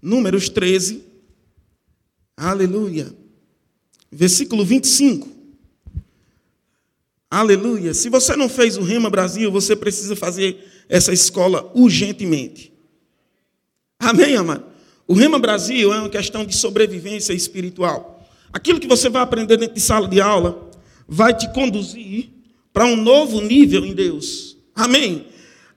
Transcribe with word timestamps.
Números 0.00 0.48
13. 0.48 1.02
Aleluia. 2.36 3.12
Versículo 4.10 4.64
25. 4.64 5.28
Aleluia. 7.30 7.92
Se 7.92 8.08
você 8.08 8.36
não 8.36 8.48
fez 8.48 8.76
o 8.76 8.82
Rema 8.82 9.10
Brasil, 9.10 9.50
você 9.50 9.74
precisa 9.74 10.14
fazer 10.14 10.84
essa 10.88 11.12
escola 11.12 11.70
urgentemente. 11.74 12.72
Amém, 13.98 14.36
amado? 14.36 14.64
O 15.08 15.14
Rema 15.14 15.38
Brasil 15.38 15.92
é 15.92 15.98
uma 15.98 16.08
questão 16.08 16.44
de 16.44 16.54
sobrevivência 16.54 17.32
espiritual. 17.32 18.26
Aquilo 18.52 18.80
que 18.80 18.86
você 18.86 19.08
vai 19.08 19.22
aprender 19.22 19.56
dentro 19.56 19.74
de 19.74 19.80
sala 19.80 20.08
de 20.08 20.20
aula 20.20 20.70
vai 21.08 21.34
te 21.34 21.52
conduzir 21.52 22.30
para 22.72 22.86
um 22.86 22.96
novo 22.96 23.40
nível 23.40 23.84
em 23.84 23.94
Deus. 23.94 24.56
Amém? 24.74 25.26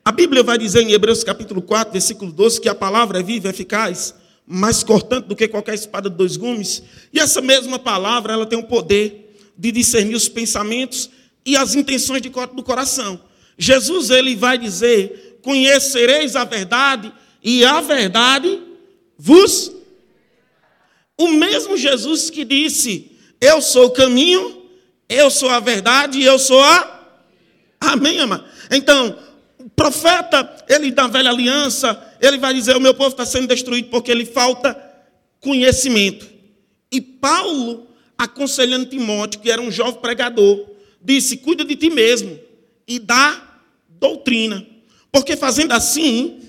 A 0.09 0.11
Bíblia 0.11 0.41
vai 0.41 0.57
dizer 0.57 0.81
em 0.81 0.91
Hebreus 0.91 1.23
capítulo 1.23 1.61
4, 1.61 1.93
versículo 1.93 2.31
12, 2.31 2.59
que 2.59 2.67
a 2.67 2.73
palavra 2.73 3.19
é 3.19 3.23
viva 3.23 3.47
eficaz, 3.47 4.15
mais 4.43 4.81
cortante 4.81 5.27
do 5.27 5.35
que 5.35 5.47
qualquer 5.47 5.75
espada 5.75 6.09
de 6.09 6.15
dois 6.15 6.35
gumes. 6.35 6.81
E 7.13 7.19
essa 7.19 7.41
mesma 7.41 7.77
palavra, 7.77 8.33
ela 8.33 8.47
tem 8.47 8.57
o 8.57 8.63
poder 8.63 9.39
de 9.55 9.71
discernir 9.71 10.15
os 10.15 10.27
pensamentos 10.27 11.11
e 11.45 11.55
as 11.55 11.75
intenções 11.75 12.23
do 12.23 12.63
coração. 12.63 13.21
Jesus 13.55 14.09
ele 14.09 14.35
vai 14.35 14.57
dizer: 14.57 15.37
"Conhecereis 15.43 16.35
a 16.35 16.43
verdade 16.43 17.13
e 17.43 17.63
a 17.63 17.79
verdade 17.79 18.63
vos 19.15 19.71
o 21.19 21.27
mesmo 21.27 21.77
Jesus 21.77 22.31
que 22.31 22.43
disse: 22.43 23.11
Eu 23.39 23.61
sou 23.61 23.85
o 23.85 23.91
caminho, 23.91 24.63
eu 25.07 25.29
sou 25.29 25.49
a 25.49 25.59
verdade 25.59 26.17
e 26.17 26.25
eu 26.25 26.39
sou 26.39 26.63
a 26.63 26.97
Amém, 27.79 28.19
amado? 28.19 28.43
Então, 28.69 29.15
profeta, 29.79 30.57
ele 30.67 30.91
da 30.91 31.07
velha 31.07 31.29
aliança, 31.29 31.97
ele 32.19 32.37
vai 32.37 32.53
dizer: 32.53 32.75
O 32.75 32.81
meu 32.81 32.93
povo 32.93 33.11
está 33.11 33.25
sendo 33.25 33.47
destruído 33.47 33.89
porque 33.89 34.11
ele 34.11 34.25
falta 34.25 34.77
conhecimento. 35.39 36.27
E 36.91 36.99
Paulo, 36.99 37.87
aconselhando 38.17 38.87
Timóteo, 38.87 39.39
que 39.39 39.49
era 39.49 39.61
um 39.61 39.71
jovem 39.71 40.01
pregador, 40.01 40.67
disse: 41.01 41.37
Cuida 41.37 41.63
de 41.63 41.77
ti 41.77 41.89
mesmo 41.89 42.37
e 42.85 42.99
dá 42.99 43.61
doutrina. 43.87 44.67
Porque 45.13 45.37
fazendo 45.37 45.71
assim, 45.71 46.41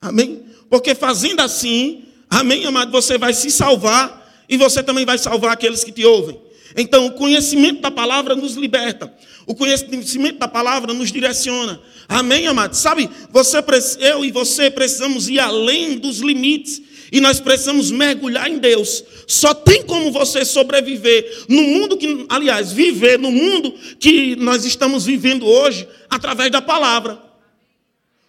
amém? 0.00 0.42
Porque 0.70 0.94
fazendo 0.94 1.40
assim, 1.40 2.06
amém, 2.30 2.64
amado, 2.64 2.90
você 2.90 3.18
vai 3.18 3.34
se 3.34 3.50
salvar 3.50 4.44
e 4.48 4.56
você 4.56 4.82
também 4.82 5.04
vai 5.04 5.18
salvar 5.18 5.52
aqueles 5.52 5.84
que 5.84 5.92
te 5.92 6.06
ouvem. 6.06 6.40
Então, 6.76 7.06
o 7.06 7.12
conhecimento 7.12 7.80
da 7.80 7.90
palavra 7.90 8.34
nos 8.34 8.54
liberta. 8.54 9.12
O 9.46 9.54
conhecimento 9.54 10.38
da 10.38 10.48
palavra 10.48 10.94
nos 10.94 11.10
direciona. 11.10 11.80
Amém, 12.08 12.46
amado? 12.46 12.74
Sabe, 12.74 13.08
você, 13.30 13.58
eu 14.00 14.24
e 14.24 14.30
você 14.30 14.70
precisamos 14.70 15.28
ir 15.28 15.38
além 15.38 15.98
dos 15.98 16.18
limites. 16.18 16.82
E 17.10 17.20
nós 17.20 17.38
precisamos 17.40 17.90
mergulhar 17.90 18.48
em 18.50 18.58
Deus. 18.58 19.04
Só 19.26 19.52
tem 19.52 19.82
como 19.82 20.10
você 20.10 20.46
sobreviver 20.46 21.44
no 21.46 21.62
mundo 21.62 21.98
que, 21.98 22.24
aliás, 22.28 22.72
viver 22.72 23.18
no 23.18 23.30
mundo 23.30 23.74
que 24.00 24.34
nós 24.36 24.64
estamos 24.64 25.04
vivendo 25.04 25.46
hoje 25.46 25.86
através 26.08 26.50
da 26.50 26.62
palavra. 26.62 27.18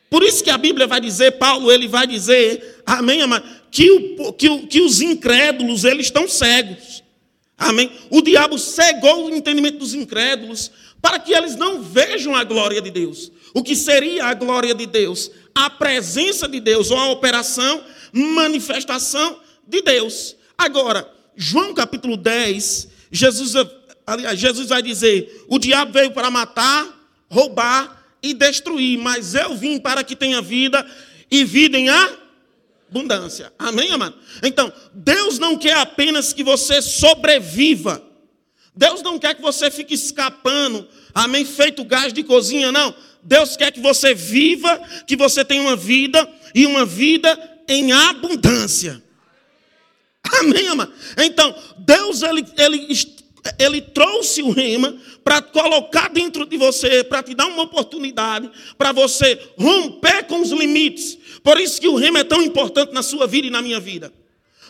Por 0.09 0.21
isso 0.21 0.43
que 0.43 0.49
a 0.49 0.57
Bíblia 0.57 0.85
vai 0.85 0.99
dizer, 0.99 1.31
Paulo, 1.33 1.71
ele 1.71 1.87
vai 1.87 2.05
dizer, 2.05 2.81
amém, 2.85 3.21
amado, 3.21 3.45
que, 3.71 3.89
o, 3.89 4.33
que, 4.33 4.59
que 4.67 4.81
os 4.81 5.01
incrédulos, 5.01 5.85
eles 5.85 6.07
estão 6.07 6.27
cegos. 6.27 7.02
Amém? 7.57 7.91
O 8.09 8.21
diabo 8.21 8.57
cegou 8.57 9.25
o 9.25 9.35
entendimento 9.35 9.77
dos 9.77 9.93
incrédulos 9.93 10.71
para 11.01 11.19
que 11.19 11.33
eles 11.33 11.55
não 11.55 11.81
vejam 11.81 12.35
a 12.35 12.43
glória 12.43 12.81
de 12.81 12.89
Deus. 12.89 13.31
O 13.53 13.61
que 13.61 13.75
seria 13.75 14.25
a 14.25 14.33
glória 14.33 14.73
de 14.73 14.85
Deus? 14.85 15.29
A 15.53 15.69
presença 15.69 16.47
de 16.47 16.59
Deus, 16.59 16.89
ou 16.89 16.97
a 16.97 17.09
operação, 17.09 17.83
manifestação 18.11 19.39
de 19.67 19.81
Deus. 19.81 20.35
Agora, 20.57 21.09
João 21.35 21.73
capítulo 21.73 22.17
10, 22.17 22.87
Jesus, 23.11 23.53
aliás, 24.07 24.39
Jesus 24.39 24.69
vai 24.69 24.81
dizer: 24.81 25.45
o 25.47 25.59
diabo 25.59 25.91
veio 25.91 26.11
para 26.11 26.31
matar, 26.31 26.87
roubar 27.29 28.03
e 28.21 28.33
destruir, 28.33 28.97
mas 28.97 29.35
eu 29.35 29.55
vim 29.55 29.79
para 29.79 30.03
que 30.03 30.15
tenha 30.15 30.41
vida 30.41 30.85
e 31.29 31.43
vida 31.43 31.77
em 31.77 31.89
abundância. 31.89 32.22
Amém, 33.57 33.91
amado? 33.91 34.15
Então, 34.43 34.71
Deus 34.93 35.39
não 35.39 35.57
quer 35.57 35.77
apenas 35.77 36.33
que 36.33 36.43
você 36.43 36.81
sobreviva. 36.81 38.01
Deus 38.75 39.01
não 39.01 39.19
quer 39.19 39.35
que 39.35 39.41
você 39.41 39.69
fique 39.69 39.93
escapando, 39.93 40.87
amém, 41.13 41.45
feito 41.45 41.83
gás 41.83 42.11
de 42.11 42.23
cozinha, 42.23 42.71
não. 42.71 42.93
Deus 43.21 43.55
quer 43.55 43.71
que 43.71 43.79
você 43.79 44.13
viva, 44.13 44.77
que 45.07 45.15
você 45.15 45.45
tenha 45.45 45.61
uma 45.61 45.75
vida 45.75 46.27
e 46.53 46.65
uma 46.65 46.85
vida 46.85 47.37
em 47.67 47.91
abundância. 47.91 49.01
Amém, 50.39 50.67
amado? 50.67 50.91
Então, 51.17 51.55
Deus, 51.77 52.21
ele, 52.23 52.45
ele, 52.57 52.87
ele 53.59 53.81
trouxe 53.81 54.41
o 54.41 54.51
rema 54.51 54.97
para 55.23 55.41
colocar 55.41 56.09
dentro 56.09 56.45
de 56.45 56.57
você, 56.57 57.03
para 57.03 57.21
te 57.23 57.33
dar 57.33 57.47
uma 57.47 57.63
oportunidade, 57.63 58.49
para 58.77 58.91
você 58.91 59.39
romper 59.57 60.23
com 60.23 60.41
os 60.41 60.51
limites. 60.51 61.17
Por 61.43 61.59
isso 61.59 61.79
que 61.79 61.87
o 61.87 61.95
rema 61.95 62.19
é 62.19 62.23
tão 62.23 62.41
importante 62.41 62.93
na 62.93 63.03
sua 63.03 63.27
vida 63.27 63.47
e 63.47 63.49
na 63.49 63.61
minha 63.61 63.79
vida. 63.79 64.11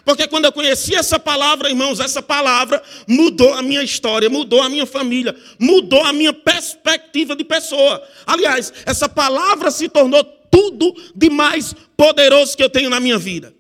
Porque 0.03 0.27
quando 0.27 0.45
eu 0.45 0.51
conheci 0.51 0.95
essa 0.95 1.17
palavra, 1.17 1.69
irmãos, 1.69 1.99
essa 1.99 2.21
palavra 2.21 2.83
mudou 3.07 3.53
a 3.53 3.61
minha 3.61 3.81
história, 3.81 4.29
mudou 4.29 4.61
a 4.61 4.67
minha 4.67 4.85
família, 4.85 5.33
mudou 5.57 6.03
a 6.03 6.11
minha 6.11 6.33
perspectiva 6.33 7.35
de 7.35 7.43
pessoa. 7.45 8.03
Aliás, 8.25 8.73
essa 8.85 9.07
palavra 9.07 9.71
se 9.71 9.87
tornou 9.87 10.23
tudo 10.51 10.93
de 11.15 11.29
mais 11.29 11.73
poderoso 11.95 12.57
que 12.57 12.63
eu 12.63 12.69
tenho 12.69 12.89
na 12.89 12.99
minha 12.99 13.17
vida. 13.17 13.55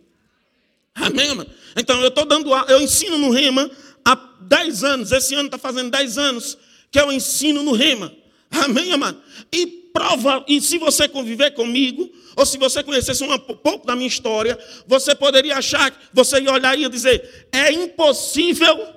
Amém, 0.93 1.33
mano? 1.33 1.49
Então 1.77 2.01
eu 2.01 2.09
estou 2.09 2.25
dando, 2.25 2.53
eu 2.67 2.81
ensino 2.81 3.17
no 3.17 3.31
Rema 3.31 3.71
há 4.03 4.15
10 4.41 4.83
anos, 4.83 5.11
esse 5.11 5.33
ano 5.33 5.45
está 5.45 5.57
fazendo 5.57 5.91
10 5.91 6.17
anos 6.17 6.57
que 6.91 6.99
eu 6.99 7.11
ensino 7.11 7.63
no 7.63 7.71
Rema. 7.71 8.13
Amém, 8.51 8.91
amado? 8.91 9.17
E 9.51 9.65
prova, 9.65 10.43
e 10.47 10.59
se 10.59 10.77
você 10.77 11.07
conviver 11.07 11.51
comigo, 11.51 12.11
ou 12.35 12.45
se 12.45 12.57
você 12.57 12.83
conhecesse 12.83 13.23
um 13.23 13.37
pouco 13.37 13.85
da 13.85 13.95
minha 13.95 14.07
história, 14.07 14.57
você 14.87 15.13
poderia 15.13 15.57
achar, 15.57 15.93
você 16.13 16.39
ia 16.41 16.51
olhar 16.51 16.77
e 16.77 16.81
ia 16.81 16.89
dizer: 16.89 17.47
é 17.51 17.71
impossível, 17.71 18.87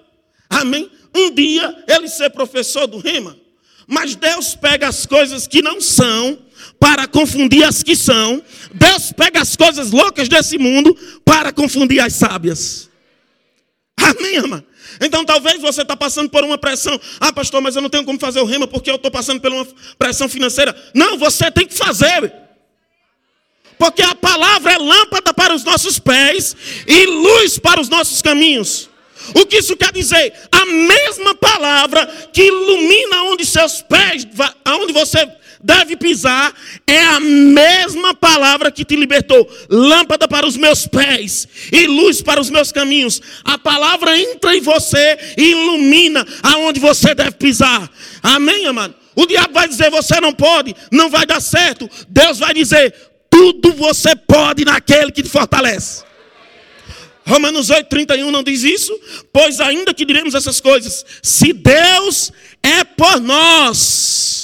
amém? 0.49 0.91
Um 1.15 1.31
dia 1.35 1.85
ele 1.87 2.09
ser 2.09 2.31
professor 2.31 2.87
do 2.87 2.99
Rema. 2.99 3.37
Mas 3.87 4.17
Deus 4.17 4.55
pega 4.55 4.89
as 4.89 5.07
coisas 5.07 5.47
que 5.47 5.63
não 5.63 5.81
são 5.81 6.39
para 6.81 7.07
confundir 7.07 7.65
as 7.65 7.83
que 7.83 7.95
são. 7.95 8.43
Deus 8.75 9.13
pega 9.13 9.41
as 9.41 9.55
coisas 9.55 9.93
loucas 9.93 10.29
desse 10.29 10.59
mundo 10.59 10.97
para 11.25 11.53
confundir 11.53 12.01
as 12.01 12.15
sábias. 12.15 12.91
Amém, 13.97 14.39
amado? 14.39 14.65
Então 15.01 15.25
talvez 15.25 15.61
você 15.61 15.83
está 15.83 15.97
passando 15.97 16.31
por 16.31 16.43
uma 16.43 16.59
pressão. 16.59 16.99
Ah, 17.21 17.33
pastor, 17.33 17.61
mas 17.61 17.77
eu 17.77 17.83
não 17.83 17.91
tenho 17.91 18.05
como 18.05 18.19
fazer 18.19 18.41
o 18.41 18.45
rema 18.45 18.67
porque 18.67 18.91
eu 18.91 18.97
estou 18.97 19.11
passando 19.11 19.41
por 19.41 19.53
uma 19.53 19.67
pressão 19.99 20.29
financeira. 20.29 20.75
Não, 20.95 21.17
você 21.19 21.51
tem 21.51 21.67
que 21.67 21.75
fazer. 21.75 22.46
Porque 23.78 24.03
a 24.03 24.14
palavra 24.14 24.72
é 24.72 24.78
lâmpada 24.78 25.34
para 25.34 25.54
os 25.54 25.64
nossos 25.64 25.98
pés 25.98 26.56
e 26.87 27.06
luz 27.06 27.59
para 27.59 27.81
os 27.81 27.88
nossos 27.88 28.22
caminhos. 28.22 28.88
O 29.34 29.44
que 29.47 29.59
isso 29.59 29.76
quer 29.76 29.92
dizer? 29.92 30.32
A 30.53 30.64
mesma 30.66 31.34
palavra 31.34 32.06
que 32.32 32.42
ilumina 32.42 33.25
onde 33.25 33.44
seus 33.44 33.82
pés, 33.82 34.26
aonde 34.64 34.92
você 34.92 35.28
deve 35.62 35.97
pisar, 35.97 36.54
é 36.87 37.00
a 37.00 37.19
mesma 37.19 38.14
palavra 38.14 38.70
que 38.70 38.84
te 38.84 38.94
libertou. 38.94 39.48
Lâmpada 39.69 40.28
para 40.28 40.47
os 40.47 40.56
meus 40.56 40.87
pés 40.87 41.48
e 41.72 41.87
luz 41.87 42.22
para 42.22 42.41
os 42.41 42.50
meus 42.50 42.70
caminhos. 42.70 43.20
A 43.44 43.58
palavra 43.58 44.16
entra 44.16 44.56
em 44.56 44.60
você 44.60 45.19
e 45.37 45.50
ilumina 45.50 46.25
aonde 46.43 46.78
você 46.78 47.14
deve 47.14 47.32
pisar. 47.32 47.91
Amém, 48.22 48.66
amado? 48.66 48.94
O 49.16 49.26
diabo 49.26 49.54
vai 49.54 49.66
dizer: 49.66 49.91
você 49.91 50.20
não 50.20 50.32
pode, 50.32 50.76
não 50.93 51.10
vai 51.10 51.26
dar 51.26 51.41
certo. 51.41 51.91
Deus 52.08 52.38
vai 52.38 52.54
dizer: 52.54 52.94
tudo 53.37 53.75
você 53.75 54.17
pode 54.17 54.65
naquele 54.65 55.13
que 55.13 55.23
te 55.23 55.29
fortalece. 55.29 56.05
Romanos 57.27 57.69
8, 57.69 57.87
31 57.87 58.31
não 58.31 58.43
diz 58.43 58.62
isso? 58.62 58.99
Pois 59.31 59.61
ainda 59.61 59.93
que 59.93 60.06
diremos 60.06 60.35
essas 60.35 60.59
coisas, 60.59 61.05
se 61.23 61.53
Deus 61.53 62.33
é 62.62 62.83
por 62.83 63.21
nós, 63.21 64.36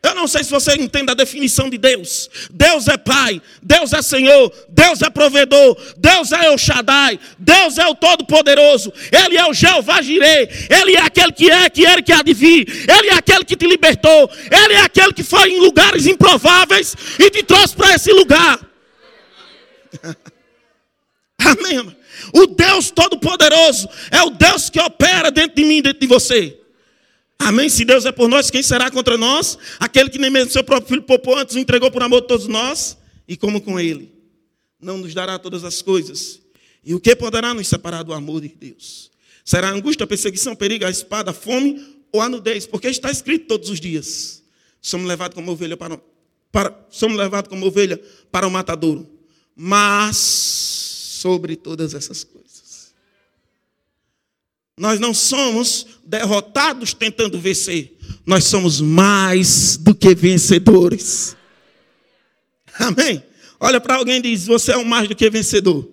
eu 0.00 0.14
não 0.14 0.28
sei 0.28 0.44
se 0.44 0.50
você 0.50 0.74
entende 0.74 1.10
a 1.10 1.14
definição 1.14 1.68
de 1.68 1.76
Deus. 1.76 2.30
Deus 2.50 2.86
é 2.86 2.96
Pai, 2.96 3.42
Deus 3.60 3.92
é 3.92 4.00
Senhor, 4.00 4.52
Deus 4.68 5.02
é 5.02 5.10
provedor, 5.10 5.76
Deus 5.96 6.30
é 6.30 6.50
o 6.50 6.58
Shaddai, 6.58 7.18
Deus 7.38 7.78
é 7.78 7.86
o 7.86 7.96
Todo-Poderoso, 7.96 8.92
Ele 9.10 9.36
é 9.36 9.46
o 9.48 9.52
Jeová 9.52 10.00
Jireh, 10.00 10.48
Ele 10.70 10.94
é 10.94 11.00
aquele 11.00 11.32
que 11.32 11.50
é, 11.50 11.68
que 11.68 11.84
era, 11.84 12.00
que 12.00 12.12
há 12.12 12.22
de 12.22 12.32
vir, 12.32 12.68
Ele 12.88 13.08
é 13.08 13.14
aquele 13.14 13.44
que 13.44 13.56
te 13.56 13.66
libertou, 13.66 14.30
Ele 14.50 14.74
é 14.74 14.80
aquele 14.82 15.12
que 15.12 15.24
foi 15.24 15.50
em 15.50 15.60
lugares 15.60 16.06
improváveis 16.06 16.94
e 17.18 17.30
te 17.30 17.42
trouxe 17.42 17.74
para 17.74 17.94
esse 17.94 18.12
lugar. 18.12 18.60
Amém. 21.44 21.96
O 22.32 22.46
Deus 22.46 22.90
Todo-Poderoso 22.92 23.88
é 24.12 24.22
o 24.22 24.30
Deus 24.30 24.70
que 24.70 24.80
opera 24.80 25.30
dentro 25.30 25.56
de 25.56 25.64
mim, 25.64 25.82
dentro 25.82 26.00
de 26.00 26.06
você. 26.06 26.58
Amém? 27.38 27.68
Se 27.68 27.84
Deus 27.84 28.04
é 28.04 28.12
por 28.12 28.28
nós, 28.28 28.50
quem 28.50 28.62
será 28.62 28.90
contra 28.90 29.16
nós? 29.16 29.58
Aquele 29.78 30.10
que 30.10 30.18
nem 30.18 30.30
mesmo 30.30 30.50
seu 30.50 30.64
próprio 30.64 30.88
filho 30.88 31.02
poupou 31.02 31.36
antes 31.36 31.54
o 31.54 31.58
entregou 31.58 31.90
por 31.90 32.02
amor 32.02 32.22
de 32.22 32.28
todos 32.28 32.46
nós. 32.46 32.98
E 33.26 33.36
como 33.36 33.60
com 33.60 33.78
ele? 33.78 34.18
não 34.80 34.98
nos 34.98 35.14
dará 35.14 35.38
todas 35.38 35.64
as 35.64 35.82
coisas. 35.82 36.40
E 36.84 36.94
o 36.94 37.00
que 37.00 37.14
poderá 37.16 37.52
nos 37.52 37.66
separar 37.66 38.02
do 38.02 38.12
amor 38.12 38.40
de 38.40 38.48
Deus? 38.48 39.10
Será 39.44 39.68
a 39.68 39.72
angústia, 39.72 40.04
a 40.04 40.06
perseguição, 40.06 40.54
perigo, 40.54 40.84
a 40.84 40.90
espada, 40.90 41.30
a 41.30 41.34
fome 41.34 41.84
ou 42.12 42.20
a 42.20 42.28
nudez? 42.28 42.66
Porque 42.66 42.88
está 42.88 43.10
escrito 43.10 43.46
todos 43.46 43.68
os 43.68 43.80
dias. 43.80 44.42
Somos 44.80 45.06
levados 45.08 45.34
como 45.34 45.50
ovelha 45.50 45.76
para, 45.76 46.00
para 46.52 46.86
somos 46.90 47.16
levados 47.16 47.48
como 47.48 47.66
ovelha 47.66 48.00
para 48.30 48.46
o 48.46 48.50
matadouro. 48.50 49.08
Mas 49.56 50.16
sobre 50.16 51.56
todas 51.56 51.94
essas 51.94 52.22
coisas, 52.22 52.47
nós 54.78 55.00
não 55.00 55.12
somos 55.12 55.86
derrotados 56.04 56.94
tentando 56.94 57.38
vencer. 57.38 57.96
Nós 58.24 58.44
somos 58.44 58.80
mais 58.80 59.76
do 59.76 59.94
que 59.94 60.14
vencedores. 60.14 61.36
Amém? 62.78 63.22
Olha 63.58 63.80
para 63.80 63.96
alguém 63.96 64.18
e 64.18 64.22
diz: 64.22 64.46
Você 64.46 64.72
é 64.72 64.76
um 64.76 64.84
mais 64.84 65.08
do 65.08 65.16
que 65.16 65.28
vencedor. 65.28 65.88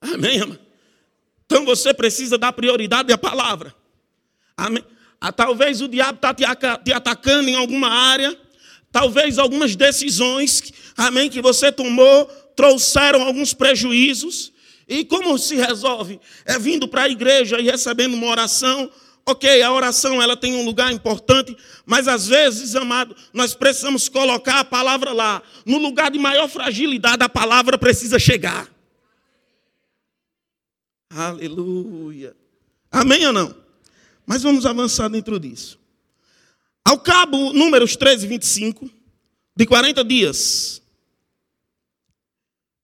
Amém, 0.00 0.40
amém. 0.40 0.58
Então 1.46 1.64
você 1.64 1.92
precisa 1.92 2.38
dar 2.38 2.52
prioridade 2.52 3.12
à 3.12 3.18
palavra. 3.18 3.74
Amém. 4.56 4.84
Ah, 5.20 5.32
talvez 5.32 5.80
o 5.80 5.88
diabo 5.88 6.16
está 6.16 6.34
te 6.34 6.92
atacando 6.92 7.48
em 7.48 7.54
alguma 7.54 7.88
área. 7.88 8.38
Talvez 8.92 9.38
algumas 9.38 9.74
decisões, 9.74 10.62
amém, 10.96 11.28
que 11.28 11.42
você 11.42 11.72
tomou 11.72 12.26
trouxeram 12.54 13.22
alguns 13.22 13.52
prejuízos. 13.52 14.52
E 14.88 15.04
como 15.04 15.38
se 15.38 15.56
resolve? 15.56 16.20
É 16.44 16.58
vindo 16.58 16.86
para 16.86 17.02
a 17.02 17.08
igreja 17.08 17.58
e 17.58 17.64
recebendo 17.64 18.14
uma 18.14 18.26
oração. 18.26 18.90
Ok, 19.26 19.62
a 19.62 19.72
oração 19.72 20.20
ela 20.20 20.36
tem 20.36 20.54
um 20.54 20.64
lugar 20.66 20.92
importante, 20.92 21.56
mas 21.86 22.06
às 22.06 22.26
vezes, 22.26 22.76
amado, 22.76 23.16
nós 23.32 23.54
precisamos 23.54 24.06
colocar 24.06 24.60
a 24.60 24.64
palavra 24.64 25.12
lá. 25.12 25.42
No 25.64 25.78
lugar 25.78 26.10
de 26.10 26.18
maior 26.18 26.46
fragilidade, 26.46 27.22
a 27.22 27.28
palavra 27.28 27.78
precisa 27.78 28.18
chegar. 28.18 28.68
Aleluia. 31.08 32.36
Amém 32.90 33.26
ou 33.26 33.32
não? 33.32 33.54
Mas 34.26 34.42
vamos 34.42 34.66
avançar 34.66 35.08
dentro 35.08 35.40
disso. 35.40 35.78
Ao 36.84 36.98
cabo, 36.98 37.52
números 37.52 37.96
13 37.96 38.26
e 38.26 38.28
25, 38.28 38.90
de 39.56 39.64
40 39.64 40.04
dias, 40.04 40.82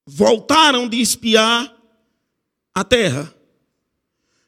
voltaram 0.06 0.88
de 0.88 1.00
espiar 1.00 1.79
a 2.74 2.84
terra. 2.84 3.34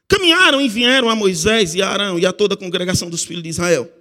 Caminharam 0.07 0.61
e 0.61 0.69
vieram 0.69 1.09
a 1.09 1.15
Moisés 1.15 1.73
e 1.75 1.81
a 1.81 1.89
Arão 1.89 2.19
e 2.19 2.25
a 2.25 2.33
toda 2.33 2.55
a 2.55 2.57
congregação 2.57 3.09
dos 3.09 3.23
filhos 3.23 3.43
de 3.43 3.49
Israel, 3.49 3.91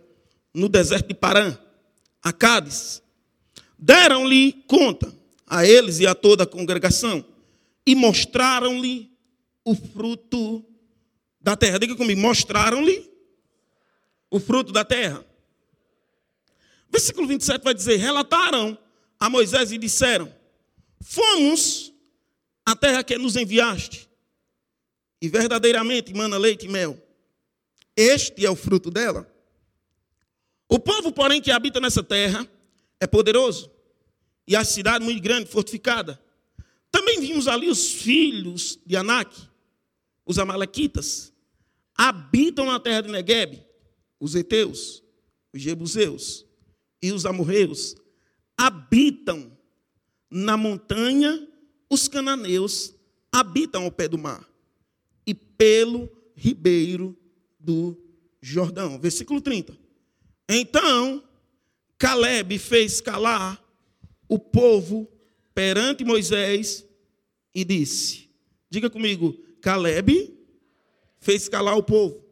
no 0.52 0.68
deserto 0.68 1.08
de 1.08 1.14
Parã, 1.14 1.56
a 2.22 2.32
Cádiz. 2.32 3.02
Deram-lhe 3.78 4.52
conta 4.66 5.12
a 5.46 5.66
eles 5.66 5.98
e 6.00 6.06
a 6.06 6.14
toda 6.14 6.44
a 6.44 6.46
congregação 6.46 7.24
e 7.86 7.94
mostraram-lhe 7.94 9.10
o 9.64 9.74
fruto 9.74 10.64
da 11.40 11.56
terra. 11.56 11.78
Diga 11.78 11.96
comigo, 11.96 12.20
mostraram-lhe 12.20 13.10
o 14.30 14.38
fruto 14.38 14.72
da 14.72 14.84
terra. 14.84 15.24
Versículo 16.90 17.26
27 17.26 17.62
vai 17.62 17.74
dizer: 17.74 17.96
relataram 17.96 18.78
a 19.18 19.28
Moisés 19.28 19.72
e 19.72 19.78
disseram: 19.78 20.32
Fomos 21.00 21.92
à 22.64 22.76
terra 22.76 23.02
que 23.02 23.16
nos 23.18 23.36
enviaste, 23.36 24.08
e 25.22 25.28
verdadeiramente 25.28 26.12
mana 26.12 26.36
leite 26.36 26.66
e 26.66 26.68
mel. 26.68 27.00
Este 27.96 28.44
é 28.44 28.50
o 28.50 28.56
fruto 28.56 28.90
dela. 28.90 29.32
O 30.68 30.80
povo, 30.80 31.12
porém, 31.12 31.40
que 31.40 31.52
habita 31.52 31.78
nessa 31.78 32.02
terra 32.02 32.44
é 32.98 33.06
poderoso, 33.06 33.70
e 34.48 34.56
a 34.56 34.64
cidade 34.64 35.04
muito 35.04 35.22
grande, 35.22 35.48
fortificada. 35.48 36.20
Também 36.90 37.20
vimos 37.20 37.46
ali 37.46 37.70
os 37.70 37.92
filhos 37.92 38.80
de 38.84 38.96
Anak, 38.96 39.48
os 40.26 40.40
amalequitas, 40.40 41.32
habitam 41.94 42.66
na 42.66 42.80
terra 42.80 43.02
de 43.02 43.10
Negueb, 43.10 43.64
os 44.18 44.34
heteus, 44.34 45.04
os 45.52 45.62
jebuseus 45.62 46.44
e 47.00 47.12
os 47.12 47.24
amorreus, 47.24 47.94
habitam 48.56 49.56
na 50.28 50.56
montanha, 50.56 51.46
os 51.88 52.08
cananeus 52.08 52.92
habitam 53.30 53.84
ao 53.84 53.92
pé 53.92 54.08
do 54.08 54.18
mar 54.18 54.51
e 55.26 55.34
pelo 55.34 56.10
ribeiro 56.34 57.16
do 57.58 57.96
Jordão. 58.40 58.98
Versículo 58.98 59.40
30. 59.40 59.76
Então, 60.48 61.22
Caleb 61.98 62.58
fez 62.58 63.00
calar 63.00 63.62
o 64.28 64.38
povo 64.38 65.08
perante 65.54 66.04
Moisés 66.04 66.84
e 67.54 67.64
disse: 67.64 68.28
Diga 68.68 68.90
comigo, 68.90 69.38
Caleb 69.60 70.36
fez 71.20 71.48
calar 71.48 71.76
o 71.76 71.82
povo. 71.82 72.24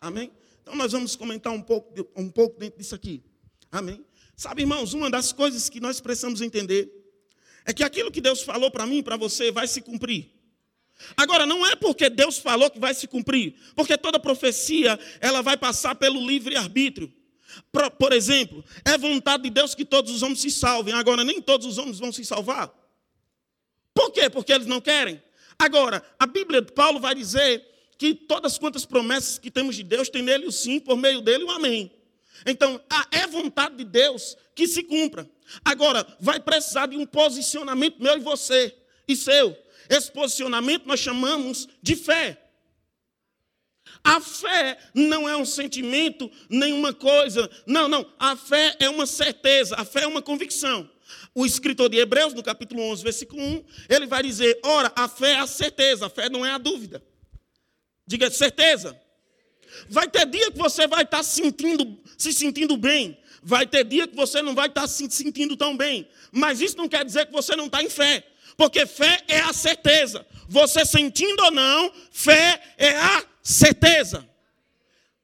Amém? 0.00 0.30
Então 0.62 0.74
nós 0.74 0.92
vamos 0.92 1.16
comentar 1.16 1.52
um 1.52 1.62
pouco, 1.62 2.08
um 2.14 2.28
pouco 2.28 2.58
dentro 2.58 2.78
disso 2.78 2.94
aqui. 2.94 3.22
Amém? 3.72 4.04
Sabe, 4.36 4.62
irmãos, 4.62 4.94
uma 4.94 5.10
das 5.10 5.32
coisas 5.32 5.68
que 5.68 5.80
nós 5.80 6.00
precisamos 6.00 6.40
entender 6.40 6.90
é 7.64 7.72
que 7.72 7.82
aquilo 7.82 8.10
que 8.10 8.20
Deus 8.20 8.42
falou 8.42 8.70
para 8.70 8.86
mim 8.86 8.98
e 8.98 9.02
para 9.02 9.16
você 9.16 9.50
vai 9.50 9.66
se 9.66 9.80
cumprir. 9.80 10.30
Agora, 11.16 11.46
não 11.46 11.66
é 11.66 11.74
porque 11.74 12.08
Deus 12.10 12.38
falou 12.38 12.70
que 12.70 12.78
vai 12.78 12.94
se 12.94 13.06
cumprir, 13.06 13.54
porque 13.74 13.96
toda 13.96 14.18
profecia 14.18 14.98
ela 15.20 15.42
vai 15.42 15.56
passar 15.56 15.94
pelo 15.94 16.24
livre-arbítrio. 16.26 17.12
Por, 17.72 17.90
por 17.92 18.12
exemplo, 18.12 18.64
é 18.84 18.96
vontade 18.96 19.44
de 19.44 19.50
Deus 19.50 19.74
que 19.74 19.84
todos 19.84 20.12
os 20.12 20.22
homens 20.22 20.40
se 20.40 20.50
salvem. 20.50 20.94
Agora, 20.94 21.24
nem 21.24 21.40
todos 21.40 21.66
os 21.66 21.78
homens 21.78 21.98
vão 21.98 22.12
se 22.12 22.24
salvar. 22.24 22.72
Por 23.94 24.12
quê? 24.12 24.30
Porque 24.30 24.52
eles 24.52 24.66
não 24.66 24.80
querem. 24.80 25.20
Agora, 25.58 26.02
a 26.18 26.26
Bíblia 26.26 26.62
de 26.62 26.72
Paulo 26.72 27.00
vai 27.00 27.14
dizer 27.14 27.66
que 27.98 28.14
todas 28.14 28.56
quantas 28.56 28.86
promessas 28.86 29.38
que 29.38 29.50
temos 29.50 29.76
de 29.76 29.82
Deus 29.82 30.08
tem 30.08 30.22
nele 30.22 30.46
o 30.46 30.52
sim, 30.52 30.80
por 30.80 30.96
meio 30.96 31.20
dele 31.20 31.44
o 31.44 31.50
amém. 31.50 31.92
Então, 32.46 32.80
é 33.10 33.26
vontade 33.26 33.76
de 33.76 33.84
Deus 33.84 34.36
que 34.54 34.66
se 34.66 34.82
cumpra. 34.82 35.28
Agora, 35.64 36.06
vai 36.20 36.40
precisar 36.40 36.86
de 36.86 36.96
um 36.96 37.04
posicionamento 37.04 38.02
meu 38.02 38.16
e 38.16 38.20
você 38.20 38.74
e 39.06 39.14
seu. 39.14 39.56
Esse 39.90 40.12
posicionamento 40.12 40.86
nós 40.86 41.00
chamamos 41.00 41.68
de 41.82 41.96
fé. 41.96 42.40
A 44.04 44.20
fé 44.20 44.78
não 44.94 45.28
é 45.28 45.36
um 45.36 45.44
sentimento, 45.44 46.30
nenhuma 46.48 46.94
coisa. 46.94 47.50
Não, 47.66 47.88
não. 47.88 48.06
A 48.16 48.36
fé 48.36 48.76
é 48.78 48.88
uma 48.88 49.04
certeza, 49.04 49.74
a 49.76 49.84
fé 49.84 50.04
é 50.04 50.06
uma 50.06 50.22
convicção. 50.22 50.88
O 51.34 51.44
escritor 51.44 51.88
de 51.88 51.98
Hebreus, 51.98 52.32
no 52.32 52.42
capítulo 52.42 52.82
11, 52.82 53.02
versículo 53.02 53.42
1, 53.42 53.64
ele 53.88 54.06
vai 54.06 54.22
dizer: 54.22 54.60
ora, 54.62 54.92
a 54.94 55.08
fé 55.08 55.32
é 55.32 55.38
a 55.40 55.46
certeza, 55.46 56.06
a 56.06 56.10
fé 56.10 56.28
não 56.30 56.46
é 56.46 56.52
a 56.52 56.58
dúvida. 56.58 57.02
Diga 58.06 58.30
certeza. 58.30 58.98
Vai 59.88 60.08
ter 60.08 60.24
dia 60.26 60.52
que 60.52 60.58
você 60.58 60.86
vai 60.86 61.02
estar 61.02 61.24
sentindo, 61.24 61.98
se 62.16 62.32
sentindo 62.32 62.76
bem. 62.76 63.18
Vai 63.42 63.66
ter 63.66 63.84
dia 63.84 64.06
que 64.06 64.14
você 64.14 64.40
não 64.40 64.54
vai 64.54 64.68
estar 64.68 64.86
se 64.86 65.10
sentindo 65.10 65.56
tão 65.56 65.76
bem. 65.76 66.08
Mas 66.30 66.60
isso 66.60 66.76
não 66.76 66.88
quer 66.88 67.04
dizer 67.04 67.26
que 67.26 67.32
você 67.32 67.56
não 67.56 67.66
está 67.66 67.82
em 67.82 67.90
fé. 67.90 68.29
Porque 68.60 68.84
fé 68.84 69.24
é 69.26 69.40
a 69.40 69.54
certeza. 69.54 70.26
Você 70.46 70.84
sentindo 70.84 71.42
ou 71.44 71.50
não, 71.50 71.90
fé 72.12 72.60
é 72.76 72.90
a 72.90 73.24
certeza. 73.42 74.28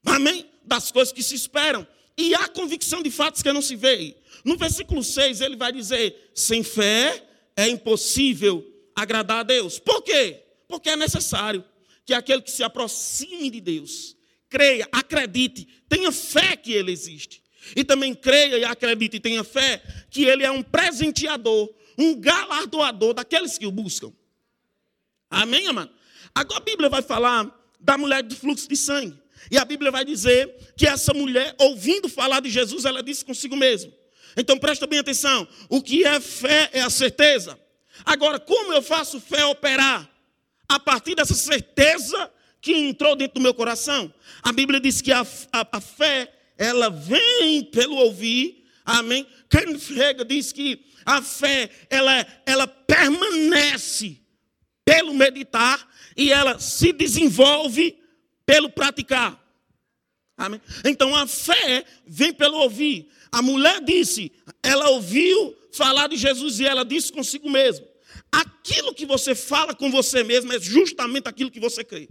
Amém? 0.07 0.51
Das 0.65 0.91
coisas 0.91 1.13
que 1.13 1.23
se 1.23 1.35
esperam. 1.35 1.87
E 2.17 2.35
a 2.35 2.49
convicção 2.49 3.03
de 3.03 3.11
fatos 3.11 3.43
que 3.43 3.53
não 3.53 3.61
se 3.61 3.77
vê. 3.77 4.17
No 4.43 4.57
versículo 4.57 5.05
6, 5.05 5.43
ele 5.43 5.55
vai 5.55 5.71
dizer: 5.71 6.31
sem 6.35 6.63
fé 6.63 7.23
é 7.55 7.69
impossível 7.69 8.67
agradar 8.95 9.41
a 9.41 9.43
Deus. 9.43 9.79
Por 9.79 10.01
quê? 10.01 10.43
Porque 10.67 10.89
é 10.89 10.97
necessário 10.97 11.63
que 12.07 12.15
aquele 12.15 12.41
que 12.41 12.51
se 12.51 12.63
aproxime 12.63 13.51
de 13.51 13.61
Deus, 13.61 14.17
creia, 14.49 14.89
acredite, 14.91 15.69
tenha 15.91 16.11
fé 16.11 16.57
que 16.57 16.73
ele 16.73 16.91
existe. 16.91 17.43
E 17.75 17.85
também 17.85 18.15
creia 18.15 18.57
e 18.57 18.65
acredite 18.65 19.19
e 19.19 19.21
tenha 19.21 19.45
fé 19.45 19.83
que 20.11 20.25
ele 20.25 20.43
é 20.43 20.51
um 20.51 20.63
presenteador, 20.63 21.69
um 21.99 22.19
galardoador 22.21 23.15
daqueles 23.15 23.57
que 23.59 23.67
o 23.67 23.71
buscam. 23.71 24.13
Amém, 25.31 25.67
amado? 25.67 25.91
Agora 26.35 26.59
a 26.59 26.65
Bíblia 26.65 26.89
vai 26.89 27.03
falar 27.03 27.51
da 27.81 27.97
mulher 27.97 28.23
do 28.23 28.35
fluxo 28.35 28.69
de 28.69 28.77
sangue. 28.77 29.19
E 29.51 29.59
a 29.59 29.65
Bíblia 29.65 29.91
vai 29.91 30.05
dizer 30.05 30.73
que 30.77 30.87
essa 30.87 31.15
mulher, 31.15 31.55
ouvindo 31.59 32.09
falar 32.09 32.41
de 32.41 32.51
Jesus, 32.51 32.85
ela 32.85 33.03
disse 33.03 33.25
consigo 33.25 33.57
mesma: 33.57 33.93
então 34.37 34.59
presta 34.59 34.87
bem 34.87 34.99
atenção. 34.99 35.49
O 35.69 35.83
que 35.83 36.05
é 36.05 36.21
fé 36.21 36.69
é 36.73 36.83
a 36.83 36.91
certeza. 36.91 37.59
Agora, 38.05 38.39
como 38.39 38.73
eu 38.73 38.83
faço 38.83 39.19
fé 39.19 39.45
operar? 39.47 40.09
A 40.69 40.79
partir 40.79 41.15
dessa 41.15 41.35
certeza 41.35 42.31
que 42.61 42.73
entrou 42.73 43.17
dentro 43.17 43.35
do 43.35 43.41
meu 43.41 43.55
coração. 43.55 44.13
A 44.43 44.53
Bíblia 44.53 44.81
diz 44.81 45.01
que 45.01 45.13
a, 45.13 45.25
a, 45.53 45.67
a 45.73 45.81
fé, 45.81 46.33
ela 46.59 46.91
vem 46.91 47.65
pelo 47.65 47.97
ouvir. 47.97 48.67
Amém? 48.85 49.27
Kenneth 49.49 49.93
Hagin 49.99 50.27
diz 50.27 50.53
que 50.53 50.85
a 51.07 51.23
fé, 51.23 51.71
ela, 51.89 52.27
ela 52.45 52.67
permanece 52.67 54.21
pelo 54.85 55.15
meditar 55.15 55.89
e 56.17 56.33
ela 56.33 56.59
se 56.59 56.93
desenvolve 56.93 57.97
pelo 58.45 58.69
praticar. 58.69 59.41
Amém? 60.37 60.61
Então 60.85 61.15
a 61.15 61.27
fé 61.27 61.85
vem 62.05 62.33
pelo 62.33 62.59
ouvir. 62.59 63.09
A 63.31 63.41
mulher 63.41 63.81
disse, 63.81 64.33
ela 64.63 64.91
ouviu 64.91 65.57
falar 65.73 66.09
de 66.09 66.17
Jesus 66.17 66.59
e 66.59 66.67
ela 66.67 66.85
disse 66.85 67.13
consigo 67.13 67.49
mesma: 67.49 67.87
aquilo 68.33 68.93
que 68.93 69.07
você 69.07 69.35
fala 69.35 69.75
com 69.75 69.91
você 69.91 70.25
mesmo 70.25 70.53
é 70.53 70.61
justamente 70.61 71.29
aquilo 71.29 71.51
que 71.51 71.61
você 71.61 71.85
crê. 71.85 72.09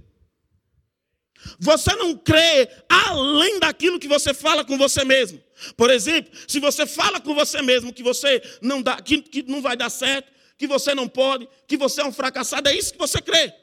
Você 1.60 1.96
não 1.96 2.16
crê 2.18 2.70
além 2.90 3.60
daquilo 3.60 4.00
que 4.00 4.08
você 4.08 4.34
fala 4.34 4.64
com 4.64 4.78
você 4.78 5.04
mesmo. 5.04 5.42
Por 5.78 5.90
exemplo, 5.90 6.32
se 6.48 6.60
você 6.60 6.86
fala 6.86 7.20
com 7.20 7.34
você 7.34 7.62
mesmo 7.62 7.94
que 7.94 8.04
você 8.04 8.42
não 8.62 8.82
dá, 8.82 9.02
que, 9.02 9.22
que 9.22 9.44
não 9.44 9.62
vai 9.62 9.78
dar 9.78 9.90
certo, 9.90 10.32
que 10.58 10.68
você 10.68 10.94
não 10.96 11.08
pode, 11.08 11.48
que 11.68 11.78
você 11.78 12.02
é 12.02 12.06
um 12.06 12.12
fracassado, 12.12 12.70
é 12.70 12.76
isso 12.76 12.94
que 12.94 13.00
você 13.00 13.22
crê. 13.22 13.54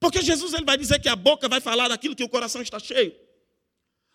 Porque 0.00 0.20
Jesus 0.22 0.52
ele 0.52 0.64
vai 0.64 0.76
dizer 0.76 1.00
que 1.00 1.08
a 1.08 1.16
boca 1.16 1.48
vai 1.48 1.60
falar 1.60 1.88
daquilo 1.88 2.16
que 2.16 2.24
o 2.24 2.28
coração 2.28 2.62
está 2.62 2.78
cheio. 2.78 3.14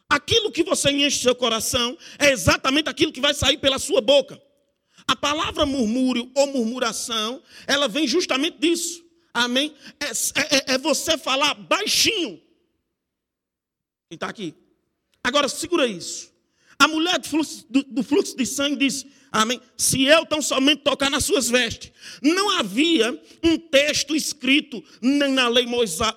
Aquilo 0.10 0.52
que 0.52 0.64
você 0.64 0.92
enche 0.92 1.22
seu 1.22 1.36
coração 1.36 1.98
é 2.18 2.32
exatamente 2.32 2.90
aquilo 2.90 3.12
que 3.12 3.22
vai 3.22 3.34
sair 3.34 3.58
pela 3.58 3.78
sua 3.78 4.02
boca. 4.02 4.42
A 5.08 5.16
palavra 5.16 5.66
murmúrio 5.66 6.32
ou 6.36 6.48
murmuração, 6.48 7.42
ela 7.68 7.88
vem 7.88 8.08
justamente 8.08 8.58
disso. 8.60 9.04
Amém? 9.34 9.74
É, 10.00 10.06
é, 10.06 10.74
é 10.74 10.78
você 10.78 11.18
falar 11.18 11.54
baixinho. 11.54 12.42
Quem 14.10 14.16
está 14.16 14.28
aqui? 14.28 14.56
Agora, 15.24 15.48
segura 15.48 15.86
isso. 15.86 16.34
A 16.80 16.88
mulher 16.88 17.20
do 17.20 17.28
fluxo, 17.28 17.64
do, 17.70 17.84
do 17.84 18.02
fluxo 18.02 18.36
de 18.36 18.44
sangue 18.44 18.78
diz: 18.78 19.06
Amém. 19.32 19.62
Se 19.78 20.04
eu 20.04 20.26
tão 20.26 20.42
somente 20.42 20.82
tocar 20.82 21.12
nas 21.12 21.26
suas 21.26 21.48
vestes. 21.48 21.92
Não 22.24 22.58
havia 22.58 23.22
um 23.44 23.56
texto 23.56 24.16
escrito 24.16 24.84
nem 25.00 25.32
na 25.32 25.48
lei 25.48 25.68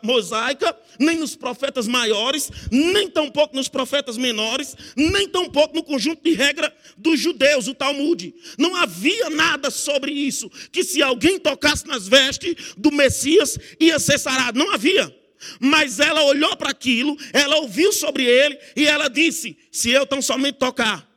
mosaica, 0.03 0.75
nem 0.99 1.19
nos 1.19 1.37
profetas 1.37 1.87
maiores, 1.87 2.51
nem 2.71 3.11
tampouco 3.11 3.55
nos 3.55 3.69
profetas 3.69 4.17
menores, 4.17 4.75
nem 4.97 5.29
tampouco 5.29 5.75
no 5.75 5.83
conjunto 5.83 6.23
de 6.23 6.33
regra 6.33 6.75
dos 6.97 7.21
judeus, 7.21 7.69
o 7.69 7.75
Talmud. 7.75 8.35
Não 8.57 8.75
havia 8.75 9.29
nada 9.29 9.71
sobre 9.71 10.13
isso, 10.13 10.49
que 10.71 10.83
se 10.83 11.03
alguém 11.03 11.39
tocasse 11.39 11.87
nas 11.87 12.09
vestes 12.09 12.75
do 12.79 12.91
Messias, 12.91 13.59
ia 13.79 13.99
ser 13.99 14.19
sarado. 14.19 14.59
Não 14.59 14.73
havia. 14.73 15.15
Mas 15.61 16.01
ela 16.01 16.23
olhou 16.25 16.57
para 16.57 16.71
aquilo, 16.71 17.17
ela 17.33 17.57
ouviu 17.57 17.93
sobre 17.93 18.25
ele 18.25 18.59
e 18.77 18.87
ela 18.87 19.09
disse: 19.09 19.59
Se 19.71 19.91
eu 19.91 20.07
tão 20.07 20.21
somente 20.23 20.59
tocar, 20.59 21.13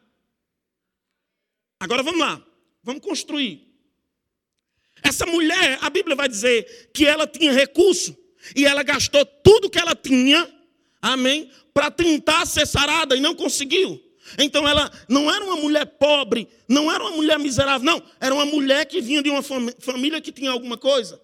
Agora 1.79 2.01
vamos 2.01 2.19
lá, 2.19 2.43
vamos 2.83 3.01
construir. 3.01 3.61
Essa 5.03 5.25
mulher, 5.25 5.77
a 5.81 5.89
Bíblia 5.89 6.15
vai 6.15 6.27
dizer 6.27 6.89
que 6.93 7.05
ela 7.05 7.27
tinha 7.27 7.51
recurso 7.51 8.17
e 8.55 8.65
ela 8.65 8.81
gastou 8.81 9.25
tudo 9.25 9.69
que 9.69 9.77
ela 9.77 9.95
tinha, 9.95 10.49
amém, 11.01 11.51
para 11.73 11.91
tentar 11.91 12.45
ser 12.45 12.65
sarada 12.65 13.15
e 13.15 13.19
não 13.19 13.35
conseguiu. 13.35 14.01
Então 14.39 14.67
ela 14.67 14.91
não 15.07 15.31
era 15.31 15.45
uma 15.45 15.57
mulher 15.57 15.85
pobre, 15.85 16.47
não 16.67 16.91
era 16.91 17.03
uma 17.03 17.11
mulher 17.11 17.37
miserável, 17.37 17.85
não, 17.85 18.01
era 18.19 18.33
uma 18.33 18.45
mulher 18.45 18.85
que 18.85 18.99
vinha 18.99 19.21
de 19.21 19.29
uma 19.29 19.43
família 19.43 20.19
que 20.19 20.31
tinha 20.31 20.49
alguma 20.49 20.77
coisa. 20.77 21.21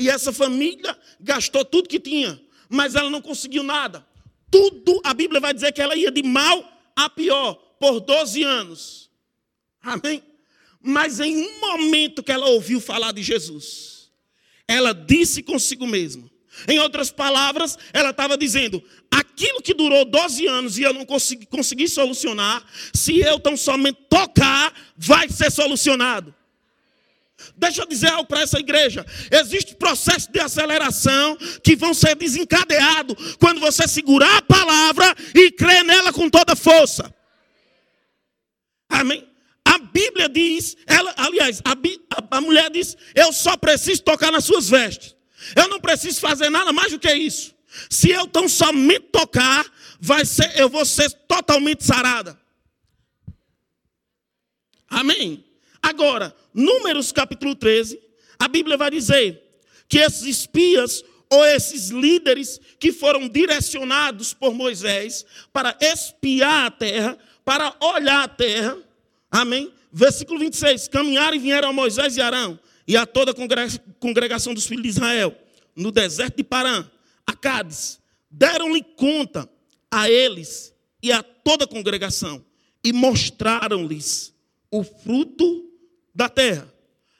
E 0.00 0.08
essa 0.08 0.32
família 0.32 0.98
gastou 1.20 1.62
tudo 1.62 1.86
que 1.86 2.00
tinha, 2.00 2.40
mas 2.70 2.94
ela 2.94 3.10
não 3.10 3.20
conseguiu 3.20 3.62
nada. 3.62 4.04
Tudo, 4.50 4.98
a 5.04 5.12
Bíblia 5.12 5.38
vai 5.42 5.52
dizer 5.52 5.72
que 5.72 5.82
ela 5.82 5.94
ia 5.94 6.10
de 6.10 6.22
mal 6.22 6.64
a 6.96 7.10
pior 7.10 7.52
por 7.78 8.00
12 8.00 8.42
anos. 8.42 9.10
Amém? 9.82 10.22
Mas 10.80 11.20
em 11.20 11.36
um 11.36 11.60
momento 11.60 12.22
que 12.22 12.32
ela 12.32 12.46
ouviu 12.46 12.80
falar 12.80 13.12
de 13.12 13.22
Jesus, 13.22 14.10
ela 14.66 14.94
disse 14.94 15.42
consigo 15.42 15.86
mesma. 15.86 16.30
Em 16.66 16.78
outras 16.78 17.10
palavras, 17.10 17.78
ela 17.92 18.08
estava 18.08 18.38
dizendo: 18.38 18.82
aquilo 19.10 19.60
que 19.60 19.74
durou 19.74 20.06
12 20.06 20.46
anos 20.46 20.78
e 20.78 20.82
eu 20.82 20.94
não 20.94 21.04
consegui, 21.04 21.44
consegui 21.44 21.86
solucionar, 21.86 22.64
se 22.94 23.18
eu 23.18 23.38
tão 23.38 23.54
somente 23.54 23.98
tocar, 24.08 24.72
vai 24.96 25.28
ser 25.28 25.52
solucionado. 25.52 26.34
Deixa 27.56 27.82
eu 27.82 27.86
dizer 27.86 28.08
algo 28.08 28.26
para 28.26 28.42
essa 28.42 28.58
igreja. 28.58 29.04
Existe 29.30 29.74
processo 29.74 30.30
de 30.30 30.40
aceleração 30.40 31.36
que 31.62 31.76
vão 31.76 31.94
ser 31.94 32.14
desencadeados 32.16 33.36
quando 33.36 33.60
você 33.60 33.86
segurar 33.86 34.38
a 34.38 34.42
palavra 34.42 35.14
e 35.34 35.50
crer 35.50 35.84
nela 35.84 36.12
com 36.12 36.28
toda 36.28 36.56
força. 36.56 37.14
Amém? 38.88 39.26
A 39.64 39.78
Bíblia 39.78 40.28
diz, 40.28 40.76
ela, 40.86 41.14
aliás, 41.16 41.62
a, 41.64 41.72
a, 41.72 42.38
a 42.38 42.40
mulher 42.40 42.70
diz: 42.70 42.96
Eu 43.14 43.32
só 43.32 43.56
preciso 43.56 44.02
tocar 44.02 44.32
nas 44.32 44.44
suas 44.44 44.68
vestes. 44.68 45.14
Eu 45.54 45.68
não 45.68 45.80
preciso 45.80 46.20
fazer 46.20 46.50
nada 46.50 46.72
mais 46.72 46.92
do 46.92 46.98
que 46.98 47.12
isso. 47.12 47.54
Se 47.88 48.10
eu 48.10 48.26
tão 48.26 48.48
somente 48.48 49.06
tocar, 49.12 49.64
vai 50.00 50.24
ser, 50.24 50.58
eu 50.58 50.68
vou 50.68 50.84
ser 50.84 51.10
totalmente 51.28 51.84
sarada. 51.84 52.38
Amém? 54.88 55.44
Agora, 55.82 56.34
Números 56.52 57.12
capítulo 57.12 57.54
13, 57.54 58.00
a 58.38 58.48
Bíblia 58.48 58.76
vai 58.76 58.90
dizer 58.90 59.42
que 59.88 59.98
esses 59.98 60.24
espias 60.24 61.04
ou 61.28 61.44
esses 61.44 61.90
líderes 61.90 62.60
que 62.78 62.92
foram 62.92 63.28
direcionados 63.28 64.34
por 64.34 64.52
Moisés 64.52 65.24
para 65.52 65.76
espiar 65.80 66.66
a 66.66 66.70
terra, 66.70 67.18
para 67.44 67.74
olhar 67.80 68.24
a 68.24 68.28
terra, 68.28 68.76
Amém? 69.30 69.72
Versículo 69.92 70.40
26. 70.40 70.88
Caminharam 70.88 71.36
e 71.36 71.38
vieram 71.38 71.68
a 71.68 71.72
Moisés 71.72 72.16
e 72.16 72.20
Arão 72.20 72.58
e 72.86 72.96
a 72.96 73.06
toda 73.06 73.30
a 73.30 73.34
congregação 74.00 74.52
dos 74.52 74.66
filhos 74.66 74.82
de 74.82 74.88
Israel 74.88 75.36
no 75.76 75.92
deserto 75.92 76.38
de 76.38 76.44
Parã, 76.44 76.90
a 77.26 77.34
Cádiz. 77.34 78.00
Deram-lhe 78.28 78.82
conta 78.82 79.48
a 79.90 80.10
eles 80.10 80.74
e 81.02 81.12
a 81.12 81.22
toda 81.22 81.64
a 81.64 81.68
congregação 81.68 82.44
e 82.82 82.92
mostraram-lhes 82.92 84.34
o 84.70 84.82
fruto 84.82 85.69
da 86.14 86.28
terra. 86.28 86.72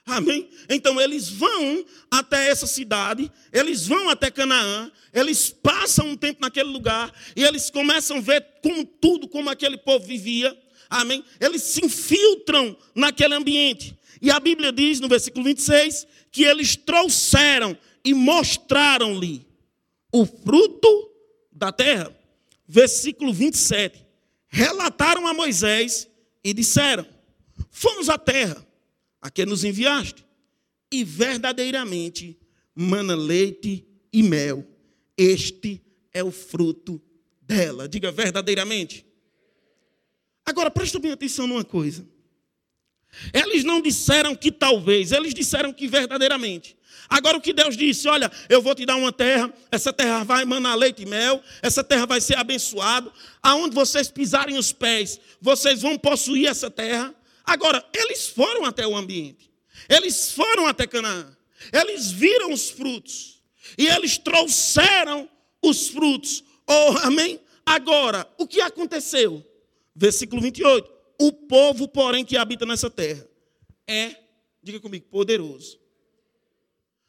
Amém? 0.06 0.48
Então 0.68 1.00
eles 1.00 1.28
vão 1.28 1.84
até 2.10 2.48
essa 2.48 2.66
cidade, 2.66 3.30
eles 3.52 3.86
vão 3.86 4.08
até 4.08 4.30
Canaã, 4.30 4.90
eles 5.12 5.50
passam 5.50 6.08
um 6.08 6.16
tempo 6.16 6.40
naquele 6.40 6.68
lugar 6.68 7.12
e 7.36 7.44
eles 7.44 7.70
começam 7.70 8.16
a 8.16 8.20
ver 8.20 8.44
com 8.62 8.84
tudo 8.84 9.28
como 9.28 9.48
aquele 9.48 9.76
povo 9.78 10.04
vivia. 10.04 10.56
Amém? 10.88 11.24
Eles 11.38 11.62
se 11.62 11.84
infiltram 11.84 12.76
naquele 12.94 13.34
ambiente. 13.34 13.96
E 14.20 14.30
a 14.30 14.40
Bíblia 14.40 14.72
diz 14.72 14.98
no 14.98 15.08
versículo 15.08 15.44
26 15.44 16.06
que 16.32 16.42
eles 16.42 16.74
trouxeram 16.74 17.78
e 18.04 18.12
mostraram-lhe 18.12 19.46
o 20.12 20.26
fruto 20.26 21.10
da 21.52 21.70
terra. 21.70 22.14
Versículo 22.66 23.32
27. 23.32 24.04
Relataram 24.48 25.26
a 25.26 25.34
Moisés 25.34 26.08
e 26.42 26.52
disseram: 26.52 27.06
Fomos 27.70 28.08
à 28.08 28.18
terra 28.18 28.66
a 29.20 29.30
que 29.30 29.44
nos 29.44 29.64
enviaste, 29.64 30.24
e 30.90 31.04
verdadeiramente 31.04 32.38
mana 32.74 33.14
leite 33.14 33.86
e 34.12 34.22
mel. 34.22 34.66
Este 35.16 35.82
é 36.12 36.24
o 36.24 36.30
fruto 36.30 37.00
dela. 37.42 37.88
Diga 37.88 38.10
verdadeiramente. 38.10 39.04
Agora, 40.44 40.70
presta 40.70 40.98
bem 40.98 41.12
atenção 41.12 41.46
numa 41.46 41.64
coisa. 41.64 42.06
Eles 43.32 43.64
não 43.64 43.80
disseram 43.80 44.34
que 44.34 44.50
talvez, 44.50 45.12
eles 45.12 45.34
disseram 45.34 45.72
que 45.72 45.86
verdadeiramente. 45.86 46.76
Agora 47.08 47.36
o 47.36 47.40
que 47.40 47.52
Deus 47.52 47.76
disse, 47.76 48.06
olha, 48.06 48.30
eu 48.48 48.62
vou 48.62 48.72
te 48.72 48.86
dar 48.86 48.94
uma 48.94 49.12
terra, 49.12 49.52
essa 49.70 49.92
terra 49.92 50.22
vai 50.22 50.42
emanar 50.42 50.76
leite 50.76 51.02
e 51.02 51.06
mel, 51.06 51.42
essa 51.60 51.82
terra 51.82 52.06
vai 52.06 52.20
ser 52.20 52.38
abençoada, 52.38 53.10
aonde 53.42 53.74
vocês 53.74 54.08
pisarem 54.08 54.56
os 54.56 54.72
pés, 54.72 55.20
vocês 55.40 55.82
vão 55.82 55.98
possuir 55.98 56.46
essa 56.46 56.70
terra. 56.70 57.12
Agora, 57.50 57.84
eles 57.92 58.28
foram 58.28 58.64
até 58.64 58.86
o 58.86 58.96
ambiente. 58.96 59.50
Eles 59.88 60.30
foram 60.30 60.68
até 60.68 60.86
Canaã. 60.86 61.36
Eles 61.72 62.12
viram 62.12 62.52
os 62.52 62.70
frutos. 62.70 63.42
E 63.76 63.88
eles 63.88 64.18
trouxeram 64.18 65.28
os 65.60 65.88
frutos. 65.88 66.44
Oh, 66.64 66.96
amém? 67.02 67.40
Agora, 67.66 68.24
o 68.38 68.46
que 68.46 68.60
aconteceu? 68.60 69.44
Versículo 69.96 70.40
28. 70.40 70.88
O 71.20 71.32
povo, 71.32 71.88
porém, 71.88 72.24
que 72.24 72.36
habita 72.36 72.64
nessa 72.64 72.88
terra 72.88 73.28
é, 73.84 74.14
diga 74.62 74.78
comigo, 74.78 75.06
poderoso. 75.10 75.76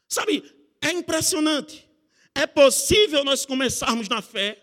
Sabe, 0.08 0.42
é 0.80 0.90
impressionante. 0.90 1.88
É 2.34 2.48
possível 2.48 3.22
nós 3.22 3.46
começarmos 3.46 4.08
na 4.08 4.20
fé, 4.20 4.60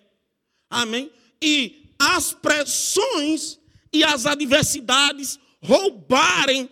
amém? 0.69 1.09
E 1.41 1.95
as 1.97 2.33
pressões 2.33 3.57
e 3.93 4.03
as 4.03 4.25
adversidades 4.25 5.39
roubarem 5.61 6.69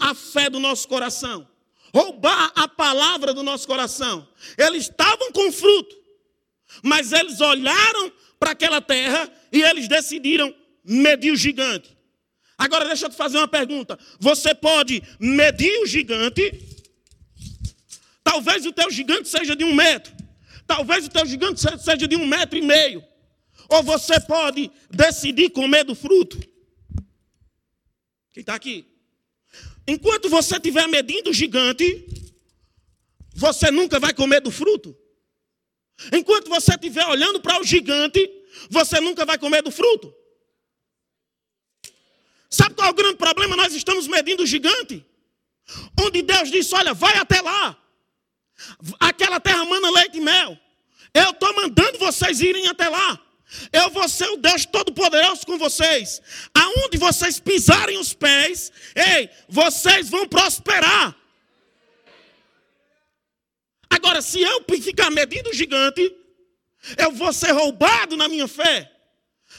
a 0.00 0.14
fé 0.14 0.48
do 0.48 0.60
nosso 0.60 0.88
coração, 0.88 1.48
roubar 1.94 2.52
a 2.54 2.68
palavra 2.68 3.34
do 3.34 3.42
nosso 3.42 3.66
coração. 3.66 4.28
Eles 4.56 4.84
estavam 4.84 5.32
com 5.32 5.50
fruto, 5.52 5.96
mas 6.82 7.12
eles 7.12 7.40
olharam 7.40 8.12
para 8.38 8.52
aquela 8.52 8.80
terra 8.80 9.30
e 9.52 9.62
eles 9.62 9.88
decidiram 9.88 10.54
medir 10.84 11.32
o 11.32 11.36
gigante. 11.36 11.96
Agora 12.56 12.84
deixa 12.84 13.06
eu 13.06 13.10
te 13.10 13.16
fazer 13.16 13.38
uma 13.38 13.48
pergunta. 13.48 13.98
Você 14.18 14.54
pode 14.54 15.02
medir 15.18 15.80
o 15.80 15.86
gigante? 15.86 16.52
Talvez 18.24 18.66
o 18.66 18.72
teu 18.72 18.90
gigante 18.90 19.28
seja 19.28 19.54
de 19.54 19.64
um 19.64 19.74
metro. 19.74 20.12
Talvez 20.66 21.06
o 21.06 21.10
teu 21.10 21.24
gigante 21.24 21.60
seja 21.60 22.06
de 22.06 22.16
um 22.16 22.26
metro 22.26 22.58
e 22.58 22.62
meio. 22.62 23.02
Ou 23.68 23.82
você 23.82 24.18
pode 24.20 24.70
decidir 24.90 25.50
comer 25.50 25.84
do 25.84 25.94
fruto. 25.94 26.38
Quem 28.38 28.42
está 28.42 28.54
aqui? 28.54 28.86
Enquanto 29.84 30.28
você 30.28 30.54
estiver 30.54 30.86
medindo 30.86 31.30
o 31.30 31.34
gigante, 31.34 32.06
você 33.34 33.68
nunca 33.68 33.98
vai 33.98 34.14
comer 34.14 34.40
do 34.40 34.48
fruto. 34.48 34.96
Enquanto 36.12 36.48
você 36.48 36.70
estiver 36.70 37.04
olhando 37.06 37.40
para 37.40 37.60
o 37.60 37.64
gigante, 37.64 38.30
você 38.70 39.00
nunca 39.00 39.26
vai 39.26 39.38
comer 39.38 39.60
do 39.60 39.72
fruto. 39.72 40.14
Sabe 42.48 42.76
qual 42.76 42.86
é 42.86 42.90
o 42.92 42.94
grande 42.94 43.16
problema? 43.16 43.56
Nós 43.56 43.74
estamos 43.74 44.06
medindo 44.06 44.44
o 44.44 44.46
gigante. 44.46 45.04
Onde 46.00 46.22
Deus 46.22 46.48
disse: 46.48 46.72
Olha, 46.76 46.94
vai 46.94 47.16
até 47.16 47.40
lá. 47.40 47.76
Aquela 49.00 49.40
terra 49.40 49.64
mana 49.64 49.90
leite 49.90 50.18
e 50.18 50.20
mel. 50.20 50.56
Eu 51.12 51.30
estou 51.30 51.52
mandando 51.56 51.98
vocês 51.98 52.40
irem 52.40 52.68
até 52.68 52.88
lá. 52.88 53.20
Eu 53.72 53.90
vou 53.90 54.08
ser 54.08 54.28
o 54.28 54.36
Deus 54.36 54.66
Todo-Poderoso 54.66 55.46
com 55.46 55.58
vocês. 55.58 56.20
Aonde 56.54 56.98
vocês 56.98 57.40
pisarem 57.40 57.98
os 57.98 58.12
pés, 58.12 58.70
ei, 58.94 59.30
vocês 59.48 60.08
vão 60.08 60.28
prosperar. 60.28 61.16
Agora, 63.88 64.20
se 64.20 64.40
eu 64.40 64.62
ficar 64.82 65.10
medindo 65.10 65.50
o 65.50 65.54
gigante, 65.54 66.14
eu 66.96 67.12
vou 67.12 67.32
ser 67.32 67.52
roubado 67.52 68.16
na 68.16 68.28
minha 68.28 68.46
fé. 68.46 68.92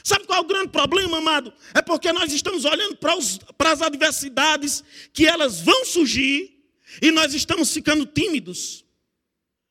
Sabe 0.04 0.24
qual 0.24 0.38
é 0.38 0.42
o 0.42 0.46
grande 0.46 0.68
problema, 0.68 1.18
amado? 1.18 1.52
É 1.74 1.82
porque 1.82 2.12
nós 2.12 2.32
estamos 2.32 2.64
olhando 2.64 2.96
para, 2.96 3.16
os, 3.16 3.38
para 3.58 3.72
as 3.72 3.82
adversidades 3.82 4.84
que 5.12 5.26
elas 5.26 5.60
vão 5.60 5.84
surgir 5.84 6.58
e 7.02 7.10
nós 7.10 7.34
estamos 7.34 7.72
ficando 7.72 8.06
tímidos. 8.06 8.84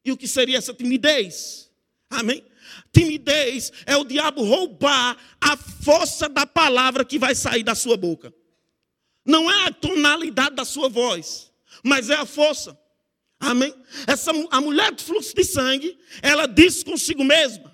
E 0.04 0.12
o 0.12 0.18
que 0.18 0.28
seria 0.28 0.58
essa 0.58 0.74
timidez? 0.74 1.72
Amém? 2.10 2.44
Timidez 2.92 3.72
é 3.86 3.96
o 3.98 4.04
diabo 4.04 4.44
roubar 4.44 5.18
a 5.40 5.56
força 5.58 6.28
da 6.28 6.46
palavra 6.46 7.06
que 7.06 7.20
vai 7.20 7.36
sair 7.36 7.64
da 7.64 7.76
sua 7.76 7.98
boca. 7.98 8.34
Não 9.26 9.50
é 9.50 9.68
a 9.68 9.72
tonalidade 9.72 10.56
da 10.56 10.66
sua 10.66 10.90
voz, 10.90 11.52
mas 11.84 12.10
é 12.10 12.16
a 12.16 12.26
força. 12.26 12.78
Amém? 13.40 13.74
Essa, 14.06 14.32
a 14.52 14.60
mulher 14.60 14.92
do 14.92 15.02
fluxo 15.02 15.34
de 15.34 15.44
sangue, 15.44 15.98
ela 16.22 16.46
disse 16.46 16.84
consigo 16.84 17.24
mesma: 17.24 17.72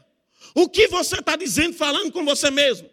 O 0.54 0.70
que 0.70 0.88
você 0.88 1.16
está 1.20 1.36
dizendo, 1.36 1.74
falando 1.76 2.12
com 2.12 2.24
você 2.24 2.52
mesmo? 2.52 2.90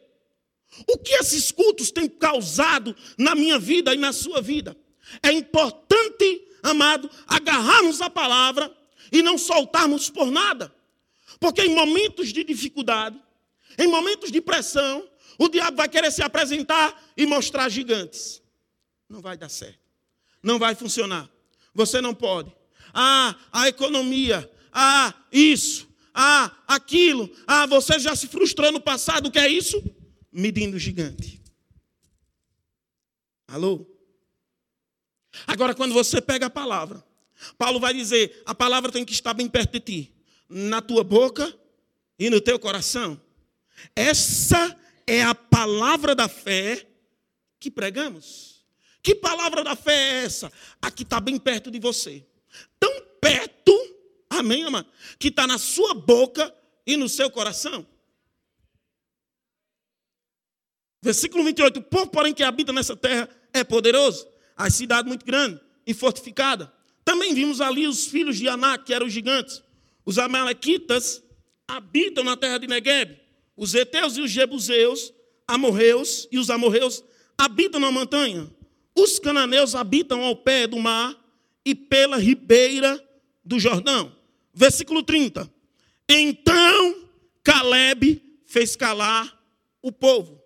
O 0.88 0.96
que 0.96 1.12
esses 1.14 1.52
cultos 1.52 1.90
têm 1.90 2.08
causado 2.08 2.96
na 3.18 3.34
minha 3.34 3.58
vida 3.58 3.94
e 3.94 3.98
na 3.98 4.12
sua 4.12 4.40
vida? 4.40 4.76
É 5.22 5.30
importante, 5.30 6.48
amado, 6.62 7.10
agarrarmos 7.26 8.00
a 8.00 8.08
palavra 8.08 8.74
e 9.10 9.22
não 9.22 9.36
soltarmos 9.36 10.08
por 10.08 10.30
nada. 10.30 10.74
Porque 11.42 11.62
em 11.62 11.74
momentos 11.74 12.32
de 12.32 12.44
dificuldade, 12.44 13.20
em 13.76 13.88
momentos 13.88 14.30
de 14.30 14.40
pressão, 14.40 15.10
o 15.36 15.48
diabo 15.48 15.76
vai 15.76 15.88
querer 15.88 16.12
se 16.12 16.22
apresentar 16.22 16.96
e 17.16 17.26
mostrar 17.26 17.68
gigantes. 17.68 18.40
Não 19.08 19.20
vai 19.20 19.36
dar 19.36 19.48
certo. 19.48 19.80
Não 20.40 20.56
vai 20.56 20.76
funcionar. 20.76 21.28
Você 21.74 22.00
não 22.00 22.14
pode. 22.14 22.54
Ah, 22.94 23.34
a 23.50 23.66
economia. 23.66 24.48
Ah, 24.72 25.12
isso. 25.32 25.88
Ah, 26.14 26.56
aquilo. 26.64 27.28
Ah, 27.44 27.66
você 27.66 27.98
já 27.98 28.14
se 28.14 28.28
frustrou 28.28 28.70
no 28.70 28.80
passado. 28.80 29.26
O 29.26 29.30
que 29.32 29.38
é 29.40 29.48
isso? 29.48 29.82
Medindo 30.30 30.78
gigante. 30.78 31.42
Alô? 33.48 33.84
Agora, 35.44 35.74
quando 35.74 35.92
você 35.92 36.20
pega 36.20 36.46
a 36.46 36.50
palavra, 36.50 37.04
Paulo 37.58 37.80
vai 37.80 37.92
dizer: 37.92 38.44
a 38.46 38.54
palavra 38.54 38.92
tem 38.92 39.04
que 39.04 39.12
estar 39.12 39.34
bem 39.34 39.48
perto 39.48 39.72
de 39.72 39.80
ti 39.80 40.11
na 40.52 40.82
tua 40.82 41.02
boca 41.02 41.52
e 42.18 42.28
no 42.28 42.40
teu 42.40 42.58
coração. 42.58 43.20
Essa 43.96 44.78
é 45.06 45.22
a 45.22 45.34
palavra 45.34 46.14
da 46.14 46.28
fé 46.28 46.86
que 47.58 47.70
pregamos. 47.70 48.64
Que 49.02 49.14
palavra 49.14 49.64
da 49.64 49.74
fé 49.74 49.94
é 49.94 50.24
essa? 50.24 50.52
A 50.80 50.90
que 50.90 51.02
está 51.02 51.18
bem 51.18 51.38
perto 51.38 51.70
de 51.70 51.80
você. 51.80 52.24
Tão 52.78 52.92
perto, 53.20 53.72
amém, 54.30 54.64
amado? 54.64 54.88
Que 55.18 55.28
está 55.28 55.46
na 55.46 55.58
sua 55.58 55.94
boca 55.94 56.54
e 56.86 56.96
no 56.96 57.08
seu 57.08 57.30
coração. 57.30 57.86
Versículo 61.02 61.42
28. 61.42 61.80
O 61.80 61.82
povo, 61.82 62.08
porém, 62.08 62.32
que 62.32 62.44
habita 62.44 62.72
nessa 62.72 62.94
terra 62.94 63.28
é 63.52 63.64
poderoso. 63.64 64.28
A 64.56 64.70
cidade 64.70 65.08
muito 65.08 65.26
grande 65.26 65.60
e 65.84 65.92
fortificada. 65.92 66.72
Também 67.04 67.34
vimos 67.34 67.60
ali 67.60 67.88
os 67.88 68.06
filhos 68.06 68.38
de 68.38 68.48
Anak, 68.48 68.84
que 68.84 68.94
eram 68.94 69.08
gigantes. 69.08 69.62
Os 70.04 70.18
amalequitas 70.18 71.22
habitam 71.66 72.24
na 72.24 72.36
terra 72.36 72.58
de 72.58 72.66
Negueb. 72.66 73.20
Os 73.56 73.74
heteus 73.74 74.16
e 74.16 74.20
os 74.20 74.30
jebuseus, 74.30 75.12
amorreus 75.46 76.28
e 76.30 76.38
os 76.38 76.50
amorreus 76.50 77.04
habitam 77.38 77.80
na 77.80 77.90
montanha. 77.90 78.50
Os 78.94 79.18
cananeus 79.18 79.74
habitam 79.74 80.22
ao 80.22 80.36
pé 80.36 80.66
do 80.66 80.78
mar 80.78 81.16
e 81.64 81.74
pela 81.74 82.16
ribeira 82.16 83.02
do 83.44 83.58
Jordão. 83.58 84.14
Versículo 84.52 85.02
30. 85.02 85.50
Então 86.08 87.08
Caleb 87.42 88.22
fez 88.46 88.76
calar 88.76 89.40
o 89.80 89.90
povo. 89.90 90.42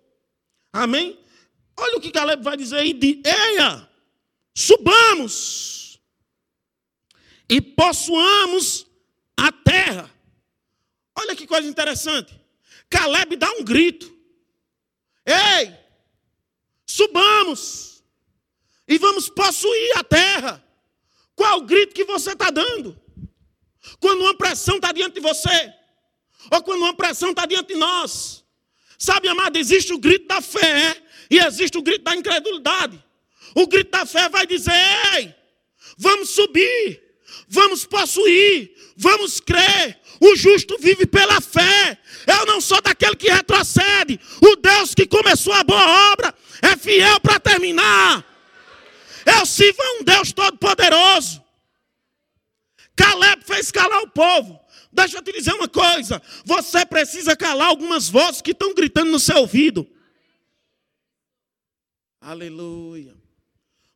Amém? 0.71 1.19
Olha 1.75 1.97
o 1.97 2.01
que 2.01 2.11
Caleb 2.11 2.43
vai 2.43 2.57
dizer 2.57 2.77
aí 2.77 2.93
de 2.93 3.21
Eia, 3.23 3.87
subamos 4.55 5.99
e 7.47 7.61
possuamos 7.61 8.86
a 9.37 9.51
terra. 9.51 10.11
Olha 11.15 11.35
que 11.35 11.45
coisa 11.45 11.67
interessante. 11.67 12.39
Caleb 12.89 13.35
dá 13.35 13.49
um 13.51 13.63
grito. 13.63 14.11
Ei, 15.25 15.75
subamos 16.85 18.03
e 18.87 18.97
vamos 18.97 19.29
possuir 19.29 19.97
a 19.97 20.03
terra. 20.03 20.63
Qual 21.35 21.59
o 21.59 21.65
grito 21.65 21.93
que 21.93 22.03
você 22.03 22.31
está 22.31 22.49
dando? 22.49 22.99
Quando 23.99 24.21
uma 24.21 24.35
pressão 24.35 24.77
está 24.77 24.91
diante 24.91 25.15
de 25.15 25.19
você, 25.19 25.73
ou 26.51 26.63
quando 26.63 26.81
uma 26.81 26.95
pressão 26.95 27.31
está 27.31 27.45
diante 27.45 27.73
de 27.73 27.75
nós. 27.75 28.43
Sabe, 28.97 29.27
amado, 29.27 29.57
existe 29.57 29.93
o 29.93 29.99
grito 29.99 30.27
da 30.27 30.41
fé 30.41 31.01
e 31.29 31.37
existe 31.37 31.77
o 31.77 31.81
grito 31.81 32.03
da 32.03 32.15
incredulidade. 32.15 33.03
O 33.55 33.67
grito 33.67 33.91
da 33.91 34.05
fé 34.05 34.29
vai 34.29 34.47
dizer: 34.47 34.73
ei, 35.15 35.35
vamos 35.97 36.29
subir, 36.29 37.06
vamos 37.47 37.85
possuir, 37.85 38.75
vamos 38.95 39.39
crer. 39.39 39.99
O 40.19 40.35
justo 40.35 40.77
vive 40.79 41.05
pela 41.05 41.39
fé. 41.39 41.97
Eu 42.25 42.45
não 42.45 42.59
sou 42.59 42.81
daquele 42.81 43.15
que 43.15 43.29
retrocede. 43.29 44.19
O 44.41 44.55
Deus 44.55 44.93
que 44.93 45.05
começou 45.05 45.53
a 45.53 45.63
boa 45.63 46.11
obra 46.11 46.33
é 46.61 46.75
fiel 46.75 47.19
para 47.19 47.39
terminar. 47.39 48.25
Eu 49.25 49.45
sirvo 49.45 49.81
a 49.81 49.99
um 49.99 50.03
Deus 50.03 50.31
todo-poderoso. 50.31 51.43
Caleb 52.95 53.43
fez 53.45 53.71
calar 53.71 54.01
o 54.01 54.09
povo. 54.09 54.59
Deixa 54.91 55.17
eu 55.17 55.21
te 55.21 55.31
dizer 55.31 55.53
uma 55.53 55.67
coisa: 55.67 56.21
você 56.43 56.85
precisa 56.85 57.35
calar 57.35 57.67
algumas 57.67 58.09
vozes 58.09 58.41
que 58.41 58.51
estão 58.51 58.73
gritando 58.73 59.11
no 59.11 59.19
seu 59.19 59.37
ouvido. 59.37 59.87
Aleluia. 62.19 63.15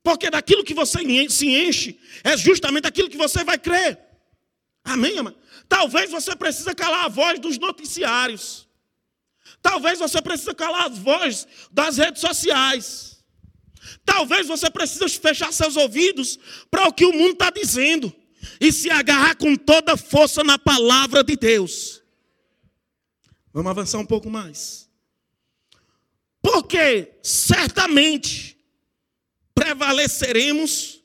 Porque 0.04 0.30
daquilo 0.30 0.64
que 0.64 0.74
você 0.74 1.00
se 1.30 1.48
enche, 1.48 2.00
é 2.24 2.36
justamente 2.36 2.88
aquilo 2.88 3.10
que 3.10 3.18
você 3.18 3.44
vai 3.44 3.58
crer. 3.58 4.00
Amém, 4.84 5.18
amado? 5.18 5.38
Talvez 5.70 6.10
você 6.12 6.36
precise 6.36 6.74
calar 6.74 7.06
a 7.06 7.08
voz 7.08 7.40
dos 7.40 7.58
noticiários. 7.58 8.68
Talvez 9.62 10.00
você 10.00 10.22
precise 10.22 10.54
calar 10.56 10.90
as 10.90 10.98
vozes 10.98 11.48
das 11.72 11.98
redes 11.98 12.20
sociais. 12.20 13.24
Talvez 14.04 14.48
você 14.48 14.70
precise 14.70 15.20
fechar 15.20 15.54
seus 15.54 15.76
ouvidos 15.76 16.40
para 16.70 16.88
o 16.88 16.94
que 16.94 17.06
o 17.06 17.14
mundo 17.14 17.34
está 17.34 17.50
dizendo 17.50 18.14
e 18.60 18.72
se 18.72 18.90
agarrar 18.90 19.36
com 19.36 19.56
toda 19.56 19.96
força 19.96 20.44
na 20.44 20.58
palavra 20.58 21.24
de 21.24 21.36
Deus. 21.36 22.02
Vamos 23.54 23.70
avançar 23.70 24.00
um 24.00 24.06
pouco 24.06 24.30
mais. 24.30 24.90
Porque 26.42 27.20
certamente 27.22 28.58
prevaleceremos 29.72 31.02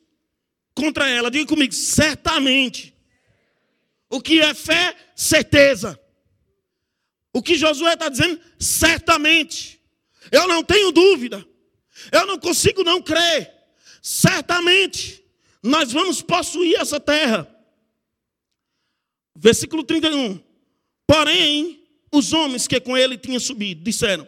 contra 0.75 1.09
ela. 1.09 1.31
Diga 1.31 1.47
comigo, 1.47 1.73
certamente. 1.73 2.93
O 4.09 4.21
que 4.21 4.39
é 4.39 4.53
fé? 4.53 4.95
Certeza. 5.15 5.99
O 7.33 7.41
que 7.41 7.55
Josué 7.55 7.93
está 7.93 8.09
dizendo? 8.09 8.39
Certamente. 8.59 9.79
Eu 10.31 10.47
não 10.47 10.63
tenho 10.63 10.91
dúvida. 10.91 11.45
Eu 12.11 12.25
não 12.25 12.37
consigo 12.39 12.83
não 12.83 13.01
crer. 13.01 13.53
Certamente. 14.01 15.23
Nós 15.63 15.91
vamos 15.91 16.21
possuir 16.21 16.79
essa 16.79 16.99
terra. 16.99 17.47
Versículo 19.35 19.83
31. 19.83 20.41
Porém, 21.05 21.83
os 22.11 22.33
homens 22.33 22.67
que 22.67 22.79
com 22.79 22.97
ele 22.97 23.17
tinham 23.17 23.39
subido 23.39 23.83
disseram: 23.83 24.27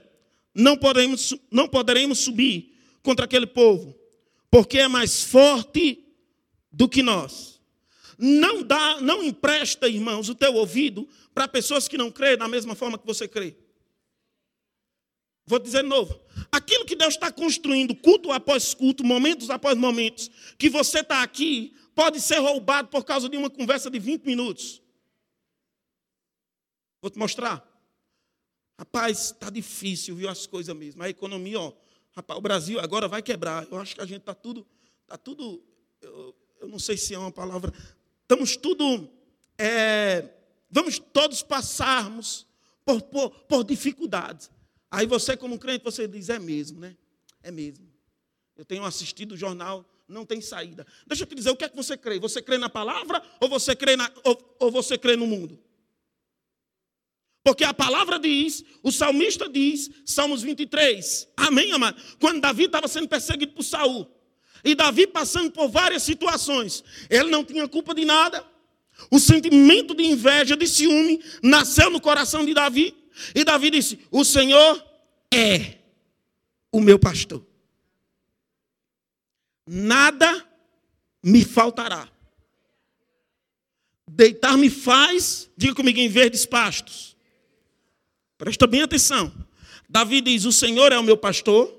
Não 0.54 0.78
podemos, 0.78 1.36
não 1.52 1.68
poderemos 1.68 2.20
subir 2.20 2.76
contra 3.02 3.26
aquele 3.26 3.48
povo, 3.48 3.99
porque 4.52 4.80
é 4.80 4.88
mais 4.88 5.24
forte 5.24 6.06
do 6.72 6.88
que 6.88 7.04
nós. 7.04 7.62
Não 8.18 8.64
dá, 8.64 9.00
não 9.00 9.24
empresta, 9.24 9.88
irmãos, 9.88 10.28
o 10.28 10.36
teu 10.36 10.54
ouvido 10.56 11.08
para 11.34 11.48
pessoas 11.48 11.88
que 11.88 11.98
não 11.98 12.12
creem 12.12 12.38
da 12.38 12.48
mesma 12.48 12.76
forma 12.76 12.98
que 12.98 13.08
você 13.08 13.28
crê. 13.28 13.56
Vou 15.46 15.58
dizer 15.58 15.84
de 15.84 15.90
novo. 15.90 16.20
Aquilo 16.52 16.86
que 16.86 16.96
Deus 16.96 17.16
está 17.16 17.32
construindo, 17.32 17.96
culto 17.96 18.32
após 18.32 18.74
culto, 18.74 19.04
momentos 19.04 19.50
após 19.50 19.78
momentos, 19.78 20.30
que 20.58 20.70
você 20.70 21.00
está 21.00 21.24
aqui, 21.24 21.74
pode 21.96 22.22
ser 22.22 22.38
roubado 22.40 22.90
por 22.90 23.04
causa 23.04 23.28
de 23.28 23.36
uma 23.36 23.50
conversa 23.50 23.90
de 23.90 23.98
20 23.98 24.26
minutos. 24.26 24.82
Vou 27.02 27.10
te 27.10 27.18
mostrar. 27.18 27.66
Rapaz, 28.78 29.32
está 29.32 29.50
difícil, 29.50 30.16
viu 30.16 30.30
as 30.30 30.46
coisas 30.46 30.76
mesmo. 30.76 31.02
A 31.02 31.10
economia, 31.10 31.60
ó. 31.60 31.74
Rapaz, 32.12 32.38
o 32.38 32.42
Brasil 32.42 32.80
agora 32.80 33.08
vai 33.08 33.22
quebrar. 33.22 33.68
Eu 33.72 33.78
acho 33.78 33.96
que 33.96 34.02
a 34.02 34.06
gente 34.06 34.22
está 34.22 34.34
tudo. 34.34 34.66
Está 35.04 35.18
tudo. 35.18 35.64
Eu, 36.02 36.36
eu, 36.62 36.68
não 36.68 36.80
sei 36.80 36.98
se 36.98 37.14
é 37.14 37.20
uma 37.20 37.32
palavra. 37.32 37.74
Estamos 38.22 38.58
tudo. 38.58 39.10
É, 39.58 40.30
vamos 40.70 41.00
todos 41.00 41.42
passarmos 41.42 42.46
por, 42.86 43.02
por, 43.02 43.30
por 43.32 43.64
dificuldades. 43.64 44.50
Aí 44.92 45.06
você, 45.06 45.38
como 45.38 45.60
crente, 45.60 45.84
você 45.84 46.08
diz, 46.08 46.30
é 46.30 46.40
mesmo, 46.40 46.80
né? 46.80 46.96
É 47.44 47.52
mesmo. 47.52 47.88
Eu 48.58 48.66
tenho 48.66 48.84
assistido 48.84 49.34
o 49.34 49.38
jornal, 49.38 49.86
não 50.08 50.26
tem 50.26 50.42
saída. 50.42 50.86
Deixa 51.08 51.24
eu 51.24 51.28
te 51.28 51.36
dizer, 51.36 51.52
o 51.52 51.56
que 51.56 51.64
é 51.64 51.70
que 51.70 51.76
você 51.76 51.96
crê? 51.96 52.20
Você 52.20 52.42
crê 52.42 52.58
na 52.58 52.70
palavra 52.70 53.22
ou 53.40 53.48
você 53.48 53.76
crê, 53.76 53.96
na, 53.96 54.12
ou, 54.24 54.56
ou 54.60 54.72
você 54.72 54.98
crê 54.98 55.16
no 55.16 55.28
mundo? 55.28 55.60
Porque 57.50 57.64
a 57.64 57.74
palavra 57.74 58.20
diz, 58.20 58.64
o 58.84 58.92
salmista 58.92 59.50
diz, 59.50 59.90
Salmos 60.06 60.44
23, 60.44 61.30
amém, 61.36 61.72
amado? 61.72 62.00
Quando 62.20 62.40
Davi 62.40 62.66
estava 62.66 62.88
sendo 62.88 63.08
perseguido 63.08 63.54
por 63.54 63.64
Saul, 63.64 64.08
e 64.64 64.76
Davi 64.76 65.08
passando 65.08 65.50
por 65.50 65.68
várias 65.68 66.04
situações, 66.04 66.84
ele 67.10 67.32
não 67.32 67.44
tinha 67.44 67.68
culpa 67.68 67.96
de 67.96 68.06
nada, 68.06 68.46
o 69.10 69.18
sentimento 69.18 69.96
de 69.96 70.04
inveja, 70.04 70.56
de 70.56 70.68
ciúme, 70.68 71.24
nasceu 71.42 71.90
no 71.90 72.00
coração 72.00 72.46
de 72.46 72.54
Davi, 72.54 72.96
e 73.34 73.44
Davi 73.44 73.72
disse: 73.72 74.00
O 74.12 74.24
Senhor 74.24 74.86
é 75.34 75.80
o 76.72 76.80
meu 76.80 77.00
pastor, 77.00 77.44
nada 79.66 80.48
me 81.24 81.44
faltará. 81.44 82.08
Deitar-me 84.08 84.70
faz, 84.70 85.50
diga 85.58 85.74
comigo, 85.74 85.98
em 85.98 86.10
verdes 86.10 86.46
pastos. 86.46 87.09
Presta 88.40 88.66
bem 88.66 88.82
atenção. 88.82 89.32
Davi 89.90 90.22
diz: 90.22 90.46
O 90.46 90.52
Senhor 90.52 90.94
é 90.94 90.98
o 90.98 91.04
meu 91.04 91.18
pastor. 91.18 91.76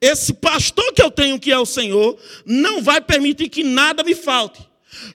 Esse 0.00 0.34
pastor 0.34 0.92
que 0.92 1.00
eu 1.00 1.12
tenho, 1.12 1.38
que 1.38 1.52
é 1.52 1.58
o 1.58 1.64
Senhor, 1.64 2.18
não 2.44 2.82
vai 2.82 3.00
permitir 3.00 3.48
que 3.48 3.62
nada 3.62 4.02
me 4.02 4.16
falte. 4.16 4.60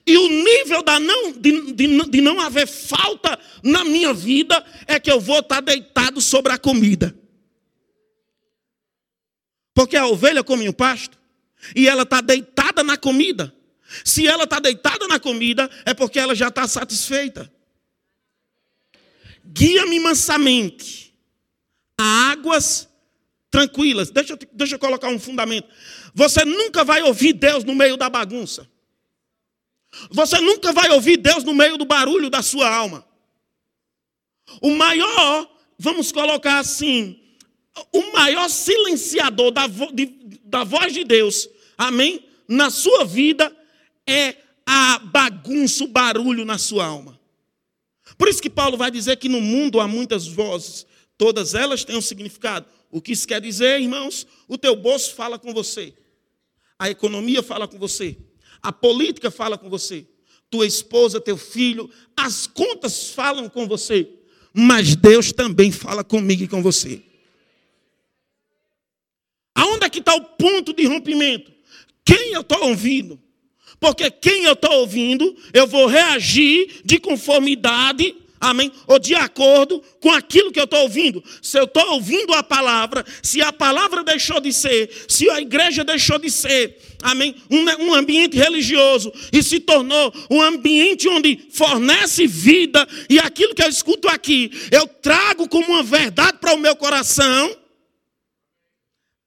E 0.06 0.16
o 0.16 0.28
nível 0.28 0.82
da 0.82 0.98
não, 0.98 1.30
de, 1.32 1.72
de, 1.72 2.10
de 2.10 2.20
não 2.22 2.40
haver 2.40 2.66
falta 2.66 3.38
na 3.62 3.84
minha 3.84 4.14
vida 4.14 4.64
é 4.86 4.98
que 4.98 5.10
eu 5.10 5.20
vou 5.20 5.40
estar 5.40 5.60
deitado 5.60 6.22
sobre 6.22 6.52
a 6.52 6.58
comida. 6.58 7.14
Porque 9.74 9.94
a 9.94 10.06
ovelha 10.06 10.42
come 10.42 10.70
o 10.70 10.72
pasto 10.72 11.18
e 11.76 11.86
ela 11.86 12.04
está 12.04 12.22
deitada 12.22 12.82
na 12.82 12.96
comida. 12.96 13.54
Se 14.02 14.26
ela 14.26 14.44
está 14.44 14.58
deitada 14.58 15.06
na 15.06 15.20
comida, 15.20 15.70
é 15.84 15.92
porque 15.92 16.18
ela 16.18 16.34
já 16.34 16.48
está 16.48 16.66
satisfeita. 16.66 17.52
Guia-me 19.50 19.98
mansamente 20.00 21.14
a 21.98 22.30
águas 22.32 22.88
tranquilas. 23.50 24.10
Deixa 24.10 24.34
eu, 24.34 24.38
deixa 24.52 24.74
eu 24.74 24.78
colocar 24.78 25.08
um 25.08 25.18
fundamento. 25.18 25.68
Você 26.14 26.44
nunca 26.44 26.84
vai 26.84 27.02
ouvir 27.02 27.32
Deus 27.32 27.64
no 27.64 27.74
meio 27.74 27.96
da 27.96 28.10
bagunça. 28.10 28.68
Você 30.10 30.38
nunca 30.40 30.72
vai 30.72 30.90
ouvir 30.90 31.16
Deus 31.16 31.44
no 31.44 31.54
meio 31.54 31.78
do 31.78 31.84
barulho 31.84 32.28
da 32.28 32.42
sua 32.42 32.68
alma. 32.68 33.06
O 34.60 34.70
maior, 34.74 35.50
vamos 35.78 36.12
colocar 36.12 36.58
assim, 36.58 37.18
o 37.92 38.12
maior 38.12 38.48
silenciador 38.48 39.50
da, 39.50 39.66
vo, 39.66 39.90
de, 39.92 40.06
da 40.44 40.64
voz 40.64 40.92
de 40.92 41.04
Deus, 41.04 41.48
amém? 41.76 42.26
Na 42.46 42.70
sua 42.70 43.04
vida 43.04 43.54
é 44.06 44.36
a 44.66 44.98
bagunça, 44.98 45.84
o 45.84 45.88
barulho 45.88 46.44
na 46.44 46.58
sua 46.58 46.86
alma. 46.86 47.17
Por 48.16 48.28
isso 48.28 48.42
que 48.42 48.50
Paulo 48.50 48.76
vai 48.76 48.90
dizer 48.90 49.16
que 49.16 49.28
no 49.28 49.40
mundo 49.40 49.80
há 49.80 49.88
muitas 49.88 50.26
vozes, 50.26 50.86
todas 51.16 51.54
elas 51.54 51.84
têm 51.84 51.96
um 51.96 52.00
significado. 52.00 52.66
O 52.90 53.00
que 53.02 53.12
isso 53.12 53.28
quer 53.28 53.40
dizer, 53.40 53.80
irmãos? 53.80 54.26
O 54.46 54.56
teu 54.56 54.74
bolso 54.74 55.14
fala 55.14 55.38
com 55.38 55.52
você, 55.52 55.92
a 56.78 56.88
economia 56.88 57.42
fala 57.42 57.68
com 57.68 57.78
você, 57.78 58.16
a 58.62 58.72
política 58.72 59.30
fala 59.30 59.58
com 59.58 59.68
você. 59.68 60.06
Tua 60.50 60.66
esposa, 60.66 61.20
teu 61.20 61.36
filho, 61.36 61.90
as 62.16 62.46
contas 62.46 63.10
falam 63.10 63.50
com 63.50 63.68
você. 63.68 64.08
Mas 64.54 64.96
Deus 64.96 65.30
também 65.30 65.70
fala 65.70 66.02
comigo 66.02 66.42
e 66.42 66.48
com 66.48 66.62
você. 66.62 67.02
Aonde 69.54 69.84
é 69.84 69.90
que 69.90 69.98
está 69.98 70.14
o 70.14 70.24
ponto 70.24 70.72
de 70.72 70.86
rompimento? 70.86 71.52
Quem 72.04 72.32
eu 72.32 72.40
estou 72.40 72.64
ouvindo? 72.64 73.20
Porque 73.80 74.10
quem 74.10 74.44
eu 74.44 74.54
estou 74.54 74.72
ouvindo, 74.72 75.36
eu 75.52 75.66
vou 75.66 75.86
reagir 75.86 76.82
de 76.84 76.98
conformidade 76.98 78.14
Amém? 78.40 78.70
Ou 78.86 78.98
de 78.98 79.14
acordo 79.14 79.82
com 80.00 80.10
aquilo 80.12 80.52
que 80.52 80.60
eu 80.60 80.64
estou 80.64 80.80
ouvindo. 80.82 81.22
Se 81.42 81.58
eu 81.58 81.64
estou 81.64 81.94
ouvindo 81.94 82.32
a 82.34 82.42
palavra, 82.42 83.04
se 83.20 83.42
a 83.42 83.52
palavra 83.52 84.04
deixou 84.04 84.40
de 84.40 84.52
ser, 84.52 84.90
se 85.08 85.28
a 85.28 85.40
igreja 85.40 85.82
deixou 85.82 86.18
de 86.18 86.30
ser, 86.30 86.78
amém? 87.02 87.34
Um, 87.50 87.86
um 87.86 87.94
ambiente 87.94 88.36
religioso 88.36 89.12
e 89.32 89.42
se 89.42 89.58
tornou 89.58 90.14
um 90.30 90.40
ambiente 90.40 91.08
onde 91.08 91.48
fornece 91.50 92.26
vida, 92.28 92.86
e 93.10 93.18
aquilo 93.18 93.54
que 93.54 93.62
eu 93.62 93.68
escuto 93.68 94.08
aqui, 94.08 94.52
eu 94.70 94.86
trago 94.86 95.48
como 95.48 95.72
uma 95.72 95.82
verdade 95.82 96.38
para 96.38 96.54
o 96.54 96.58
meu 96.58 96.76
coração. 96.76 97.56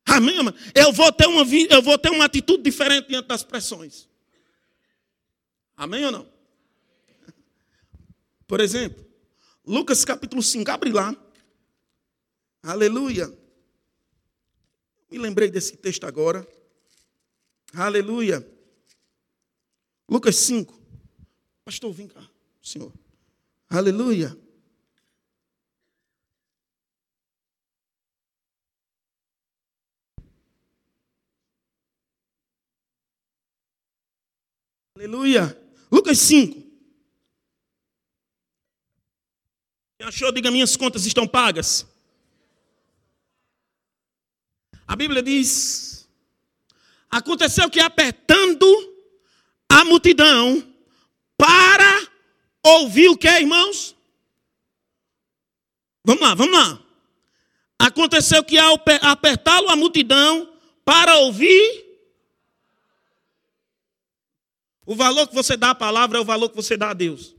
Amém, 0.05 0.37
amém? 0.37 0.53
Eu 0.73 0.93
vou 0.93 1.11
ter 1.11 1.27
uma, 1.27 1.45
eu 1.69 1.81
vou 1.81 1.97
ter 1.97 2.09
uma 2.09 2.25
atitude 2.25 2.63
diferente 2.63 3.09
diante 3.09 3.27
das 3.27 3.43
pressões. 3.43 4.10
Amém 5.81 6.05
ou 6.05 6.11
não? 6.11 6.31
Por 8.45 8.61
exemplo, 8.61 9.03
Lucas 9.65 10.05
capítulo 10.05 10.43
5, 10.43 10.69
abre 10.69 10.91
lá. 10.91 11.11
Aleluia. 12.61 13.27
Me 15.09 15.17
lembrei 15.17 15.49
desse 15.49 15.75
texto 15.75 16.03
agora. 16.05 16.47
Aleluia. 17.73 18.47
Lucas 20.07 20.35
5. 20.35 20.71
Pastor, 21.65 21.91
vem 21.91 22.07
cá, 22.07 22.29
Senhor. 22.61 22.93
Aleluia. 23.67 24.37
Aleluia. 34.95 35.70
Lucas 35.91 36.17
5. 36.19 36.61
Quem 39.99 40.07
achou, 40.07 40.31
diga: 40.31 40.49
minhas 40.49 40.75
contas 40.77 41.05
estão 41.05 41.27
pagas. 41.27 41.85
A 44.87 44.95
Bíblia 44.95 45.21
diz: 45.21 46.09
aconteceu 47.09 47.69
que 47.69 47.79
apertando 47.79 48.65
a 49.69 49.83
multidão 49.85 50.67
para 51.37 52.07
ouvir 52.63 53.09
o 53.09 53.17
que, 53.17 53.27
irmãos? 53.27 53.95
Vamos 56.03 56.21
lá, 56.21 56.33
vamos 56.33 56.53
lá. 56.53 56.83
Aconteceu 57.77 58.43
que 58.43 58.57
ao 58.57 58.79
apertá-lo 59.01 59.69
a 59.69 59.75
multidão 59.75 60.53
para 60.83 61.15
ouvir, 61.17 61.90
o 64.85 64.95
valor 64.95 65.27
que 65.27 65.35
você 65.35 65.55
dá 65.55 65.71
à 65.71 65.75
palavra 65.75 66.17
é 66.17 66.21
o 66.21 66.25
valor 66.25 66.49
que 66.49 66.55
você 66.55 66.75
dá 66.75 66.89
a 66.89 66.93
Deus. 66.93 67.35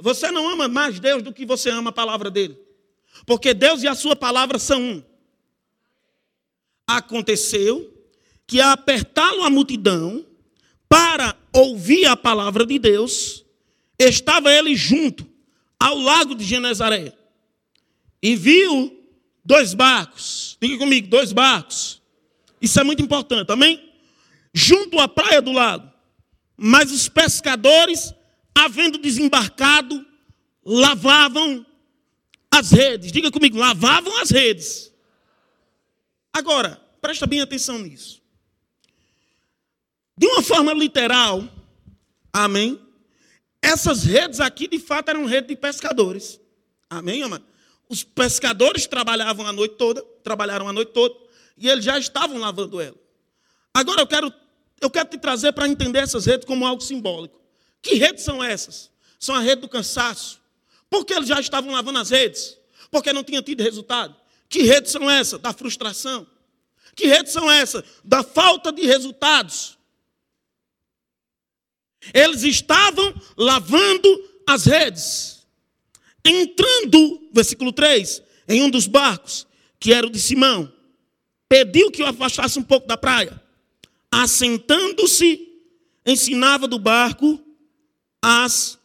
Você 0.00 0.30
não 0.30 0.48
ama 0.48 0.68
mais 0.68 1.00
Deus 1.00 1.22
do 1.22 1.32
que 1.32 1.44
você 1.44 1.70
ama 1.70 1.90
a 1.90 1.92
palavra 1.92 2.30
dele. 2.30 2.58
Porque 3.26 3.52
Deus 3.52 3.82
e 3.82 3.88
a 3.88 3.94
sua 3.94 4.14
palavra 4.14 4.58
são 4.58 4.80
um. 4.80 5.02
Aconteceu 6.86 7.94
que, 8.46 8.60
apertá-lo 8.60 9.42
a 9.42 9.50
multidão, 9.50 10.24
para 10.88 11.36
ouvir 11.52 12.06
a 12.06 12.16
palavra 12.16 12.64
de 12.64 12.78
Deus, 12.78 13.44
estava 13.98 14.52
ele 14.52 14.74
junto 14.74 15.26
ao 15.78 15.98
lago 15.98 16.34
de 16.34 16.44
Genezaré. 16.44 17.12
E 18.22 18.34
viu 18.34 19.04
dois 19.44 19.74
barcos. 19.74 20.56
Diga 20.60 20.78
comigo, 20.78 21.08
dois 21.08 21.32
barcos. 21.32 22.00
Isso 22.60 22.80
é 22.80 22.84
muito 22.84 23.02
importante, 23.02 23.52
amém? 23.52 23.92
Junto 24.52 24.98
à 24.98 25.06
praia 25.06 25.42
do 25.42 25.52
lago. 25.52 25.92
Mas 26.58 26.92
os 26.92 27.08
pescadores 27.08 28.12
havendo 28.54 28.98
desembarcado, 28.98 30.04
lavavam 30.64 31.64
as 32.50 32.72
redes. 32.72 33.12
Diga 33.12 33.30
comigo, 33.30 33.56
lavavam 33.56 34.20
as 34.20 34.30
redes. 34.30 34.92
Agora, 36.32 36.78
presta 37.00 37.26
bem 37.26 37.40
atenção 37.40 37.78
nisso. 37.78 38.20
De 40.16 40.26
uma 40.26 40.42
forma 40.42 40.74
literal, 40.74 41.48
amém? 42.32 42.84
Essas 43.62 44.02
redes 44.02 44.40
aqui, 44.40 44.66
de 44.66 44.80
fato, 44.80 45.10
eram 45.10 45.24
redes 45.24 45.48
de 45.48 45.56
pescadores. 45.56 46.40
Amém, 46.90 47.22
amado? 47.22 47.44
os 47.88 48.04
pescadores 48.04 48.86
trabalhavam 48.86 49.46
a 49.46 49.52
noite 49.52 49.76
toda, 49.76 50.02
trabalharam 50.22 50.68
a 50.68 50.72
noite 50.72 50.92
toda, 50.92 51.14
e 51.56 51.68
eles 51.68 51.84
já 51.84 51.98
estavam 51.98 52.38
lavando 52.38 52.80
ela. 52.80 52.96
Agora 53.72 54.02
eu 54.02 54.06
quero, 54.06 54.32
eu 54.80 54.90
quero 54.90 55.08
te 55.08 55.18
trazer 55.18 55.52
para 55.52 55.68
entender 55.68 56.00
essas 56.00 56.26
redes 56.26 56.46
como 56.46 56.66
algo 56.66 56.82
simbólico. 56.82 57.40
Que 57.82 57.94
redes 57.94 58.24
são 58.24 58.42
essas? 58.42 58.90
São 59.18 59.34
a 59.34 59.40
rede 59.40 59.62
do 59.62 59.68
cansaço. 59.68 60.40
Por 60.88 61.04
que 61.04 61.12
eles 61.12 61.28
já 61.28 61.40
estavam 61.40 61.72
lavando 61.72 61.98
as 61.98 62.10
redes? 62.10 62.56
Porque 62.90 63.12
não 63.12 63.24
tinham 63.24 63.42
tido 63.42 63.62
resultado. 63.62 64.14
Que 64.48 64.62
redes 64.62 64.92
são 64.92 65.10
essas? 65.10 65.40
Da 65.40 65.52
frustração. 65.52 66.26
Que 66.94 67.06
redes 67.06 67.32
são 67.32 67.50
essas? 67.50 67.84
Da 68.04 68.22
falta 68.22 68.72
de 68.72 68.82
resultados. 68.82 69.76
Eles 72.14 72.42
estavam 72.42 73.14
lavando 73.36 74.30
as 74.46 74.64
redes. 74.64 75.46
Entrando, 76.24 77.28
versículo 77.32 77.72
3, 77.72 78.22
em 78.48 78.62
um 78.62 78.70
dos 78.70 78.86
barcos, 78.86 79.46
que 79.78 79.92
era 79.92 80.06
o 80.06 80.10
de 80.10 80.18
Simão, 80.18 80.72
pediu 81.48 81.90
que 81.90 82.02
o 82.02 82.06
afastasse 82.06 82.58
um 82.58 82.62
pouco 82.62 82.86
da 82.86 82.96
praia. 82.96 83.40
Assentando-se, 84.10 85.48
ensinava 86.04 86.66
do 86.66 86.78
barco 86.78 87.38
as 88.22 88.78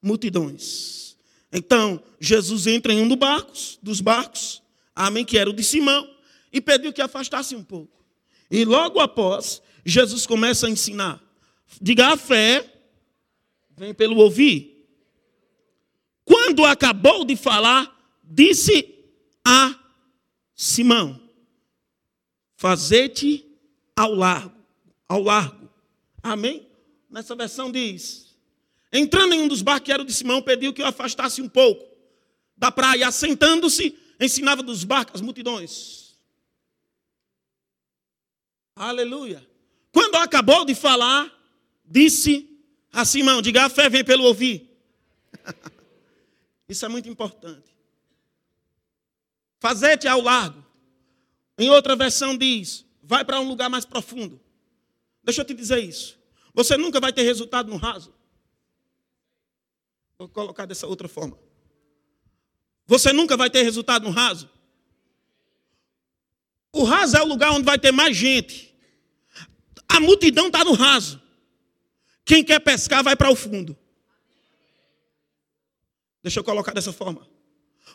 multidões. 0.00 1.16
Então, 1.52 2.02
Jesus 2.20 2.66
entra 2.66 2.92
em 2.92 3.00
um 3.00 3.08
dos 3.08 3.18
barcos, 3.18 3.78
dos 3.82 4.00
barcos, 4.00 4.62
amém, 4.94 5.24
que 5.24 5.38
era 5.38 5.50
o 5.50 5.52
de 5.52 5.62
Simão, 5.62 6.08
e 6.52 6.60
pediu 6.60 6.92
que 6.92 7.02
afastasse 7.02 7.54
um 7.54 7.62
pouco. 7.62 8.04
E 8.50 8.64
logo 8.64 9.00
após, 9.00 9.62
Jesus 9.84 10.26
começa 10.26 10.66
a 10.66 10.70
ensinar. 10.70 11.22
Diga 11.80 12.08
a 12.08 12.16
fé, 12.16 12.64
vem 13.76 13.92
pelo 13.92 14.16
ouvir. 14.16 14.86
Quando 16.24 16.64
acabou 16.64 17.24
de 17.24 17.36
falar, 17.36 17.94
disse 18.24 18.94
a 19.44 19.78
Simão: 20.54 21.20
Fazete 22.56 23.45
ao 23.96 24.14
largo, 24.14 24.54
ao 25.08 25.22
largo. 25.22 25.68
Amém? 26.22 26.68
Nessa 27.10 27.34
versão 27.34 27.72
diz: 27.72 28.36
Entrando 28.92 29.34
em 29.34 29.40
um 29.40 29.48
dos 29.48 29.62
barcos 29.62 29.86
que 29.86 29.92
era 29.92 30.02
o 30.02 30.06
de 30.06 30.12
Simão, 30.12 30.42
pediu 30.42 30.72
que 30.72 30.82
o 30.82 30.86
afastasse 30.86 31.40
um 31.40 31.48
pouco 31.48 31.84
da 32.56 32.70
praia, 32.70 33.08
assentando-se, 33.08 33.98
ensinava 34.20 34.62
dos 34.62 34.84
barcos 34.84 35.16
as 35.16 35.20
multidões. 35.20 36.14
Aleluia. 38.74 39.46
Quando 39.90 40.16
acabou 40.16 40.64
de 40.64 40.74
falar, 40.74 41.32
disse 41.84 42.48
a 42.92 43.04
Simão: 43.04 43.42
Diga, 43.42 43.64
a 43.64 43.70
fé 43.70 43.88
vem 43.88 44.04
pelo 44.04 44.24
ouvir. 44.24 44.70
Isso 46.68 46.84
é 46.84 46.88
muito 46.88 47.08
importante. 47.08 47.74
Fazete 49.58 50.06
ao 50.08 50.20
largo. 50.20 50.64
Em 51.58 51.70
outra 51.70 51.96
versão 51.96 52.36
diz: 52.36 52.85
vai 53.06 53.24
para 53.24 53.40
um 53.40 53.48
lugar 53.48 53.70
mais 53.70 53.84
profundo. 53.84 54.40
Deixa 55.22 55.40
eu 55.40 55.44
te 55.44 55.54
dizer 55.54 55.78
isso. 55.78 56.18
Você 56.52 56.76
nunca 56.76 56.98
vai 57.00 57.12
ter 57.12 57.22
resultado 57.22 57.70
no 57.70 57.76
raso. 57.76 58.12
Vou 60.18 60.28
colocar 60.28 60.66
dessa 60.66 60.86
outra 60.86 61.06
forma. 61.06 61.38
Você 62.86 63.12
nunca 63.12 63.36
vai 63.36 63.48
ter 63.48 63.62
resultado 63.62 64.02
no 64.04 64.10
raso. 64.10 64.50
O 66.72 66.82
raso 66.84 67.16
é 67.16 67.22
o 67.22 67.26
lugar 67.26 67.52
onde 67.52 67.64
vai 67.64 67.78
ter 67.78 67.92
mais 67.92 68.16
gente. 68.16 68.74
A 69.88 70.00
multidão 70.00 70.48
está 70.48 70.64
no 70.64 70.72
raso. 70.72 71.22
Quem 72.24 72.42
quer 72.42 72.58
pescar 72.58 73.04
vai 73.04 73.14
para 73.14 73.30
o 73.30 73.36
fundo. 73.36 73.76
Deixa 76.22 76.40
eu 76.40 76.44
colocar 76.44 76.72
dessa 76.72 76.92
forma. 76.92 77.26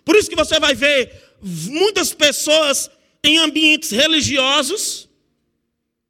Por 0.05 0.15
isso 0.15 0.29
que 0.29 0.35
você 0.35 0.59
vai 0.59 0.73
ver 0.73 1.35
muitas 1.41 2.13
pessoas 2.13 2.89
em 3.23 3.37
ambientes 3.37 3.91
religiosos. 3.91 5.09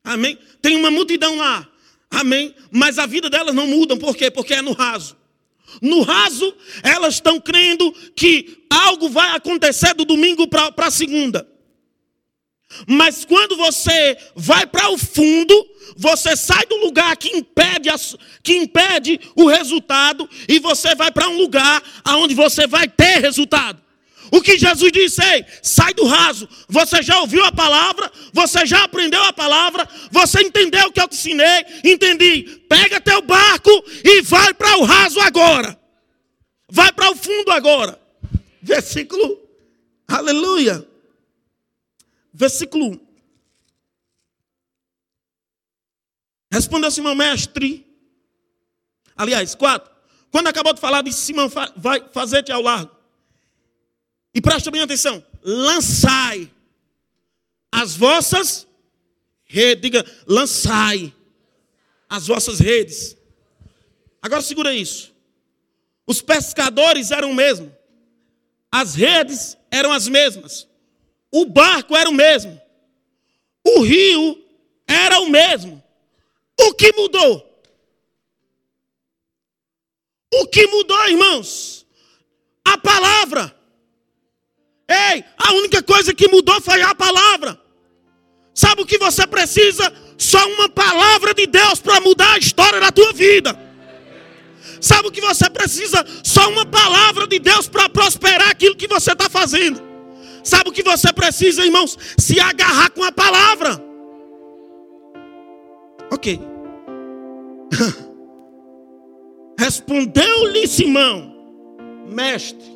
Amém? 0.03 0.37
Tem 0.61 0.75
uma 0.75 0.91
multidão 0.91 1.37
lá. 1.37 1.67
Amém? 2.09 2.53
Mas 2.71 2.99
a 2.99 3.05
vida 3.05 3.29
delas 3.29 3.55
não 3.55 3.67
muda. 3.67 3.95
Por 3.97 4.15
quê? 4.15 4.29
Porque 4.29 4.53
é 4.53 4.61
no 4.61 4.73
raso. 4.73 5.15
No 5.81 6.01
raso, 6.01 6.53
elas 6.83 7.15
estão 7.15 7.39
crendo 7.39 7.91
que 8.15 8.65
algo 8.69 9.09
vai 9.09 9.35
acontecer 9.35 9.93
do 9.93 10.03
domingo 10.03 10.47
para 10.47 10.73
a 10.77 10.91
segunda. 10.91 11.47
Mas 12.87 13.25
quando 13.25 13.55
você 13.55 14.17
vai 14.35 14.65
para 14.65 14.89
o 14.89 14.97
fundo, 14.97 15.69
você 15.95 16.35
sai 16.35 16.65
do 16.65 16.77
lugar 16.77 17.15
que 17.17 17.29
impede, 17.29 17.89
a, 17.89 17.95
que 18.41 18.55
impede 18.55 19.19
o 19.35 19.45
resultado 19.45 20.29
e 20.47 20.59
você 20.59 20.95
vai 20.95 21.11
para 21.11 21.29
um 21.29 21.37
lugar 21.37 21.81
onde 22.07 22.33
você 22.33 22.67
vai 22.67 22.87
ter 22.87 23.19
resultado. 23.19 23.81
O 24.31 24.41
que 24.41 24.57
Jesus 24.57 24.91
disse, 24.91 25.23
ei, 25.23 25.45
sai 25.61 25.93
do 25.93 26.05
raso. 26.05 26.47
Você 26.67 27.01
já 27.01 27.19
ouviu 27.19 27.43
a 27.43 27.51
palavra, 27.51 28.11
você 28.31 28.65
já 28.65 28.83
aprendeu 28.83 29.21
a 29.23 29.33
palavra, 29.33 29.87
você 30.11 30.41
entendeu 30.41 30.87
o 30.87 30.91
que 30.91 31.01
eu 31.01 31.07
te 31.07 31.15
ensinei, 31.15 31.65
entendi. 31.83 32.43
Pega 32.69 33.01
teu 33.01 33.21
barco 33.21 33.69
e 34.03 34.21
vai 34.21 34.53
para 34.53 34.77
o 34.77 34.83
raso 34.83 35.19
agora. 35.19 35.79
Vai 36.69 36.93
para 36.93 37.11
o 37.11 37.15
fundo 37.15 37.51
agora. 37.51 37.99
Versículo, 38.61 39.39
aleluia. 40.07 40.87
Versículo 42.33 42.93
1. 42.93 42.99
Respondeu 46.51 46.91
Simão, 46.91 47.15
mestre. 47.15 47.85
Aliás, 49.17 49.55
4. 49.55 49.91
Quando 50.31 50.47
acabou 50.47 50.73
de 50.73 50.79
falar, 50.79 51.01
disse 51.01 51.19
Simão, 51.19 51.49
vai 51.75 52.07
fazer-te 52.13 52.51
ao 52.51 52.61
largo. 52.61 53.00
E 54.33 54.41
presta 54.41 54.71
bem 54.71 54.81
atenção: 54.81 55.23
lançai 55.43 56.49
as 57.71 57.95
vossas 57.95 58.67
redes. 59.45 59.81
Diga, 59.81 60.05
lançai 60.27 61.13
as 62.09 62.27
vossas 62.27 62.59
redes. 62.59 63.17
Agora 64.21 64.41
segura 64.41 64.73
isso. 64.73 65.13
Os 66.05 66.21
pescadores 66.21 67.11
eram 67.11 67.31
o 67.31 67.35
mesmo. 67.35 67.75
As 68.71 68.95
redes 68.95 69.57
eram 69.69 69.91
as 69.91 70.07
mesmas. 70.07 70.67
O 71.31 71.45
barco 71.45 71.95
era 71.95 72.09
o 72.09 72.13
mesmo. 72.13 72.59
O 73.65 73.81
rio 73.81 74.43
era 74.87 75.19
o 75.19 75.29
mesmo. 75.29 75.81
O 76.59 76.73
que 76.73 76.93
mudou? 76.93 77.47
O 80.33 80.47
que 80.47 80.67
mudou, 80.67 81.07
irmãos? 81.07 81.85
A 82.63 82.77
palavra. 82.77 83.60
Ei, 84.91 85.23
a 85.37 85.53
única 85.53 85.81
coisa 85.81 86.13
que 86.13 86.27
mudou 86.27 86.59
foi 86.61 86.81
a 86.81 86.93
palavra. 86.93 87.59
Sabe 88.53 88.81
o 88.81 88.85
que 88.85 88.97
você 88.97 89.25
precisa? 89.25 89.91
Só 90.17 90.45
uma 90.49 90.67
palavra 90.67 91.33
de 91.33 91.47
Deus 91.47 91.79
para 91.79 92.01
mudar 92.01 92.33
a 92.33 92.37
história 92.37 92.79
da 92.79 92.91
tua 92.91 93.13
vida. 93.13 93.57
Sabe 94.81 95.07
o 95.07 95.11
que 95.11 95.21
você 95.21 95.49
precisa? 95.49 96.05
Só 96.23 96.49
uma 96.49 96.65
palavra 96.65 97.25
de 97.27 97.39
Deus 97.39 97.67
para 97.67 97.87
prosperar 97.87 98.49
aquilo 98.49 98.75
que 98.75 98.87
você 98.87 99.13
está 99.13 99.29
fazendo. 99.29 99.81
Sabe 100.43 100.69
o 100.69 100.73
que 100.73 100.83
você 100.83 101.13
precisa, 101.13 101.63
irmãos? 101.63 101.97
Se 102.17 102.39
agarrar 102.39 102.89
com 102.89 103.03
a 103.03 103.11
palavra. 103.11 103.81
Ok. 106.11 106.39
Respondeu-lhe 109.57 110.67
Simão, 110.67 111.33
mestre, 112.07 112.70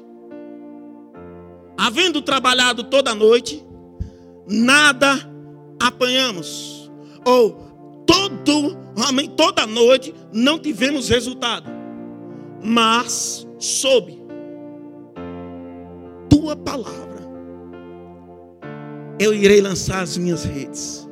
havendo 1.78 2.22
trabalhado 2.22 2.84
toda 2.84 3.12
a 3.12 3.16
noite, 3.16 3.66
nada 4.48 5.20
apanhamos. 5.80 6.92
Ou 7.26 8.04
todo, 8.06 8.78
amém, 9.08 9.30
toda 9.30 9.66
noite 9.66 10.14
não 10.32 10.60
tivemos 10.60 11.10
resultado. 11.10 11.70
Mas 12.64 13.48
sob 13.60 14.22
tua 16.30 16.56
palavra 16.56 17.06
eu 19.20 19.34
irei 19.34 19.62
lançar 19.62 20.02
as 20.02 20.18
minhas 20.18 20.44
redes. 20.44 21.06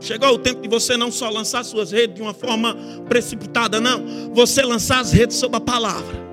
Chegou 0.00 0.34
o 0.34 0.38
tempo 0.38 0.60
de 0.60 0.68
você 0.68 0.96
não 0.96 1.10
só 1.10 1.28
lançar 1.28 1.64
suas 1.64 1.90
redes 1.90 2.14
de 2.14 2.22
uma 2.22 2.32
forma 2.32 2.76
precipitada, 3.08 3.80
não. 3.80 4.32
Você 4.32 4.62
lançar 4.62 5.00
as 5.00 5.12
redes 5.12 5.36
sob 5.36 5.56
a 5.56 5.60
palavra. 5.60 6.27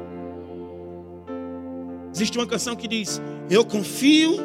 Existe 2.15 2.37
uma 2.37 2.47
canção 2.47 2.77
que 2.77 2.87
diz: 2.87 3.21
Eu 3.49 3.65
confio 3.65 4.37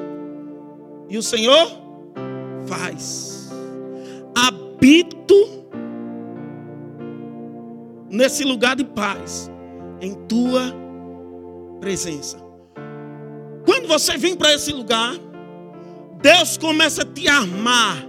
e 1.09 1.17
o 1.17 1.23
Senhor 1.23 1.71
faz. 2.67 3.49
Habito 4.35 5.67
nesse 8.11 8.43
lugar 8.43 8.75
de 8.75 8.85
paz, 8.85 9.49
em 10.01 10.15
tua 10.27 10.75
presença. 11.79 12.39
Quando 13.65 13.87
você 13.87 14.19
vem 14.19 14.35
para 14.35 14.53
esse 14.53 14.73
lugar, 14.73 15.15
Deus 16.21 16.59
começa 16.59 17.03
a 17.03 17.07
te 17.07 17.29
armar 17.29 18.05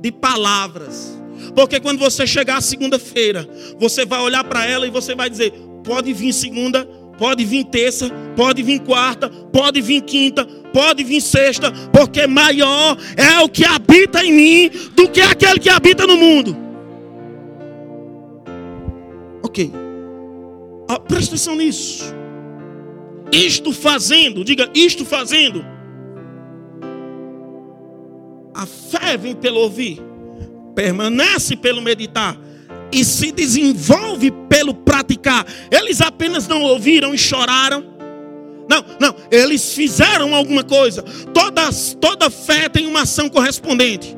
de 0.00 0.10
palavras. 0.10 1.20
Porque 1.54 1.80
quando 1.80 1.98
você 1.98 2.26
chegar 2.26 2.62
segunda-feira, 2.62 3.46
você 3.78 4.06
vai 4.06 4.20
olhar 4.20 4.42
para 4.44 4.64
ela 4.64 4.86
e 4.86 4.90
você 4.90 5.14
vai 5.14 5.28
dizer: 5.28 5.52
pode 5.84 6.14
vir 6.14 6.32
segunda, 6.32 6.88
pode 7.20 7.44
vir 7.44 7.64
terça, 7.64 8.08
pode 8.34 8.62
vir 8.62 8.80
quarta, 8.80 9.28
pode 9.28 9.82
vir 9.82 10.00
quinta, 10.00 10.46
pode 10.72 11.04
vir 11.04 11.20
sexta, 11.20 11.70
porque 11.92 12.26
maior 12.26 12.96
é 13.14 13.40
o 13.40 13.48
que 13.48 13.62
habita 13.62 14.24
em 14.24 14.32
mim 14.32 14.70
do 14.96 15.06
que 15.06 15.20
aquele 15.20 15.60
que 15.60 15.68
habita 15.68 16.06
no 16.06 16.16
mundo. 16.16 16.56
Ok. 19.42 19.70
Ah, 20.88 20.98
presta 20.98 21.34
atenção 21.34 21.56
nisso. 21.56 22.04
Isto 23.30 23.70
fazendo, 23.70 24.42
diga 24.42 24.70
isto 24.74 25.04
fazendo. 25.04 25.62
A 28.54 28.64
fé 28.64 29.18
vem 29.18 29.36
pelo 29.36 29.60
ouvir, 29.60 30.00
permanece 30.74 31.54
pelo 31.54 31.82
meditar 31.82 32.34
e 32.92 33.04
se 33.04 33.32
desenvolve 33.32 34.30
pelo 34.48 34.74
praticar. 34.74 35.46
Eles 35.70 36.00
apenas 36.00 36.46
não 36.48 36.62
ouviram 36.62 37.14
e 37.14 37.18
choraram. 37.18 37.84
Não, 38.68 38.84
não, 39.00 39.16
eles 39.30 39.74
fizeram 39.74 40.34
alguma 40.34 40.62
coisa. 40.62 41.02
Toda, 41.02 41.68
toda 42.00 42.30
fé 42.30 42.68
tem 42.68 42.86
uma 42.86 43.02
ação 43.02 43.28
correspondente. 43.28 44.16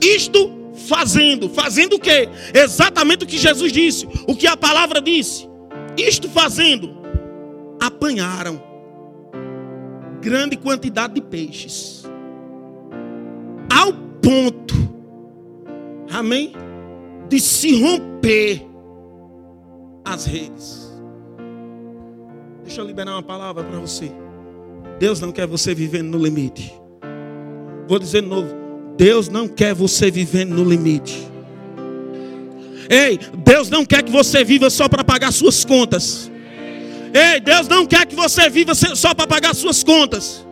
Isto 0.00 0.52
fazendo, 0.86 1.48
fazendo 1.48 1.96
o 1.96 1.98
que? 1.98 2.28
Exatamente 2.54 3.24
o 3.24 3.26
que 3.26 3.38
Jesus 3.38 3.72
disse, 3.72 4.06
o 4.26 4.36
que 4.36 4.46
a 4.46 4.56
palavra 4.56 5.00
disse. 5.00 5.48
Isto 5.96 6.28
fazendo, 6.28 6.96
apanharam 7.80 8.62
grande 10.20 10.56
quantidade 10.56 11.14
de 11.14 11.20
peixes, 11.20 12.04
ao 13.72 13.92
ponto, 14.20 14.74
amém? 16.10 16.52
De 17.28 17.38
se 17.38 17.80
romper 17.80 18.66
as 20.04 20.24
redes. 20.24 20.88
Deixa 22.64 22.80
eu 22.80 22.86
liberar 22.86 23.12
uma 23.12 23.22
palavra 23.22 23.62
para 23.62 23.78
você. 23.78 24.10
Deus 24.98 25.20
não 25.20 25.30
quer 25.30 25.46
você 25.46 25.74
vivendo 25.74 26.10
no 26.10 26.18
limite. 26.18 26.72
Vou 27.86 27.98
dizer 27.98 28.22
de 28.22 28.28
novo: 28.28 28.48
Deus 28.96 29.28
não 29.28 29.46
quer 29.46 29.74
você 29.74 30.10
vivendo 30.10 30.54
no 30.54 30.68
limite. 30.68 31.28
Ei, 32.90 33.18
Deus 33.44 33.68
não 33.68 33.84
quer 33.84 34.02
que 34.02 34.10
você 34.10 34.42
viva 34.42 34.70
só 34.70 34.88
para 34.88 35.04
pagar 35.04 35.30
suas 35.32 35.64
contas. 35.64 36.30
Ei, 37.12 37.40
Deus 37.40 37.68
não 37.68 37.86
quer 37.86 38.06
que 38.06 38.14
você 38.14 38.48
viva 38.48 38.74
só 38.74 39.14
para 39.14 39.26
pagar 39.26 39.54
suas 39.54 39.84
contas. 39.84 40.46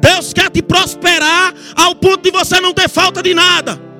Deus 0.00 0.32
quer 0.32 0.50
te 0.50 0.60
prosperar 0.62 1.54
ao 1.74 1.94
ponto 1.94 2.22
de 2.22 2.30
você 2.30 2.60
não 2.60 2.74
ter 2.74 2.88
falta 2.88 3.22
de 3.22 3.32
nada 3.32 3.91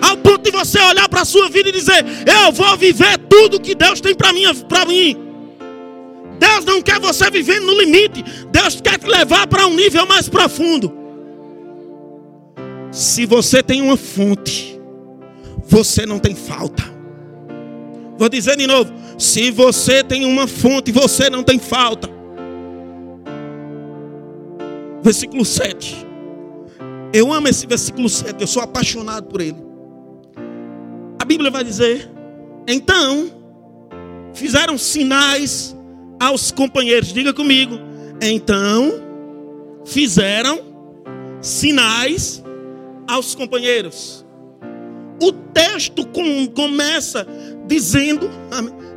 ao 0.00 0.16
ponto 0.16 0.42
de 0.42 0.50
você 0.50 0.80
olhar 0.80 1.08
para 1.08 1.22
a 1.22 1.24
sua 1.24 1.48
vida 1.48 1.68
e 1.68 1.72
dizer: 1.72 2.04
Eu 2.26 2.52
vou 2.52 2.76
viver 2.76 3.18
tudo 3.28 3.60
que 3.60 3.74
Deus 3.74 4.00
tem 4.00 4.14
para 4.14 4.32
mim, 4.32 4.44
mim. 4.86 5.16
Deus 6.38 6.64
não 6.64 6.82
quer 6.82 6.98
você 7.00 7.30
viver 7.30 7.60
no 7.60 7.72
limite, 7.78 8.24
Deus 8.50 8.80
quer 8.80 8.98
te 8.98 9.06
levar 9.06 9.46
para 9.46 9.66
um 9.66 9.74
nível 9.74 10.06
mais 10.06 10.28
profundo. 10.28 10.92
Se 12.90 13.26
você 13.26 13.62
tem 13.62 13.82
uma 13.82 13.96
fonte, 13.96 14.80
você 15.66 16.06
não 16.06 16.18
tem 16.18 16.34
falta. 16.34 16.82
Vou 18.16 18.28
dizer 18.28 18.56
de 18.56 18.66
novo: 18.66 18.92
se 19.18 19.50
você 19.50 20.02
tem 20.02 20.24
uma 20.24 20.46
fonte, 20.46 20.92
você 20.92 21.30
não 21.30 21.42
tem 21.42 21.58
falta. 21.58 22.08
Versículo 25.02 25.44
7. 25.44 26.06
Eu 27.12 27.32
amo 27.32 27.46
esse 27.46 27.66
versículo 27.66 28.08
7, 28.08 28.40
eu 28.40 28.46
sou 28.46 28.62
apaixonado 28.62 29.26
por 29.28 29.40
ele. 29.40 29.73
A 31.24 31.26
Bíblia 31.26 31.50
vai 31.50 31.64
dizer: 31.64 32.10
então 32.68 33.30
fizeram 34.34 34.76
sinais 34.76 35.74
aos 36.20 36.50
companheiros. 36.50 37.14
Diga 37.14 37.32
comigo. 37.32 37.78
Então 38.20 38.92
fizeram 39.86 40.60
sinais 41.40 42.44
aos 43.08 43.34
companheiros. 43.34 44.22
O 45.18 45.32
texto 45.32 46.06
com, 46.08 46.46
começa 46.48 47.26
dizendo 47.66 48.28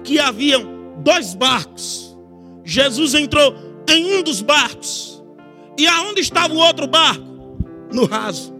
que 0.04 0.20
haviam 0.20 0.68
dois 1.02 1.34
barcos. 1.34 2.14
Jesus 2.66 3.14
entrou 3.14 3.56
em 3.90 4.18
um 4.18 4.22
dos 4.22 4.42
barcos. 4.42 5.24
E 5.78 5.88
aonde 5.88 6.20
estava 6.20 6.54
o 6.54 6.58
outro 6.58 6.88
barco? 6.88 7.24
No 7.94 8.04
raso. 8.04 8.54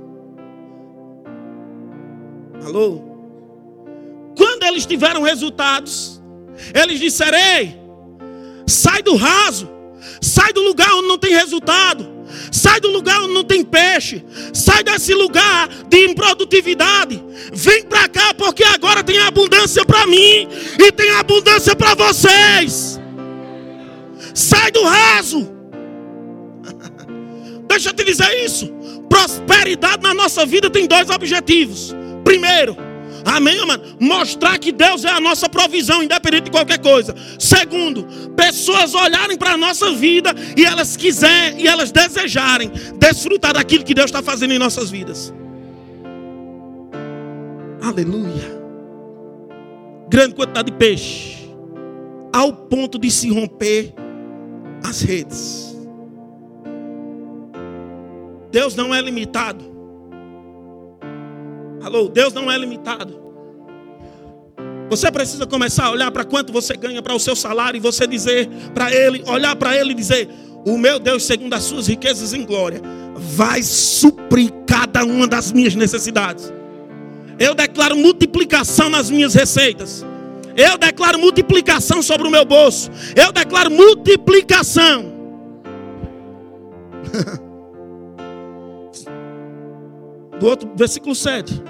Alô? 2.66 3.07
Quando 4.38 4.64
eles 4.64 4.86
tiveram 4.86 5.24
resultados, 5.24 6.22
eles 6.74 7.00
disseram: 7.00 7.38
Ei, 7.38 7.76
sai 8.68 9.02
do 9.02 9.16
raso, 9.16 9.68
sai 10.22 10.54
do 10.54 10.62
lugar 10.62 10.94
onde 10.94 11.08
não 11.08 11.18
tem 11.18 11.32
resultado, 11.32 12.08
sai 12.52 12.80
do 12.80 12.90
lugar 12.90 13.20
onde 13.22 13.34
não 13.34 13.44
tem 13.44 13.66
peixe, 13.66 14.24
sai 14.54 14.84
desse 14.84 15.14
lugar 15.16 15.68
de 15.90 16.06
improdutividade, 16.06 17.22
vem 17.52 17.84
para 17.84 18.08
cá, 18.08 18.34
porque 18.36 18.64
agora 18.64 19.04
tem 19.04 19.18
abundância 19.20 19.84
para 19.84 20.06
mim 20.06 20.48
e 20.78 20.92
tem 20.92 21.10
abundância 21.12 21.76
para 21.76 21.96
vocês. 21.96 23.00
Sai 24.36 24.72
do 24.72 24.84
raso. 24.84 25.50
Deixa 27.68 27.90
eu 27.90 27.94
te 27.94 28.04
dizer 28.04 28.46
isso. 28.46 28.72
Prosperidade 29.10 30.04
na 30.04 30.14
nossa 30.14 30.46
vida 30.46 30.70
tem 30.70 30.86
dois 30.86 31.10
objetivos. 31.10 31.96
Primeiro, 32.24 32.87
Amém, 33.28 33.66
mano? 33.66 33.84
Mostrar 34.00 34.58
que 34.58 34.72
Deus 34.72 35.04
é 35.04 35.10
a 35.10 35.20
nossa 35.20 35.50
provisão, 35.50 36.02
independente 36.02 36.46
de 36.46 36.52
qualquer 36.52 36.80
coisa. 36.80 37.14
Segundo, 37.38 38.08
pessoas 38.38 38.96
olharem 38.96 39.38
para 39.38 39.52
a 39.52 39.58
nossa 39.58 39.92
vida 39.92 40.34
e 40.56 40.64
elas 40.64 40.96
quiserem 40.96 41.62
e 41.62 41.68
elas 41.68 41.92
desejarem 41.92 42.72
desfrutar 42.98 43.54
daquilo 43.54 43.84
que 43.84 43.94
Deus 43.94 44.06
está 44.06 44.24
fazendo 44.24 44.54
em 44.54 44.58
nossas 44.58 44.90
vidas. 44.90 45.34
Aleluia. 47.82 48.58
Grande 50.10 50.34
quantidade 50.34 50.72
de 50.72 50.78
peixe, 50.78 51.50
ao 52.32 52.54
ponto 52.54 52.98
de 52.98 53.12
se 53.12 53.30
romper 53.30 53.94
as 54.86 55.02
redes. 55.02 55.76
Deus 58.50 58.74
não 58.74 58.96
é 58.96 59.02
limitado. 59.02 59.77
Alô, 61.82 62.08
Deus 62.08 62.34
não 62.34 62.52
é 62.52 62.58
limitado. 62.58 63.28
Você 64.90 65.12
precisa 65.12 65.46
começar 65.46 65.86
a 65.86 65.92
olhar 65.92 66.10
para 66.12 66.24
quanto 66.24 66.54
você 66.54 66.76
ganha 66.76 67.02
para 67.02 67.14
o 67.14 67.20
seu 67.20 67.36
salário 67.36 67.78
e 67.78 67.82
você 67.82 68.08
dizer 68.08 68.48
para 68.74 68.94
ele, 68.94 69.24
olhar 69.28 69.56
para 69.56 69.76
ele 69.76 69.92
e 69.92 69.96
dizer: 69.96 70.30
O 70.66 70.78
meu 70.78 70.98
Deus, 70.98 71.26
segundo 71.26 71.54
as 71.54 71.64
suas 71.64 71.88
riquezas 71.88 72.34
em 72.34 72.46
glória, 72.46 72.82
vai 73.16 73.62
suprir 73.64 74.52
cada 74.66 75.04
uma 75.04 75.28
das 75.28 75.52
minhas 75.52 75.76
necessidades. 75.76 76.54
Eu 77.38 77.54
declaro 77.54 77.96
multiplicação 77.96 78.90
nas 78.90 79.10
minhas 79.10 79.34
receitas. 79.34 80.06
Eu 80.56 80.78
declaro 80.78 81.20
multiplicação 81.20 82.02
sobre 82.02 82.28
o 82.28 82.32
meu 82.32 82.44
bolso. 82.44 82.90
Eu 83.16 83.32
declaro 83.32 83.70
multiplicação. 83.70 85.14
Do 90.40 90.48
outro 90.48 90.70
versículo 90.76 91.16
7 91.16 91.64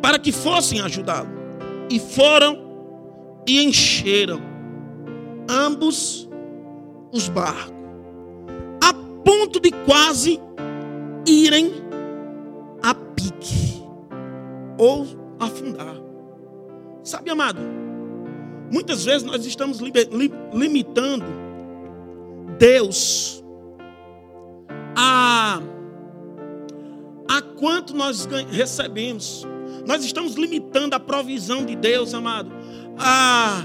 para 0.00 0.18
que 0.18 0.32
fossem 0.32 0.80
ajudá-lo. 0.80 1.28
E 1.90 1.98
foram 1.98 2.64
e 3.46 3.64
encheram 3.64 4.40
ambos 5.48 6.28
os 7.12 7.28
barcos, 7.28 7.72
a 8.82 8.92
ponto 9.24 9.60
de 9.60 9.70
quase 9.70 10.40
irem 11.26 11.72
a 12.82 12.94
pique 12.94 13.82
ou 14.78 15.06
afundar. 15.38 15.96
Sabe, 17.02 17.30
amado, 17.30 17.60
muitas 18.72 19.04
vezes 19.04 19.22
nós 19.22 19.46
estamos 19.46 19.78
limitando 20.52 21.24
Deus 22.58 23.44
a, 24.96 25.60
a 27.28 27.42
quanto 27.42 27.94
nós 27.94 28.26
recebemos 28.50 29.46
nós 29.86 30.04
estamos 30.04 30.34
limitando 30.34 30.94
a 30.94 31.00
provisão 31.00 31.64
de 31.64 31.76
Deus, 31.76 32.12
amado. 32.12 32.50
A, 32.98 33.64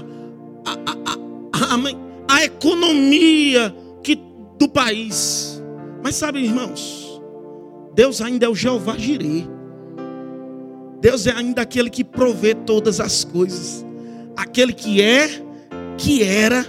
a, 0.64 0.72
a, 0.72 2.36
a, 2.36 2.44
economia 2.44 3.74
que, 4.04 4.16
do 4.56 4.68
país. 4.68 5.60
Mas 6.02 6.14
sabe, 6.14 6.38
irmãos, 6.38 7.20
Deus 7.92 8.20
ainda 8.20 8.46
é 8.46 8.48
o 8.48 8.54
Jeová 8.54 8.96
Jireh. 8.96 9.48
Deus 11.00 11.26
é 11.26 11.32
ainda 11.32 11.62
aquele 11.62 11.90
que 11.90 12.04
provê 12.04 12.54
todas 12.54 13.00
as 13.00 13.24
coisas. 13.24 13.84
Aquele 14.36 14.72
que 14.72 15.02
é, 15.02 15.28
que 15.98 16.22
era 16.22 16.64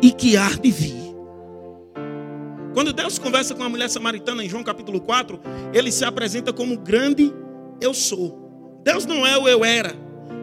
e 0.00 0.12
que 0.12 0.36
há 0.36 0.50
de 0.50 0.70
vir. 0.70 1.05
Quando 2.76 2.92
Deus 2.92 3.18
conversa 3.18 3.54
com 3.54 3.62
a 3.62 3.70
mulher 3.70 3.88
samaritana 3.88 4.44
em 4.44 4.50
João 4.50 4.62
capítulo 4.62 5.00
4, 5.00 5.40
ele 5.72 5.90
se 5.90 6.04
apresenta 6.04 6.52
como 6.52 6.76
grande 6.76 7.32
eu 7.80 7.94
sou. 7.94 8.82
Deus 8.84 9.06
não 9.06 9.26
é 9.26 9.34
o 9.38 9.48
eu 9.48 9.64
era, 9.64 9.96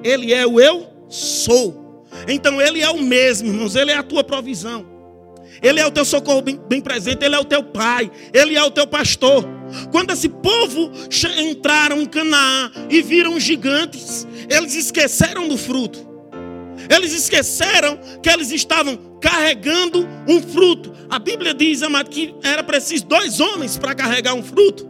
Ele 0.03 0.33
é 0.33 0.43
o 0.43 0.59
eu 0.59 0.87
sou. 1.07 2.07
Então 2.27 2.59
Ele 2.59 2.81
é 2.81 2.89
o 2.89 2.99
mesmo, 2.99 3.49
irmãos, 3.49 3.75
Ele 3.75 3.91
é 3.91 3.97
a 3.97 4.01
tua 4.01 4.23
provisão. 4.23 4.83
Ele 5.61 5.79
é 5.79 5.85
o 5.85 5.91
teu 5.91 6.03
socorro 6.03 6.41
bem, 6.41 6.59
bem, 6.67 6.81
presente, 6.81 7.23
Ele 7.23 7.35
é 7.35 7.39
o 7.39 7.45
teu 7.45 7.61
pai, 7.65 8.11
Ele 8.33 8.57
é 8.57 8.63
o 8.63 8.71
teu 8.71 8.87
pastor. 8.87 9.45
Quando 9.91 10.09
esse 10.09 10.27
povo 10.27 10.91
entraram 11.37 12.01
em 12.01 12.07
Canaã 12.07 12.71
e 12.89 12.99
viram 13.03 13.39
gigantes, 13.39 14.27
eles 14.49 14.73
esqueceram 14.73 15.47
do 15.47 15.55
fruto. 15.55 16.12
Eles 16.89 17.13
esqueceram 17.13 17.99
que 18.21 18.29
eles 18.29 18.51
estavam 18.51 19.17
carregando 19.19 20.07
um 20.27 20.41
fruto. 20.41 20.93
A 21.09 21.19
Bíblia 21.19 21.53
diz, 21.53 21.81
amado, 21.81 22.09
que 22.09 22.35
era 22.43 22.63
preciso 22.63 23.05
dois 23.05 23.39
homens 23.39 23.77
para 23.77 23.95
carregar 23.95 24.33
um 24.33 24.43
fruto. 24.43 24.89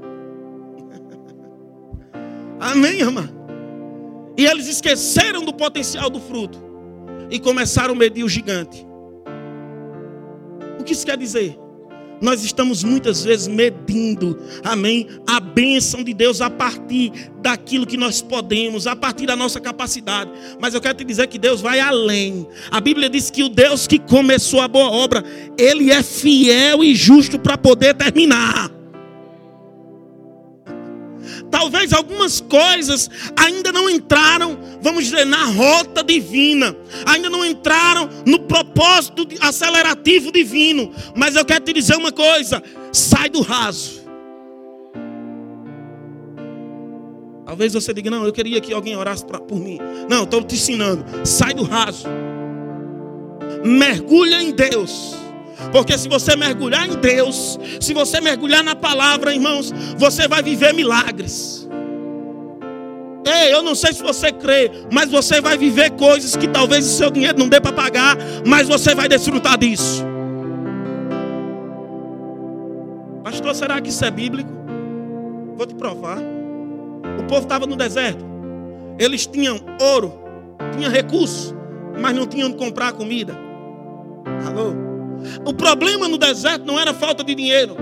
Amém, 2.59 3.01
amado? 3.01 3.33
E 4.37 4.45
eles 4.45 4.67
esqueceram 4.67 5.43
do 5.43 5.53
potencial 5.53 6.09
do 6.09 6.19
fruto 6.19 6.59
e 7.29 7.39
começaram 7.39 7.93
a 7.93 7.97
medir 7.97 8.23
o 8.23 8.29
gigante. 8.29 8.85
O 10.79 10.83
que 10.83 10.93
isso 10.93 11.05
quer 11.05 11.17
dizer? 11.17 11.62
Nós 12.23 12.41
estamos 12.41 12.85
muitas 12.85 13.25
vezes 13.25 13.49
medindo, 13.49 14.39
amém, 14.63 15.09
a 15.27 15.41
bênção 15.41 16.01
de 16.01 16.13
Deus 16.13 16.39
a 16.39 16.49
partir 16.49 17.11
daquilo 17.41 17.85
que 17.85 17.97
nós 17.97 18.21
podemos, 18.21 18.87
a 18.87 18.95
partir 18.95 19.25
da 19.25 19.35
nossa 19.35 19.59
capacidade. 19.59 20.31
Mas 20.57 20.73
eu 20.73 20.79
quero 20.79 20.97
te 20.97 21.03
dizer 21.03 21.27
que 21.27 21.37
Deus 21.37 21.59
vai 21.59 21.81
além. 21.81 22.47
A 22.71 22.79
Bíblia 22.79 23.09
diz 23.09 23.29
que 23.29 23.43
o 23.43 23.49
Deus 23.49 23.85
que 23.87 23.99
começou 23.99 24.61
a 24.61 24.69
boa 24.69 24.89
obra, 24.89 25.21
ele 25.57 25.91
é 25.91 26.01
fiel 26.01 26.81
e 26.81 26.95
justo 26.95 27.37
para 27.37 27.57
poder 27.57 27.93
terminar. 27.93 28.82
Talvez 31.53 31.93
algumas 31.93 32.41
coisas 32.41 33.07
ainda 33.37 33.71
não 33.71 33.87
entraram, 33.87 34.57
vamos 34.81 35.03
dizer, 35.03 35.23
na 35.23 35.45
rota 35.45 36.03
divina, 36.03 36.75
ainda 37.05 37.29
não 37.29 37.45
entraram 37.45 38.09
no 38.25 38.39
propósito 38.39 39.27
acelerativo 39.39 40.31
divino. 40.31 40.91
Mas 41.15 41.35
eu 41.35 41.45
quero 41.45 41.63
te 41.63 41.71
dizer 41.71 41.95
uma 41.95 42.11
coisa: 42.11 42.63
sai 42.91 43.29
do 43.29 43.41
raso. 43.41 44.01
Talvez 47.45 47.71
você 47.71 47.93
diga, 47.93 48.09
não, 48.09 48.25
eu 48.25 48.33
queria 48.33 48.59
que 48.59 48.73
alguém 48.73 48.95
orasse 48.95 49.23
pra, 49.23 49.39
por 49.39 49.59
mim. 49.59 49.77
Não, 50.09 50.23
estou 50.23 50.41
te 50.41 50.55
ensinando. 50.55 51.05
Sai 51.23 51.53
do 51.53 51.61
raso. 51.61 52.07
Mergulha 53.63 54.41
em 54.41 54.51
Deus. 54.51 55.22
Porque 55.71 55.97
se 55.97 56.07
você 56.07 56.35
mergulhar 56.35 56.87
em 56.87 56.95
Deus, 56.95 57.59
se 57.79 57.93
você 57.93 58.19
mergulhar 58.19 58.63
na 58.63 58.75
palavra, 58.75 59.33
irmãos, 59.33 59.71
você 59.97 60.27
vai 60.27 60.41
viver 60.41 60.73
milagres. 60.73 61.67
Ei, 63.25 63.53
eu 63.53 63.63
não 63.63 63.73
sei 63.73 63.93
se 63.93 64.03
você 64.03 64.31
crê, 64.31 64.69
mas 64.91 65.09
você 65.09 65.39
vai 65.39 65.57
viver 65.57 65.91
coisas 65.91 66.35
que 66.35 66.47
talvez 66.47 66.85
o 66.85 66.97
seu 66.97 67.09
dinheiro 67.09 67.39
não 67.39 67.47
dê 67.47 67.59
para 67.59 67.71
pagar, 67.71 68.17
mas 68.45 68.67
você 68.67 68.93
vai 68.93 69.07
desfrutar 69.07 69.57
disso. 69.57 70.05
Pastor, 73.23 73.55
será 73.55 73.79
que 73.79 73.89
isso 73.89 74.03
é 74.03 74.11
bíblico? 74.11 74.51
Vou 75.55 75.65
te 75.65 75.73
provar. 75.73 76.17
O 77.19 77.23
povo 77.23 77.43
estava 77.43 77.65
no 77.65 77.75
deserto. 77.75 78.23
Eles 78.99 79.25
tinham 79.25 79.59
ouro, 79.79 80.13
tinham 80.75 80.91
recursos, 80.91 81.55
mas 81.99 82.15
não 82.15 82.27
tinham 82.27 82.49
onde 82.49 82.57
comprar 82.57 82.91
comida. 82.93 83.37
Alô? 84.45 84.92
O 85.45 85.53
problema 85.53 86.07
no 86.07 86.17
deserto 86.17 86.65
não 86.65 86.79
era 86.79 86.93
falta 86.93 87.23
de 87.23 87.35
dinheiro, 87.35 87.75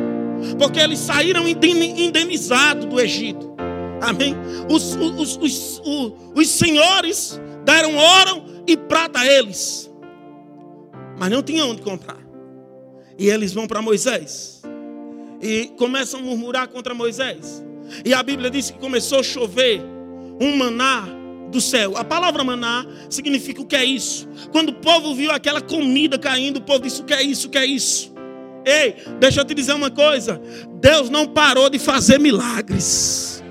porque 0.58 0.80
eles 0.80 1.00
saíram 1.00 1.48
indenizados 1.48 2.86
do 2.86 3.00
Egito. 3.00 3.52
Amém? 4.02 4.36
Os, 4.70 4.96
os, 4.96 5.38
os, 5.38 5.82
os, 6.36 6.50
senhores 6.50 7.40
deram 7.64 7.96
ouro 7.96 8.44
e 8.66 8.76
prata 8.76 9.20
a 9.20 9.28
eles, 9.28 9.92
mas 11.20 11.30
não 11.30 11.44
tinham 11.44 11.70
onde 11.70 11.82
comprar. 11.82 12.18
E 13.18 13.30
eles 13.30 13.54
vão 13.54 13.68
para 13.68 13.82
Moisés 13.82 14.62
e 15.40 15.68
começam 15.78 16.20
a 16.20 16.24
murmurar 16.24 16.68
contra 16.68 16.94
Moisés. 16.94 17.64
E 18.04 18.14
a 18.14 18.24
Bíblia 18.24 18.50
diz 18.50 18.72
que 18.72 18.80
começou 18.80 19.20
a 19.20 19.24
chover 19.24 19.82
um 20.40 20.58
maná 20.58 21.21
do 21.52 21.62
céu. 21.62 21.98
A 21.98 22.04
palavra 22.04 22.44
maná 22.44 22.86
significa 23.10 23.62
o 23.62 23.66
que 23.66 23.76
é 23.76 23.86
isso. 23.86 24.28
Quando 24.52 24.70
o 24.70 24.74
povo 24.74 25.14
viu 25.14 25.32
aquela 25.32 25.62
comida 25.62 26.18
caindo, 26.18 26.58
o 26.58 26.62
povo 26.62 26.80
disse: 26.80 27.02
O 27.02 27.06
que 27.06 27.14
é 27.14 27.22
isso? 27.22 27.48
O 27.48 27.50
que 27.52 27.58
é 27.58 27.66
isso? 27.66 28.12
Ei, 28.66 28.96
deixa 29.20 29.42
eu 29.42 29.46
te 29.46 29.54
dizer 29.54 29.74
uma 29.74 29.92
coisa: 29.92 30.42
Deus 30.80 31.10
não 31.10 31.28
parou 31.28 31.70
de 31.70 31.78
fazer 31.78 32.20
milagres. 32.20 33.44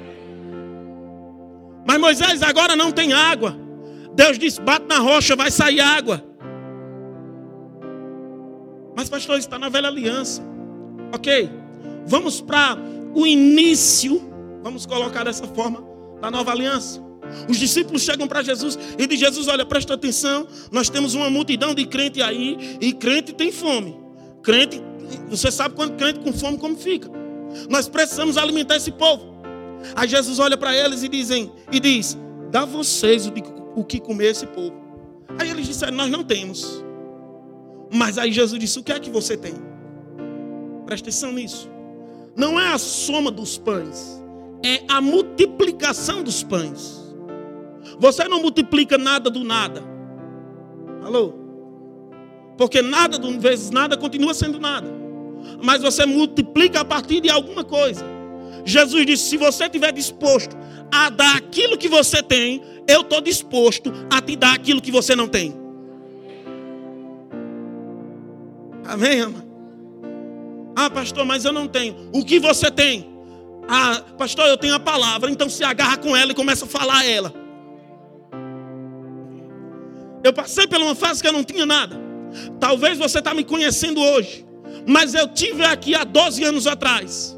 Mas 1.87 1.99
Moisés 1.99 2.43
agora 2.43 2.77
não 2.77 2.91
tem 2.91 3.13
água. 3.13 3.57
Deus 4.15 4.39
disse: 4.39 4.61
bate 4.61 4.87
na 4.87 4.99
rocha, 4.99 5.37
vai 5.37 5.51
sair 5.51 5.81
água. 5.81 6.25
Mas, 8.97 9.09
pastor, 9.09 9.39
está 9.39 9.59
na 9.59 9.69
velha 9.69 9.89
aliança. 9.89 10.43
Ok, 11.13 11.51
vamos 12.07 12.41
para 12.41 12.77
o 13.15 13.27
início, 13.27 14.21
vamos 14.63 14.87
colocar 14.87 15.25
dessa 15.25 15.47
forma, 15.47 15.83
da 16.21 16.31
nova 16.31 16.53
aliança. 16.53 17.10
Os 17.49 17.57
discípulos 17.57 18.03
chegam 18.03 18.27
para 18.27 18.43
Jesus 18.43 18.79
e 18.99 19.07
dizem: 19.07 19.27
Jesus, 19.27 19.49
olha, 19.49 19.65
presta 19.65 19.95
atenção. 19.95 20.47
Nós 20.71 20.89
temos 20.89 21.15
uma 21.15 21.31
multidão 21.31 21.75
de 21.75 21.87
crente 21.87 22.23
aí 22.23 22.79
e 22.81 22.93
crente 22.93 23.33
tem 23.33 23.51
fome. 23.51 23.99
Crente, 24.43 24.81
você 25.29 25.51
sabe 25.51 25.75
quando 25.75 25.97
crente 25.97 26.21
com 26.21 26.33
fome 26.33 26.59
como 26.59 26.77
fica. 26.77 27.11
Nós 27.69 27.89
precisamos 27.89 28.37
alimentar 28.37 28.77
esse 28.77 28.93
povo. 28.93 29.31
Aí 29.95 30.09
Jesus 30.09 30.39
olha 30.39 30.57
para 30.57 30.75
eles 30.75 31.03
e 31.03 31.09
dizem 31.09 31.53
e 31.73 31.81
diz: 31.81 32.17
Dá 32.51 32.65
vocês 32.65 33.27
o, 33.27 33.31
de, 33.31 33.43
o 33.75 33.85
que 33.85 34.01
comer 34.01 34.31
esse 34.31 34.47
povo. 34.47 34.75
Aí 35.39 35.51
eles 35.51 35.67
disseram: 35.67 35.97
Nós 35.97 36.11
não 36.11 36.25
temos. 36.25 36.85
Mas 37.93 38.19
aí 38.19 38.33
Jesus 38.33 38.59
disse: 38.61 38.79
O 38.79 38.83
que 38.83 38.93
é 38.93 39.01
que 39.01 39.11
você 39.11 39.37
tem? 39.37 39.55
Presta 40.87 41.09
atenção 41.09 41.33
nisso. 41.33 41.69
Não 42.37 42.59
é 42.59 42.73
a 42.73 42.79
soma 42.79 43.31
dos 43.31 43.59
pães, 43.59 44.23
é 44.65 44.83
a 44.89 45.01
multiplicação 45.01 46.23
dos 46.23 46.43
pães. 46.43 47.00
Você 47.99 48.27
não 48.29 48.41
multiplica 48.41 48.97
nada 48.99 49.31
do 49.31 49.45
nada. 49.45 49.83
Alô? 51.03 51.35
Porque 52.57 52.83
nada 52.83 53.19
vezes 53.39 53.71
nada 53.71 53.97
continua 53.97 54.35
sendo 54.35 54.59
nada. 54.59 54.91
Mas 55.63 55.83
você 55.83 56.05
multiplica 56.05 56.81
a 56.81 56.85
partir 56.85 57.21
de 57.21 57.31
alguma 57.31 57.65
coisa. 57.65 58.05
Jesus 58.65 59.07
disse: 59.07 59.31
se 59.31 59.37
você 59.37 59.65
estiver 59.65 59.93
disposto 59.93 60.57
a 60.93 61.09
dar 61.09 61.37
aquilo 61.37 61.79
que 61.79 61.89
você 61.89 62.23
tem, 62.23 62.63
eu 62.87 63.01
estou 63.01 63.21
disposto 63.21 63.93
a 64.11 64.21
te 64.21 64.37
dar 64.37 64.55
aquilo 64.55 64.81
que 64.81 64.91
você 64.91 65.17
não 65.17 65.29
tem. 65.29 65.55
Amém, 68.85 69.21
ama? 69.21 69.45
Ah, 70.77 70.91
pastor, 70.91 71.25
mas 71.25 71.45
eu 71.45 71.53
não 71.53 71.69
tenho. 71.69 72.11
O 72.13 72.25
que 72.25 72.39
você 72.39 72.71
tem? 72.71 73.09
Ah, 73.69 74.03
pastor, 74.19 74.47
eu 74.47 74.57
tenho 74.57 74.75
a 74.75 74.81
palavra. 74.81 75.31
Então 75.31 75.49
se 75.49 75.63
agarra 75.63 75.97
com 75.97 76.17
ela 76.17 76.33
e 76.33 76.35
começa 76.35 76.65
a 76.65 76.69
falar 76.69 76.99
a 76.99 77.07
ela. 77.07 77.40
Eu 80.23 80.33
passei 80.33 80.67
por 80.67 80.79
uma 80.79 80.95
fase 80.95 81.23
que 81.23 81.29
eu 81.29 81.33
não 81.33 81.45
tinha 81.45 81.65
nada. 81.65 81.97
Talvez 82.59 82.99
você 82.99 83.19
está 83.19 83.35
me 83.35 83.45
conhecendo 83.45 84.01
hoje. 84.01 84.47
Mas 84.87 85.15
eu 85.15 85.29
tive 85.29 85.65
aqui 85.65 85.95
há 85.95 86.05
12 86.05 86.45
anos 86.45 86.67
atrás. 86.67 87.37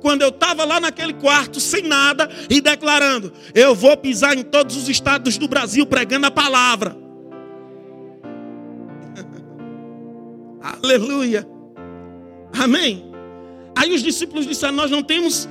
Quando 0.00 0.22
eu 0.22 0.28
estava 0.28 0.64
lá 0.64 0.78
naquele 0.78 1.12
quarto 1.14 1.58
sem 1.60 1.82
nada 1.82 2.28
e 2.48 2.60
declarando: 2.60 3.32
Eu 3.54 3.74
vou 3.74 3.96
pisar 3.96 4.36
em 4.36 4.42
todos 4.42 4.76
os 4.76 4.88
estados 4.88 5.36
do 5.38 5.48
Brasil 5.48 5.84
pregando 5.86 6.26
a 6.26 6.30
palavra. 6.30 6.96
Aleluia. 10.82 11.46
Amém. 12.52 13.10
Aí 13.76 13.92
os 13.92 14.02
discípulos 14.02 14.46
disseram: 14.46 14.74
Nós 14.74 14.90
não 14.90 15.02
temos. 15.02 15.48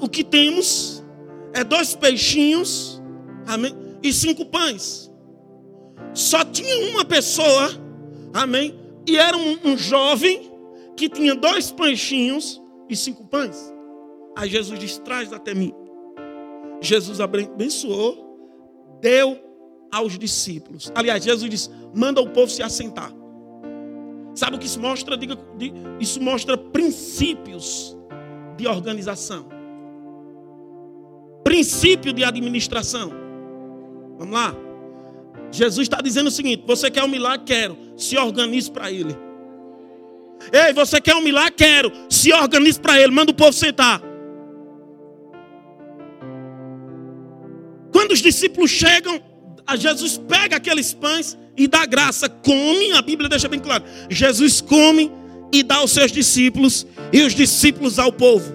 o 0.00 0.08
que 0.08 0.24
temos 0.24 1.04
é 1.52 1.62
dois 1.62 1.94
peixinhos. 1.94 3.02
Amém. 3.46 3.74
E 4.02 4.12
cinco 4.12 4.46
pães 4.46 5.03
só 6.14 6.44
tinha 6.44 6.90
uma 6.92 7.04
pessoa, 7.04 7.70
amém? 8.32 8.78
E 9.06 9.16
era 9.16 9.36
um, 9.36 9.58
um 9.64 9.76
jovem 9.76 10.50
que 10.96 11.08
tinha 11.08 11.34
dois 11.34 11.70
pães 11.72 12.10
e 12.88 12.96
cinco 12.96 13.26
pães. 13.26 13.72
Aí 14.36 14.48
Jesus 14.48 14.78
disse: 14.78 15.00
Traz 15.00 15.32
até 15.32 15.54
mim. 15.54 15.74
Jesus 16.80 17.20
abençoou, 17.20 18.38
deu 19.00 19.38
aos 19.90 20.18
discípulos. 20.18 20.90
Aliás, 20.94 21.24
Jesus 21.24 21.50
disse: 21.50 21.70
Manda 21.94 22.20
o 22.20 22.30
povo 22.30 22.50
se 22.50 22.62
assentar. 22.62 23.12
Sabe 24.34 24.56
o 24.56 24.58
que 24.58 24.66
isso 24.66 24.80
mostra? 24.80 25.16
Diga, 25.16 25.36
isso 26.00 26.20
mostra 26.20 26.56
princípios 26.56 27.96
de 28.56 28.66
organização, 28.66 29.46
princípio 31.42 32.12
de 32.12 32.24
administração. 32.24 33.10
Vamos 34.18 34.34
lá. 34.34 34.63
Jesus 35.50 35.86
está 35.86 36.00
dizendo 36.00 36.28
o 36.28 36.30
seguinte: 36.30 36.64
você 36.66 36.90
quer 36.90 37.04
um 37.04 37.08
milagre? 37.08 37.46
Quero. 37.46 37.76
Se 37.96 38.16
organize 38.16 38.70
para 38.70 38.90
ele. 38.90 39.16
Ei, 40.52 40.72
você 40.72 41.00
quer 41.00 41.14
um 41.14 41.22
milagre? 41.22 41.52
Quero. 41.52 41.92
Se 42.10 42.32
organize 42.32 42.78
para 42.78 43.00
ele. 43.00 43.12
Manda 43.12 43.30
o 43.30 43.34
povo 43.34 43.52
sentar. 43.52 44.02
Quando 47.92 48.10
os 48.10 48.20
discípulos 48.20 48.70
chegam, 48.70 49.22
Jesus 49.76 50.18
pega 50.18 50.56
aqueles 50.56 50.92
pães 50.92 51.38
e 51.56 51.68
dá 51.68 51.86
graça, 51.86 52.28
come, 52.28 52.92
a 52.92 53.00
Bíblia 53.00 53.28
deixa 53.28 53.48
bem 53.48 53.60
claro. 53.60 53.84
Jesus 54.10 54.60
come 54.60 55.10
e 55.52 55.62
dá 55.62 55.76
aos 55.76 55.92
seus 55.92 56.10
discípulos 56.10 56.86
e 57.12 57.22
os 57.22 57.34
discípulos 57.34 57.98
ao 57.98 58.12
povo. 58.12 58.52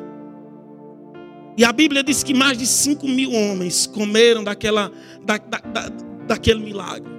E 1.58 1.64
a 1.64 1.72
Bíblia 1.72 2.04
diz 2.04 2.24
que 2.24 2.34
mais 2.34 2.58
de 2.58 2.66
5 2.66 3.08
mil 3.08 3.32
homens 3.32 3.88
comeram 3.88 4.44
daquela, 4.44 4.92
da, 5.26 5.38
da, 5.38 5.58
da, 5.60 5.90
daquele 6.30 6.60
milagre. 6.64 7.12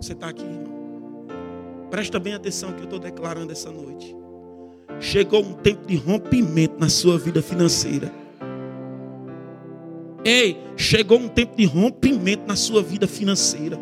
Você 0.00 0.12
está 0.12 0.28
aqui, 0.28 0.44
irmão. 0.44 1.26
Presta 1.90 2.20
bem 2.20 2.34
atenção 2.34 2.72
que 2.72 2.80
eu 2.80 2.84
estou 2.84 3.00
declarando 3.00 3.50
essa 3.50 3.70
noite. 3.70 4.16
Chegou 5.00 5.42
um 5.42 5.52
tempo 5.52 5.84
de 5.86 5.96
rompimento 5.96 6.76
na 6.78 6.88
sua 6.88 7.18
vida 7.18 7.42
financeira. 7.42 8.12
Ei, 10.24 10.56
chegou 10.76 11.18
um 11.18 11.28
tempo 11.28 11.56
de 11.56 11.64
rompimento 11.64 12.44
na 12.46 12.54
sua 12.54 12.80
vida 12.80 13.08
financeira. 13.08 13.76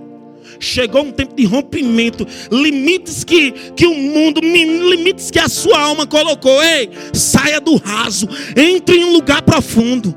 Chegou 0.59 1.03
um 1.03 1.13
tempo 1.13 1.35
de 1.35 1.45
rompimento, 1.45 2.27
limites 2.51 3.23
que, 3.23 3.53
que 3.73 3.87
o 3.87 3.95
mundo, 3.95 4.41
limites 4.41 5.31
que 5.31 5.39
a 5.39 5.51
sua 5.51 5.79
alma 5.79 6.07
colocou. 6.07 6.63
Ei, 6.63 6.89
saia 7.13 7.61
do 7.61 7.77
raso, 7.77 8.27
entre 8.57 8.97
em 8.97 9.05
um 9.05 9.13
lugar 9.13 9.43
profundo. 9.43 10.17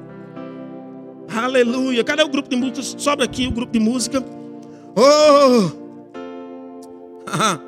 Aleluia. 1.36 2.04
Cadê 2.04 2.24
o 2.24 2.30
grupo 2.30 2.50
de 2.50 2.56
música? 2.56 2.82
Sobe 3.00 3.24
aqui 3.24 3.48
o 3.48 3.52
grupo 3.52 3.72
de 3.72 3.80
música. 3.80 4.24
Oh! 4.96 5.72
Ah. 7.28 7.60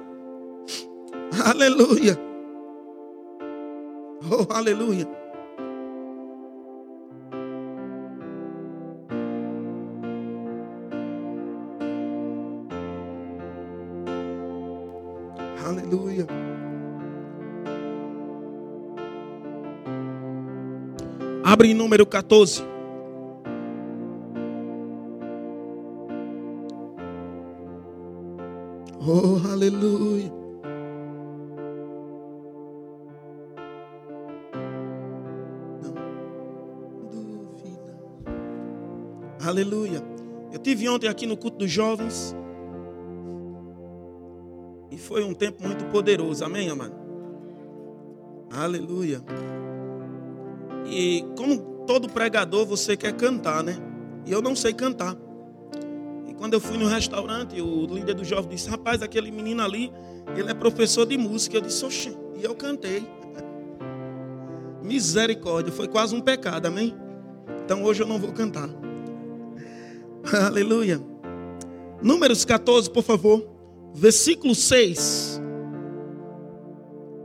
Aleluia. 1.50 2.20
Oh, 4.30 4.52
aleluia. 4.52 5.08
Aleluia. 15.64 16.28
Abre 21.44 21.70
em 21.70 21.74
número 21.74 22.06
14. 22.06 22.75
Oh, 29.08 29.38
aleluia. 29.52 30.32
Não. 35.80 35.94
Aleluia. 39.48 40.02
Eu 40.52 40.58
tive 40.58 40.90
ontem 40.90 41.08
aqui 41.08 41.28
no 41.28 41.38
culto 41.38 41.60
dos 41.60 41.70
jovens. 41.70 42.36
E 44.90 44.98
foi 44.98 45.24
um 45.24 45.36
tempo 45.36 45.62
muito 45.62 45.86
poderoso, 45.86 46.44
amém, 46.44 46.72
amado? 46.72 46.96
Aleluia. 48.52 49.22
E 50.88 51.24
como 51.38 51.60
todo 51.86 52.10
pregador, 52.10 52.66
você 52.66 52.98
quer 52.98 53.14
cantar, 53.14 53.64
né? 53.64 53.76
E 54.26 54.32
eu 54.32 54.42
não 54.42 54.56
sei 54.56 54.74
cantar. 54.74 55.16
Quando 56.38 56.54
eu 56.54 56.60
fui 56.60 56.78
no 56.78 56.88
restaurante, 56.88 57.62
o 57.62 57.86
líder 57.86 58.16
do 58.16 58.24
jovem 58.24 58.56
disse: 58.56 58.70
Rapaz, 58.70 59.02
aquele 59.02 59.32
menino 59.32 59.64
ali, 59.64 59.92
ele 60.36 60.50
é 60.50 60.54
professor 60.54 61.06
de 61.06 61.18
música. 61.18 61.58
Eu 61.58 61.62
disse: 61.62 61.84
Oxê. 61.86 62.14
E 62.38 62.44
eu 62.44 62.56
cantei. 62.56 63.08
Misericórdia, 64.84 65.72
foi 65.72 65.88
quase 65.88 66.16
um 66.16 66.22
pecado, 66.22 66.66
amém? 66.66 66.96
Então 67.64 67.84
hoje 67.84 68.04
eu 68.04 68.08
não 68.08 68.20
vou 68.20 68.32
cantar. 68.32 68.70
Aleluia. 70.46 71.02
Números 72.02 72.44
14, 72.46 72.90
por 72.90 73.04
favor 73.04 73.56
versículo 73.96 74.54
6. 74.54 75.42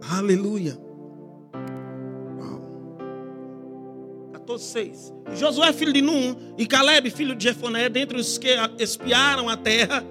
Aleluia. 0.09 0.79
14, 4.51 4.65
6. 4.65 5.13
Josué, 5.37 5.73
filho 5.73 5.93
de 5.93 6.03
Num, 6.03 6.37
e 6.59 6.67
Caleb, 6.67 7.11
filho 7.11 7.35
de 7.37 7.45
Jefoné, 7.45 7.89
dentre 7.89 8.19
os 8.19 8.39
que 8.39 8.49
espiaram 8.79 9.49
a 9.49 9.57
terra, 9.57 10.05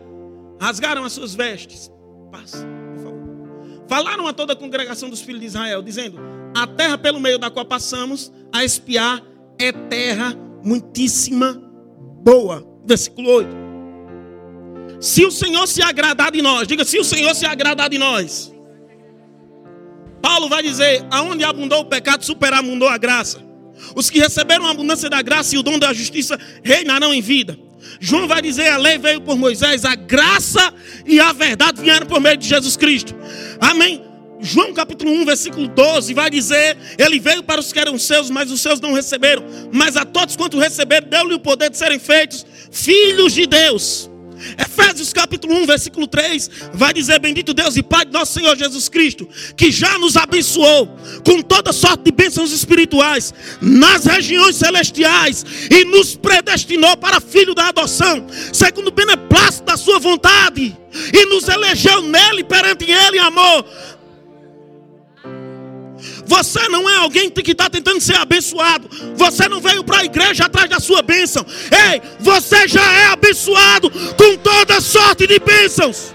rasgaram 0.59 1.03
as 1.03 1.13
suas 1.13 1.35
vestes. 1.35 1.91
Passa, 2.31 2.65
por 2.93 3.03
favor. 3.03 3.85
Falaram 3.87 4.27
a 4.27 4.33
toda 4.33 4.53
a 4.53 4.55
congregação 4.55 5.09
dos 5.09 5.21
filhos 5.21 5.41
de 5.41 5.47
Israel, 5.47 5.81
dizendo: 5.81 6.19
A 6.55 6.65
terra 6.67 6.97
pelo 6.97 7.19
meio 7.19 7.37
da 7.37 7.49
qual 7.49 7.65
passamos 7.65 8.31
a 8.53 8.63
espiar 8.63 9.21
é 9.57 9.71
terra 9.71 10.35
muitíssima 10.63 11.61
boa. 12.23 12.65
Versículo 12.85 13.29
8. 13.29 13.49
Se 15.01 15.25
o 15.25 15.31
Senhor 15.31 15.67
se 15.67 15.81
agradar 15.81 16.31
de 16.31 16.41
nós, 16.41 16.67
diga 16.67 16.85
se 16.85 16.97
o 16.99 17.03
Senhor 17.03 17.33
se 17.35 17.45
agradar 17.45 17.89
de 17.89 17.97
nós. 17.97 18.53
Paulo 20.21 20.47
vai 20.47 20.61
dizer: 20.61 21.05
aonde 21.11 21.43
abundou 21.43 21.81
o 21.81 21.85
pecado, 21.85 22.23
superabundou 22.23 22.87
a 22.87 22.97
graça. 22.97 23.48
Os 23.95 24.09
que 24.09 24.19
receberam 24.19 24.65
a 24.65 24.71
abundância 24.71 25.09
da 25.09 25.21
graça 25.21 25.55
e 25.55 25.57
o 25.57 25.63
dom 25.63 25.79
da 25.79 25.93
justiça 25.93 26.39
reinarão 26.63 27.13
em 27.13 27.21
vida. 27.21 27.57
João 27.99 28.27
vai 28.27 28.41
dizer: 28.41 28.69
a 28.69 28.77
lei 28.77 28.97
veio 28.97 29.21
por 29.21 29.37
Moisés, 29.37 29.85
a 29.85 29.95
graça 29.95 30.73
e 31.05 31.19
a 31.19 31.31
verdade 31.31 31.81
vieram 31.81 32.05
por 32.05 32.19
meio 32.19 32.37
de 32.37 32.47
Jesus 32.47 32.75
Cristo. 32.75 33.15
Amém. 33.59 34.03
João 34.41 34.73
capítulo 34.73 35.11
1, 35.11 35.25
versículo 35.25 35.67
12, 35.67 36.13
vai 36.13 36.29
dizer: 36.29 36.77
Ele 36.97 37.19
veio 37.19 37.43
para 37.43 37.59
os 37.59 37.73
que 37.73 37.79
eram 37.79 37.97
seus, 37.97 38.29
mas 38.29 38.51
os 38.51 38.61
seus 38.61 38.79
não 38.79 38.93
receberam. 38.93 39.43
Mas 39.71 39.97
a 39.97 40.05
todos 40.05 40.35
quanto 40.35 40.57
receberam, 40.57 41.07
deu-lhe 41.07 41.33
o 41.33 41.39
poder 41.39 41.69
de 41.69 41.77
serem 41.77 41.99
feitos 41.99 42.45
filhos 42.71 43.33
de 43.33 43.45
Deus 43.45 44.08
Efésios 44.57 45.11
capítulo 45.13 45.55
1, 45.55 45.65
versículo 45.65 46.07
3, 46.07 46.49
vai 46.73 46.93
dizer: 46.93 47.19
Bendito 47.19 47.53
Deus 47.53 47.75
e 47.75 47.83
Pai 47.83 48.05
de 48.05 48.11
nosso 48.11 48.33
Senhor 48.33 48.55
Jesus 48.57 48.89
Cristo, 48.89 49.27
que 49.55 49.71
já 49.71 49.97
nos 49.97 50.15
abençoou 50.15 50.87
com 51.25 51.41
toda 51.41 51.73
sorte 51.73 52.03
de 52.03 52.11
bênçãos 52.11 52.51
espirituais 52.51 53.33
nas 53.61 54.05
regiões 54.05 54.55
celestiais 54.55 55.45
e 55.69 55.85
nos 55.85 56.15
predestinou 56.15 56.95
para 56.97 57.19
filho 57.19 57.53
da 57.53 57.69
adoção, 57.69 58.25
segundo 58.53 58.87
o 58.87 58.91
beneplácito 58.91 59.65
da 59.65 59.77
sua 59.77 59.99
vontade, 59.99 60.75
e 61.13 61.25
nos 61.25 61.47
elegeu 61.47 62.01
nele 62.01 62.43
perante 62.43 62.89
ele 62.89 63.17
em 63.17 63.21
amor 63.21 63.65
você 66.29 66.67
não 66.69 66.87
é 66.87 66.95
alguém 66.97 67.29
que 67.29 67.51
está 67.51 67.69
tentando 67.69 67.99
ser 67.99 68.15
abençoado. 68.15 68.87
Você 69.15 69.49
não 69.49 69.59
veio 69.59 69.83
para 69.83 69.99
a 69.99 70.05
igreja 70.05 70.45
atrás 70.45 70.69
da 70.69 70.79
sua 70.79 71.01
bênção. 71.01 71.43
Ei, 71.71 72.01
você 72.19 72.67
já 72.67 72.83
é 72.83 73.05
abençoado 73.07 73.18
com 74.17 74.37
toda 74.37 74.81
sorte 74.81 75.27
de 75.27 75.39
bênçãos. 75.39 76.13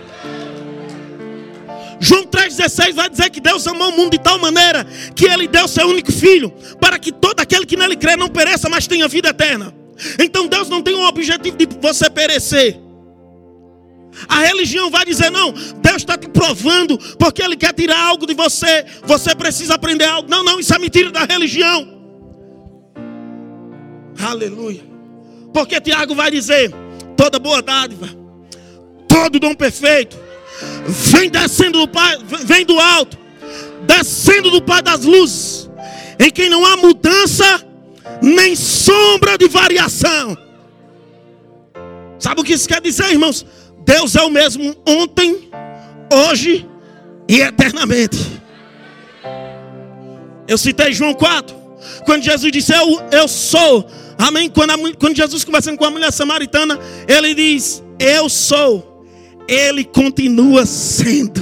João 2.00 2.24
3,16 2.24 2.92
vai 2.92 3.08
dizer 3.08 3.30
que 3.30 3.40
Deus 3.40 3.66
amou 3.66 3.88
o 3.88 3.96
mundo 3.96 4.10
de 4.10 4.18
tal 4.18 4.38
maneira 4.38 4.86
que 5.14 5.24
Ele 5.26 5.48
deu 5.48 5.66
seu 5.66 5.86
único 5.86 6.12
filho, 6.12 6.50
para 6.80 6.98
que 6.98 7.10
todo 7.10 7.40
aquele 7.40 7.64
que 7.64 7.76
nele 7.76 7.96
crê 7.96 8.16
não 8.16 8.28
pereça, 8.28 8.68
mas 8.68 8.86
tenha 8.86 9.08
vida 9.08 9.30
eterna. 9.30 9.74
Então 10.18 10.46
Deus 10.46 10.68
não 10.68 10.82
tem 10.82 10.94
o 10.94 11.06
objetivo 11.08 11.56
de 11.56 11.66
você 11.80 12.10
perecer. 12.10 12.78
A 14.28 14.40
religião 14.40 14.90
vai 14.90 15.04
dizer: 15.04 15.30
não, 15.30 15.52
Deus 15.52 15.96
está 15.96 16.16
te 16.16 16.28
provando 16.28 16.98
porque 17.18 17.42
Ele 17.42 17.56
quer 17.56 17.72
tirar 17.72 18.00
algo 18.00 18.26
de 18.26 18.34
você. 18.34 18.84
Você 19.04 19.34
precisa 19.34 19.74
aprender 19.74 20.04
algo. 20.04 20.28
Não, 20.28 20.44
não, 20.44 20.60
isso 20.60 20.74
é 20.74 20.78
mentira 20.78 21.10
da 21.10 21.24
religião. 21.24 21.88
Aleluia. 24.20 24.82
Porque 25.52 25.80
Tiago 25.80 26.14
vai 26.14 26.30
dizer: 26.30 26.72
toda 27.16 27.38
boa 27.38 27.62
dádiva, 27.62 28.08
todo 29.08 29.38
dom 29.38 29.54
perfeito, 29.54 30.16
vem 30.86 31.30
descendo 31.30 31.80
do 31.80 31.88
Pai, 31.88 32.18
vem 32.44 32.64
do 32.64 32.78
alto, 32.78 33.18
descendo 33.86 34.50
do 34.50 34.62
Pai 34.62 34.82
das 34.82 35.04
luzes, 35.04 35.70
em 36.18 36.30
quem 36.30 36.48
não 36.48 36.64
há 36.64 36.76
mudança 36.76 37.64
nem 38.22 38.54
sombra 38.54 39.36
de 39.36 39.48
variação. 39.48 40.36
Sabe 42.18 42.40
o 42.40 42.44
que 42.44 42.54
isso 42.54 42.68
quer 42.68 42.80
dizer, 42.80 43.10
irmãos? 43.10 43.44
Deus 43.84 44.16
é 44.16 44.22
o 44.22 44.30
mesmo 44.30 44.74
ontem, 44.86 45.50
hoje 46.10 46.66
e 47.28 47.40
eternamente. 47.40 48.18
Eu 50.46 50.58
citei 50.58 50.92
João 50.92 51.14
4, 51.14 51.54
quando 52.04 52.22
Jesus 52.22 52.50
disse: 52.52 52.72
Eu, 52.74 53.02
eu 53.10 53.28
sou. 53.28 53.86
Amém? 54.18 54.48
Quando, 54.48 54.70
a, 54.70 54.76
quando 54.98 55.16
Jesus 55.16 55.44
conversando 55.44 55.76
com 55.76 55.84
a 55.84 55.90
mulher 55.90 56.12
samaritana, 56.12 56.78
ele 57.08 57.34
diz: 57.34 57.82
Eu 57.98 58.28
sou. 58.28 59.06
Ele 59.46 59.84
continua 59.84 60.64
sendo. 60.64 61.40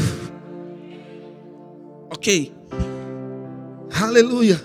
Ok. 2.11 2.53
Aleluia. 4.01 4.61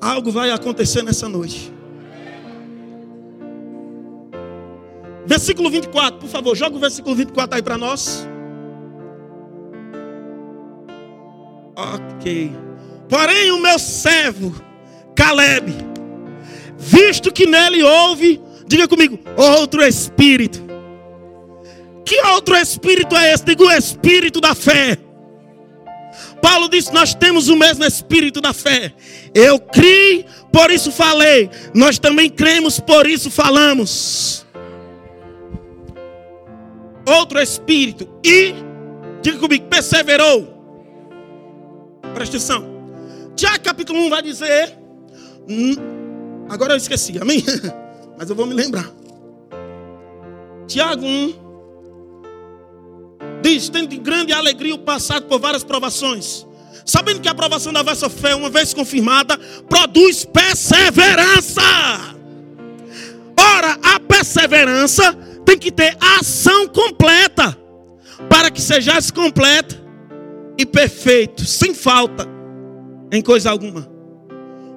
Algo 0.00 0.30
vai 0.30 0.50
acontecer 0.50 1.02
nessa 1.02 1.28
noite. 1.28 1.72
Versículo 5.26 5.70
24, 5.70 6.20
por 6.20 6.28
favor, 6.28 6.54
joga 6.54 6.76
o 6.76 6.78
versículo 6.80 7.14
24 7.14 7.56
aí 7.56 7.62
para 7.62 7.78
nós. 7.78 8.28
Ok. 11.76 12.52
Porém, 13.08 13.50
o 13.50 13.60
meu 13.60 13.78
servo, 13.78 14.54
Caleb, 15.14 15.74
visto 16.78 17.32
que 17.32 17.46
nele 17.46 17.82
houve 17.82 18.40
Diga 18.66 18.88
comigo, 18.88 19.18
outro 19.36 19.82
espírito. 19.82 20.62
Que 22.04 22.20
outro 22.26 22.56
espírito 22.56 23.14
é 23.16 23.32
esse? 23.32 23.44
Diga 23.44 23.64
o 23.64 23.70
espírito 23.70 24.40
da 24.40 24.54
fé. 24.54 24.98
Paulo 26.40 26.68
disse: 26.68 26.92
Nós 26.92 27.14
temos 27.14 27.48
o 27.48 27.56
mesmo 27.56 27.84
espírito 27.84 28.40
da 28.40 28.52
fé. 28.52 28.92
Eu 29.34 29.58
criei, 29.58 30.26
por 30.52 30.70
isso 30.70 30.90
falei. 30.90 31.50
Nós 31.74 31.98
também 31.98 32.28
cremos, 32.30 32.80
por 32.80 33.06
isso 33.06 33.30
falamos. 33.30 34.44
Outro 37.06 37.40
espírito. 37.40 38.08
E, 38.24 38.54
diga 39.22 39.38
comigo, 39.38 39.66
perseverou. 39.66 40.52
Presta 42.14 42.36
atenção. 42.36 42.74
Tiago 43.36 43.62
capítulo 43.62 43.98
1 44.00 44.10
vai 44.10 44.22
dizer. 44.22 44.78
Agora 46.48 46.74
eu 46.74 46.76
esqueci, 46.76 47.18
amém? 47.20 47.44
Mas 48.18 48.30
eu 48.30 48.36
vou 48.36 48.46
me 48.46 48.54
lembrar. 48.54 48.90
Tiago 50.66 51.04
1 51.04 51.34
diz: 53.42 53.68
Tendo 53.68 53.88
de 53.88 53.98
grande 53.98 54.32
alegria 54.32 54.74
o 54.74 54.78
passado 54.78 55.26
por 55.26 55.38
várias 55.40 55.64
provações, 55.64 56.46
sabendo 56.84 57.20
que 57.20 57.28
a 57.28 57.32
aprovação 57.32 57.72
da 57.72 57.82
vossa 57.82 58.08
fé, 58.08 58.34
uma 58.34 58.50
vez 58.50 58.72
confirmada, 58.72 59.38
produz 59.68 60.24
perseverança. 60.24 61.60
Ora, 63.38 63.78
a 63.82 64.00
perseverança 64.00 65.12
tem 65.44 65.58
que 65.58 65.70
ter 65.70 65.96
ação 66.18 66.66
completa, 66.68 67.56
para 68.28 68.50
que 68.50 68.60
sejais 68.60 69.10
completa 69.10 69.82
e 70.56 70.64
perfeito, 70.64 71.44
sem 71.44 71.74
falta 71.74 72.26
em 73.12 73.20
coisa 73.20 73.50
alguma. 73.50 73.93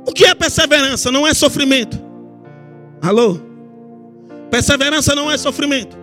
O 0.08 0.14
que 0.14 0.26
é 0.26 0.34
perseverança? 0.34 1.12
Não 1.12 1.28
é 1.28 1.34
sofrimento. 1.34 2.02
Alô? 3.02 3.42
Perseverança 4.50 5.14
não 5.14 5.30
é 5.30 5.38
sofrimento. 5.38 5.98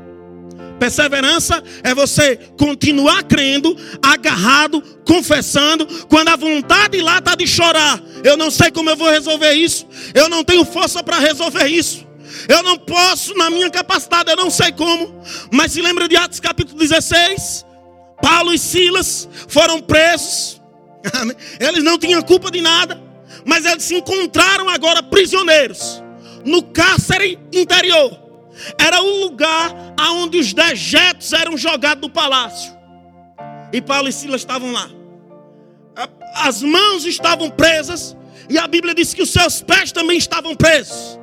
Perseverança 0.78 1.62
é 1.82 1.94
você 1.94 2.36
continuar 2.58 3.22
crendo, 3.22 3.74
agarrado, 4.02 4.82
confessando, 5.06 5.86
quando 6.06 6.28
a 6.28 6.36
vontade 6.36 7.00
lá 7.00 7.18
está 7.18 7.34
de 7.34 7.46
chorar. 7.46 7.98
Eu 8.22 8.36
não 8.36 8.50
sei 8.50 8.70
como 8.70 8.90
eu 8.90 8.96
vou 8.96 9.08
resolver 9.08 9.52
isso. 9.52 9.86
Eu 10.12 10.28
não 10.28 10.44
tenho 10.44 10.66
força 10.66 11.02
para 11.02 11.18
resolver 11.18 11.66
isso. 11.66 12.06
Eu 12.46 12.62
não 12.62 12.76
posso, 12.76 13.34
na 13.34 13.48
minha 13.48 13.70
capacidade, 13.70 14.30
eu 14.30 14.36
não 14.36 14.50
sei 14.50 14.70
como. 14.72 15.18
Mas 15.50 15.72
se 15.72 15.80
lembra 15.80 16.06
de 16.06 16.16
Atos 16.16 16.40
capítulo 16.40 16.78
16? 16.78 17.64
Paulo 18.20 18.52
e 18.52 18.58
Silas 18.58 19.26
foram 19.48 19.80
presos. 19.80 20.60
Eles 21.58 21.82
não 21.82 21.98
tinham 21.98 22.20
culpa 22.20 22.50
de 22.50 22.60
nada. 22.60 23.03
Mas 23.44 23.64
eles 23.64 23.84
se 23.84 23.94
encontraram 23.94 24.68
agora 24.68 25.02
prisioneiros 25.02 26.02
no 26.44 26.62
cárcere 26.62 27.38
interior. 27.52 28.20
Era 28.78 29.02
o 29.02 29.24
lugar 29.24 29.74
onde 30.12 30.38
os 30.38 30.52
dejetos 30.52 31.32
eram 31.32 31.56
jogados 31.56 32.02
do 32.02 32.10
palácio. 32.10 32.72
E 33.72 33.80
Paulo 33.80 34.08
e 34.08 34.12
Silas 34.12 34.42
estavam 34.42 34.72
lá. 34.72 34.88
As 36.34 36.62
mãos 36.62 37.04
estavam 37.04 37.50
presas. 37.50 38.16
E 38.48 38.58
a 38.58 38.66
Bíblia 38.66 38.94
diz 38.94 39.14
que 39.14 39.22
os 39.22 39.30
seus 39.30 39.62
pés 39.62 39.90
também 39.90 40.18
estavam 40.18 40.54
presos. 40.54 41.18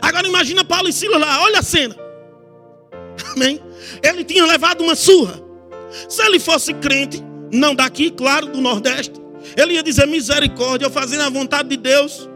Agora 0.00 0.28
imagina 0.28 0.64
Paulo 0.64 0.88
e 0.88 0.92
Silas 0.92 1.20
lá, 1.20 1.42
olha 1.42 1.58
a 1.58 1.62
cena. 1.62 1.96
Amém? 3.34 3.60
Ele 4.02 4.22
tinha 4.22 4.44
levado 4.44 4.82
uma 4.82 4.94
surra. 4.94 5.40
Se 6.08 6.22
ele 6.22 6.38
fosse 6.38 6.74
crente, 6.74 7.24
não 7.52 7.74
daqui, 7.74 8.10
claro, 8.10 8.46
do 8.46 8.60
Nordeste, 8.60 9.17
ele 9.58 9.74
ia 9.74 9.82
dizer 9.82 10.06
misericórdia, 10.06 10.86
eu 10.86 10.90
fazendo 10.90 11.22
a 11.22 11.28
vontade 11.28 11.68
de 11.68 11.76
Deus. 11.76 12.28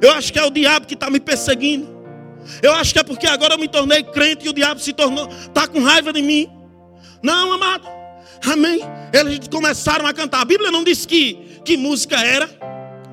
Eu 0.00 0.12
acho 0.12 0.32
que 0.32 0.38
é 0.38 0.44
o 0.44 0.50
diabo 0.50 0.86
que 0.86 0.94
está 0.94 1.10
me 1.10 1.20
perseguindo. 1.20 1.86
Eu 2.62 2.72
acho 2.72 2.94
que 2.94 2.98
é 2.98 3.02
porque 3.02 3.26
agora 3.26 3.54
eu 3.54 3.58
me 3.58 3.68
tornei 3.68 4.02
crente 4.02 4.46
e 4.46 4.48
o 4.48 4.52
diabo 4.52 4.80
se 4.80 4.94
tornou, 4.94 5.28
está 5.28 5.68
com 5.68 5.80
raiva 5.80 6.10
de 6.10 6.22
mim. 6.22 6.50
Não, 7.22 7.52
amado. 7.52 7.86
Amém. 8.50 8.80
Eles 9.12 9.46
começaram 9.48 10.06
a 10.06 10.14
cantar. 10.14 10.40
A 10.40 10.44
Bíblia 10.46 10.70
não 10.70 10.82
diz 10.82 11.04
que, 11.04 11.60
que 11.64 11.76
música 11.76 12.16
era. 12.16 12.48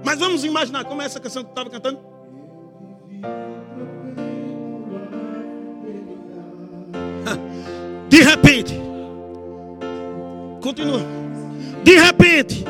Mas 0.05 0.17
vamos 0.17 0.45
imaginar 0.45 0.85
como 0.85 1.01
é 1.01 1.05
essa 1.05 1.19
canção 1.19 1.43
que 1.43 1.49
estava 1.49 1.69
cantando. 1.69 1.99
De 8.07 8.21
repente. 8.21 8.73
Continua. 10.61 11.01
De 11.83 11.99
repente. 11.99 12.63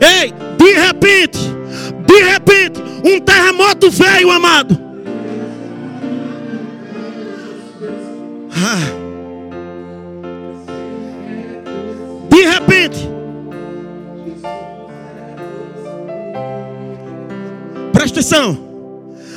Ei, 0.00 0.32
de 0.56 0.72
repente. 0.72 1.38
De 2.06 2.22
repente. 2.22 2.80
Um 3.04 3.20
terremoto 3.20 3.90
veio, 3.90 4.30
amado. 4.30 4.78
Ah. 8.52 9.06
De 12.28 12.42
repente. 12.42 13.08
Presta 17.92 18.20
atenção. 18.20 18.58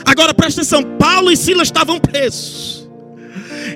Agora 0.06 0.34
presta 0.34 0.62
atenção. 0.62 0.84
Paulo 0.98 1.32
e 1.32 1.38
Silas 1.38 1.68
estavam 1.68 2.00
presos. 2.00 2.90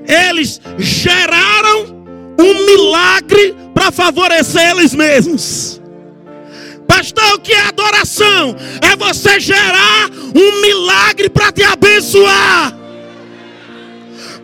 Eles 0.08 0.60
geraram 0.78 2.04
um 2.40 2.66
milagre 2.66 3.56
para 3.74 3.92
favorecer 3.92 4.72
eles 4.72 4.94
mesmos. 4.96 5.83
Pastor, 6.88 7.34
o 7.36 7.40
que 7.40 7.54
é 7.54 7.62
adoração? 7.68 8.56
É 8.82 8.96
você 8.96 9.40
gerar 9.40 10.10
um 10.36 10.62
milagre 10.62 11.30
para 11.30 11.52
te 11.52 11.64
abençoar. 11.64 12.74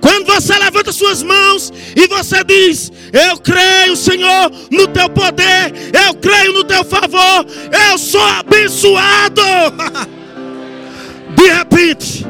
Quando 0.01 0.25
você 0.27 0.57
levanta 0.57 0.91
suas 0.91 1.21
mãos 1.21 1.71
e 1.95 2.07
você 2.07 2.43
diz: 2.43 2.91
Eu 3.11 3.37
creio, 3.37 3.95
Senhor, 3.95 4.51
no 4.71 4.87
teu 4.87 5.09
poder, 5.09 5.73
eu 6.07 6.13
creio 6.15 6.53
no 6.53 6.63
teu 6.63 6.83
favor, 6.83 7.45
eu 7.89 7.97
sou 7.97 8.21
abençoado. 8.21 9.41
De 11.35 11.47
repente, 11.47 12.25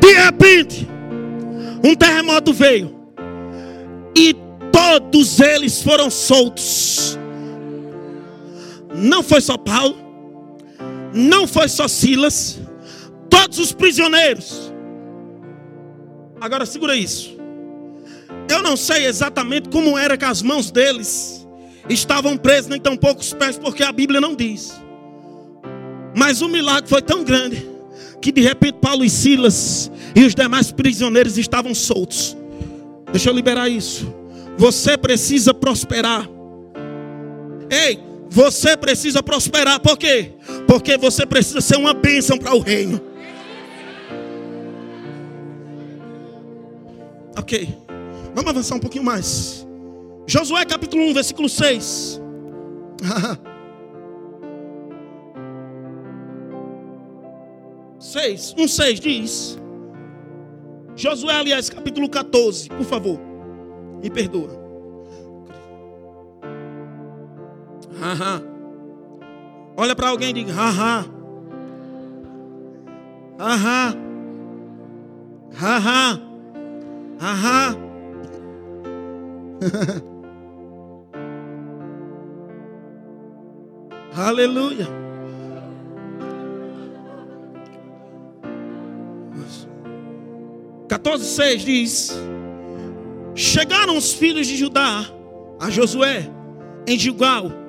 de 0.00 0.12
repente, 0.14 0.88
um 1.84 1.94
terremoto 1.94 2.52
veio 2.52 2.94
e 4.16 4.34
todos 4.72 5.38
eles 5.38 5.82
foram 5.82 6.10
soltos. 6.10 7.18
Não 8.94 9.22
foi 9.22 9.40
só 9.40 9.56
Paulo, 9.56 9.96
não 11.12 11.46
foi 11.46 11.68
só 11.68 11.86
Silas, 11.88 12.58
todos 13.28 13.58
os 13.58 13.72
prisioneiros. 13.72 14.72
Agora 16.40 16.64
segura 16.64 16.96
isso. 16.96 17.36
Eu 18.50 18.62
não 18.62 18.76
sei 18.76 19.06
exatamente 19.06 19.68
como 19.68 19.98
era 19.98 20.16
que 20.16 20.24
as 20.24 20.40
mãos 20.40 20.70
deles 20.70 21.46
estavam 21.88 22.36
presas, 22.36 22.68
nem 22.68 22.80
tão 22.80 22.96
poucos 22.96 23.32
pés, 23.32 23.58
porque 23.58 23.82
a 23.82 23.92
Bíblia 23.92 24.20
não 24.20 24.34
diz. 24.34 24.72
Mas 26.16 26.40
o 26.40 26.48
milagre 26.48 26.88
foi 26.88 27.02
tão 27.02 27.22
grande 27.22 27.66
que 28.20 28.32
de 28.32 28.40
repente 28.40 28.78
Paulo 28.80 29.04
e 29.04 29.10
Silas 29.10 29.90
e 30.14 30.24
os 30.24 30.34
demais 30.34 30.72
prisioneiros 30.72 31.36
estavam 31.38 31.74
soltos. 31.74 32.36
Deixa 33.12 33.30
eu 33.30 33.34
liberar 33.34 33.68
isso. 33.68 34.12
Você 34.56 34.96
precisa 34.96 35.54
prosperar. 35.54 36.28
Ei, 37.70 38.00
você 38.30 38.76
precisa 38.76 39.22
prosperar. 39.22 39.80
Por 39.80 39.96
quê? 39.96 40.32
Porque 40.66 40.96
você 40.96 41.24
precisa 41.24 41.60
ser 41.60 41.76
uma 41.76 41.94
bênção 41.94 42.38
para 42.38 42.54
o 42.54 42.60
reino. 42.60 43.00
Ok. 47.36 47.68
Vamos 48.34 48.50
avançar 48.50 48.74
um 48.74 48.80
pouquinho 48.80 49.04
mais. 49.04 49.66
Josué 50.26 50.64
capítulo 50.64 51.04
1, 51.04 51.14
versículo 51.14 51.48
6. 51.48 52.20
6, 57.98 58.54
1, 58.58 58.68
6 58.68 59.00
diz. 59.00 59.58
Josué, 60.94 61.34
aliás, 61.34 61.70
capítulo 61.70 62.08
14, 62.08 62.68
por 62.68 62.84
favor. 62.84 63.20
Me 64.02 64.10
perdoa. 64.10 64.67
Haha. 68.00 68.42
Olha 69.76 69.94
para 69.94 70.08
alguém 70.08 70.30
e 70.30 70.32
diga: 70.32 70.52
haha. 70.52 71.04
Haha. 73.38 73.94
Haha. 75.54 76.20
Haha. 77.20 77.76
Aleluia. 84.16 84.86
14,6 90.88 91.56
diz: 91.58 92.12
Chegaram 93.34 93.96
os 93.96 94.12
filhos 94.12 94.46
de 94.46 94.56
Judá 94.56 95.04
a 95.60 95.70
Josué 95.70 96.28
em 96.86 96.98
Gilgal. 96.98 97.67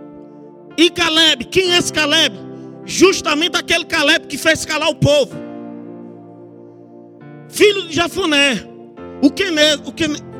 E 0.80 0.90
Caleb, 0.90 1.44
quem 1.44 1.74
é 1.74 1.78
esse 1.78 1.92
Caleb? 1.92 2.34
Justamente 2.86 3.58
aquele 3.58 3.84
Caleb 3.84 4.28
que 4.28 4.38
fez 4.38 4.64
calar 4.64 4.88
o 4.88 4.96
povo. 4.96 5.36
Filho 7.50 7.86
de 7.86 7.94
Jafoné, 7.94 8.66
o, 9.22 9.30
Quene, 9.30 9.76
o? 9.86 9.92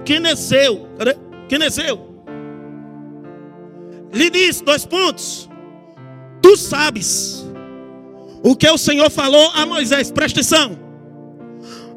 Quenezeu, 0.06 0.88
lhe 4.14 4.30
disse, 4.30 4.64
dois 4.64 4.86
pontos, 4.86 5.50
tu 6.42 6.56
sabes 6.56 7.46
o 8.42 8.56
que 8.56 8.70
o 8.70 8.78
Senhor 8.78 9.12
falou 9.12 9.52
a 9.54 9.66
Moisés, 9.66 10.10
presta 10.10 10.40
atenção, 10.40 10.80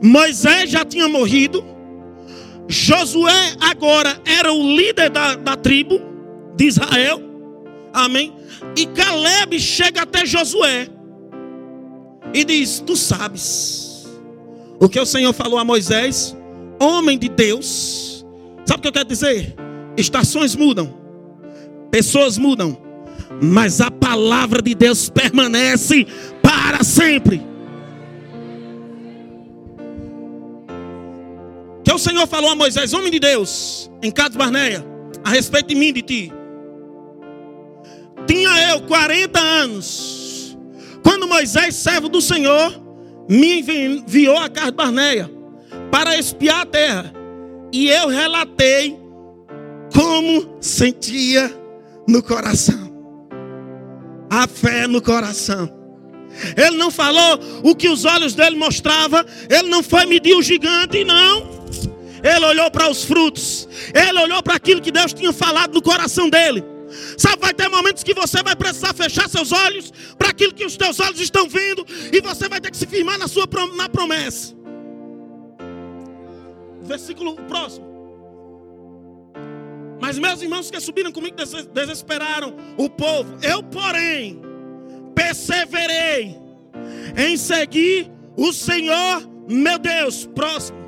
Moisés 0.03 0.69
já 0.69 0.85
tinha 0.85 1.07
morrido, 1.07 1.65
Josué 2.67 3.55
agora 3.61 4.21
era 4.27 4.53
o 4.53 4.77
líder 4.77 5.11
da, 5.11 5.37
da 5.37 5.57
tribo 5.57 6.01
de 6.57 6.65
Israel, 6.65 7.32
amém, 7.93 8.33
e 8.77 8.87
Caleb 8.87 9.59
chega 9.59 10.03
até 10.03 10.25
Josué, 10.25 10.89
e 12.35 12.45
diz: 12.45 12.83
Tu 12.87 12.97
sabes 12.97 14.07
o 14.81 14.89
que 14.89 14.99
o 14.99 15.07
Senhor 15.07 15.33
falou 15.33 15.59
a 15.59 15.65
Moisés, 15.65 16.37
homem 16.81 17.19
de 17.19 17.29
Deus. 17.29 18.25
Sabe 18.65 18.79
o 18.79 18.83
que 18.83 18.89
eu 18.89 18.93
quero 18.93 19.09
dizer? 19.09 19.55
Estações 19.97 20.57
mudam, 20.57 20.95
pessoas 21.91 22.39
mudam, 22.39 22.77
mas 23.43 23.81
a 23.81 23.91
palavra 23.91 24.63
de 24.63 24.75
Deus 24.75 25.09
permanece 25.09 26.07
para 26.43 26.83
sempre. 26.83 27.43
Que 31.85 31.93
o 31.93 31.99
Senhor 31.99 32.27
falou 32.27 32.51
a 32.51 32.57
Moisés, 32.57 32.95
homem 32.95 33.11
de 33.11 33.19
Deus, 33.19 33.91
em 34.03 34.11
Cades 34.11 34.37
Barneia, 34.37 34.85
a 35.23 35.31
respeito 35.31 35.69
de 35.69 35.75
mim 35.75 35.89
e 35.89 35.93
de 35.93 36.03
ti. 36.03 36.33
Tinha 38.27 38.71
eu 38.71 38.83
40 38.83 39.39
anos 39.39 40.23
quando 41.03 41.27
Moisés, 41.27 41.75
servo 41.75 42.09
do 42.09 42.21
Senhor, 42.21 42.81
me 43.29 43.61
enviou 43.61 44.39
a 44.39 44.49
casa 44.49 44.71
de 44.71 44.77
Barneia 44.77 45.31
para 45.91 46.17
espiar 46.17 46.63
a 46.63 46.67
terra, 46.67 47.13
e 47.73 47.89
eu 47.89 48.09
relatei 48.09 48.99
como 49.93 50.57
sentia 50.61 51.53
no 52.09 52.23
coração. 52.23 52.91
A 54.31 54.47
fé 54.47 54.87
no 54.87 55.03
coração. 55.03 55.71
Ele 56.57 56.79
não 56.79 56.91
falou 56.91 57.39
o 57.63 57.75
que 57.75 57.89
os 57.89 58.07
olhos 58.07 58.35
dele 58.35 58.57
mostravam, 58.57 59.23
ele 59.51 59.69
não 59.69 59.83
foi 59.83 60.07
medir 60.07 60.35
o 60.35 60.43
gigante, 60.43 61.05
não. 61.05 61.63
Ele 62.23 62.47
olhou 62.47 62.71
para 62.71 62.89
os 62.89 63.05
frutos, 63.05 63.69
ele 63.93 64.19
olhou 64.19 64.43
para 64.43 64.55
aquilo 64.55 64.81
que 64.81 64.93
Deus 64.93 65.13
tinha 65.13 65.33
falado 65.33 65.75
no 65.75 65.83
coração 65.83 66.31
dele. 66.31 66.72
Sabe, 67.17 67.41
vai 67.41 67.55
ter 67.55 67.69
momentos 67.69 68.03
que 68.03 68.15
você 68.15 68.43
vai 68.43 68.55
precisar 68.57 68.95
fechar 68.95 69.29
seus 69.29 69.53
olhos 69.53 69.93
para 70.19 70.29
aquilo 70.29 70.53
que 70.53 70.65
os 70.65 70.77
teus 70.77 71.01
olhos 71.01 71.21
estão 71.21 71.49
vendo 71.49 71.87
e 72.13 72.21
você 72.21 72.49
vai 72.49 72.61
ter 72.61 72.71
que 72.71 72.77
se 72.77 72.87
firmar 72.87 73.19
na 73.19 73.29
sua 73.29 73.49
na 73.77 73.89
promessa. 73.89 74.55
Versículo 76.83 77.37
próximo. 77.49 77.93
Mas 80.01 80.19
meus 80.19 80.43
irmãos 80.43 80.71
que 80.71 80.81
subiram 80.81 81.13
comigo 81.13 81.37
desesperaram 81.73 82.57
o 82.77 82.91
povo. 82.91 83.37
Eu, 83.41 83.63
porém, 83.63 84.41
perseverei 85.15 86.37
em 87.17 87.37
seguir 87.37 88.11
o 88.37 88.53
Senhor, 88.53 89.29
meu 89.49 89.79
Deus. 89.79 90.27
Próximo. 90.27 90.79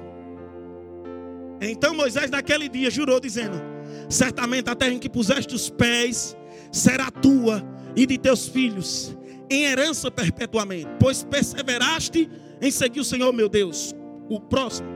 Então 1.61 1.95
Moisés 1.95 2.31
naquele 2.31 2.69
dia 2.69 2.91
jurou 2.91 3.21
dizendo: 3.21 3.74
Certamente 4.09 4.71
a 4.71 4.75
terra 4.75 4.93
em 4.93 4.99
que 4.99 5.09
puseste 5.09 5.55
os 5.55 5.71
pés 5.71 6.37
será 6.71 7.11
tua 7.11 7.63
e 7.97 8.07
de 8.07 8.19
teus 8.19 8.47
filhos 8.49 9.17
em 9.51 9.65
herança 9.65 10.11
perpetuamente, 10.11 10.89
pois 10.99 11.23
perseveraste 11.23 12.31
em 12.61 12.71
seguir 12.71 13.01
o 13.01 13.05
Senhor 13.05 13.33
meu 13.33 13.49
Deus. 13.49 13.95
O 14.29 14.41
próximo. 14.41 14.89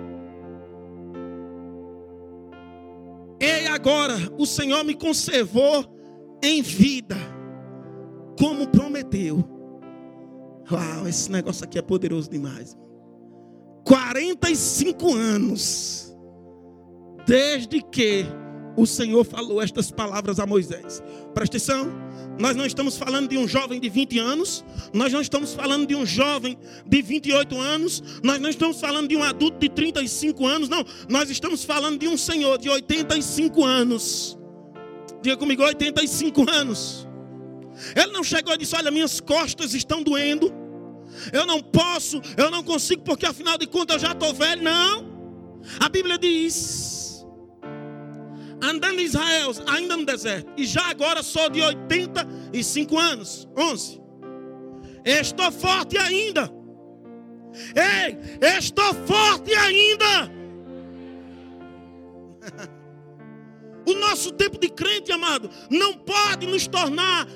E 3.41 3.67
agora 3.67 4.15
o 4.37 4.47
Senhor 4.47 4.83
me 4.85 4.95
conservou 4.95 5.85
em 6.43 6.63
vida, 6.63 7.17
como 8.39 8.67
prometeu. 8.69 9.45
Uau, 10.71 11.07
esse 11.07 11.31
negócio 11.31 11.65
aqui 11.65 11.79
é 11.79 11.83
poderoso 11.83 12.31
demais. 12.31 12.77
45 13.85 15.15
anos, 15.15 16.17
desde 17.27 17.81
que 17.81 18.27
o 18.79 18.87
Senhor 18.87 19.25
falou 19.25 19.61
estas 19.61 19.91
palavras 19.91 20.39
a 20.39 20.47
Moisés. 20.47 21.03
Presta 21.35 21.57
atenção, 21.57 21.91
nós 22.39 22.55
não 22.55 22.65
estamos 22.65 22.97
falando 22.97 23.29
de 23.29 23.37
um 23.37 23.49
jovem 23.49 23.81
de 23.81 23.89
20 23.89 24.21
anos, 24.21 24.65
nós 24.95 25.13
não 25.13 25.21
estamos 25.21 25.53
falando 25.53 25.85
de 25.85 25.97
um 25.97 26.07
jovem 26.07 26.57
de 26.87 27.03
28 27.03 27.61
anos, 27.61 28.21
nós 28.23 28.41
não 28.41 28.49
estamos 28.49 28.81
falando 28.81 29.09
de 29.09 29.17
um 29.17 29.23
adulto 29.25 29.59
de 29.59 29.69
35 29.69 30.47
anos, 30.47 30.69
não, 30.69 30.85
nós 31.09 31.29
estamos 31.29 31.65
falando 31.65 31.99
de 31.99 32.07
um 32.07 32.17
senhor 32.17 32.57
de 32.57 32.69
85 32.69 33.65
anos. 33.65 34.39
Diga 35.21 35.37
comigo, 35.37 35.65
85 35.65 36.49
anos. 36.49 37.09
Ele 37.97 38.13
não 38.13 38.23
chegou 38.23 38.55
e 38.55 38.59
disse: 38.59 38.77
Olha, 38.77 38.93
minhas 38.93 39.19
costas 39.19 39.75
estão 39.75 40.05
doendo, 40.05 40.53
eu 41.33 41.45
não 41.45 41.61
posso, 41.61 42.23
eu 42.37 42.49
não 42.49 42.63
consigo, 42.63 43.03
porque 43.03 43.27
afinal 43.27 43.59
de 43.59 43.67
contas 43.67 43.97
eu 43.97 44.09
já 44.09 44.13
estou 44.13 44.33
velho. 44.33 44.63
Não, 44.63 45.05
a 45.81 45.89
Bíblia 45.89 46.17
diz 46.17 46.98
andando 48.63 49.01
em 49.01 49.05
Israel, 49.05 49.53
ainda 49.67 49.97
no 49.97 50.05
deserto, 50.05 50.53
e 50.57 50.67
já 50.67 50.91
agora 50.91 51.23
sou 51.23 51.49
de 51.49 51.61
85 51.61 52.99
anos, 52.99 53.49
11. 53.57 54.01
Estou 55.05 55.51
forte 55.51 55.97
ainda. 55.97 56.53
Ei, 57.75 58.19
estou 58.59 58.95
forte 59.07 59.55
ainda. 59.55 60.39
O 63.89 63.95
nosso 63.95 64.33
tempo 64.33 64.59
de 64.59 64.69
crente, 64.69 65.11
amado, 65.11 65.49
não 65.71 65.95
pode 65.95 66.47
nos 66.47 66.67
tornar 66.67 67.27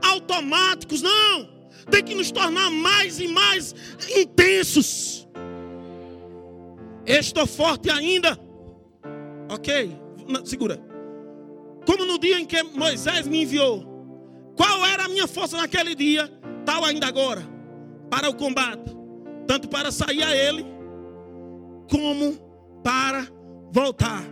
automáticos, 0.00 1.02
não. 1.02 1.48
Tem 1.90 2.04
que 2.04 2.14
nos 2.14 2.30
tornar 2.30 2.70
mais 2.70 3.18
e 3.18 3.26
mais 3.26 3.74
intensos. 4.16 5.26
Estou 7.04 7.48
forte 7.48 7.90
ainda. 7.90 8.38
Ok? 9.48 10.01
Segura. 10.44 10.78
Como 11.86 12.04
no 12.04 12.18
dia 12.18 12.38
em 12.38 12.44
que 12.44 12.62
Moisés 12.62 13.26
me 13.26 13.42
enviou, 13.42 13.84
qual 14.56 14.84
era 14.86 15.04
a 15.04 15.08
minha 15.08 15.26
força 15.26 15.56
naquele 15.56 15.94
dia, 15.94 16.28
tal 16.64 16.84
ainda 16.84 17.06
agora, 17.06 17.42
para 18.10 18.28
o 18.28 18.34
combate, 18.34 18.96
tanto 19.46 19.68
para 19.68 19.90
sair 19.90 20.22
a 20.22 20.34
ele, 20.34 20.64
como 21.90 22.34
para 22.82 23.26
voltar. 23.70 24.22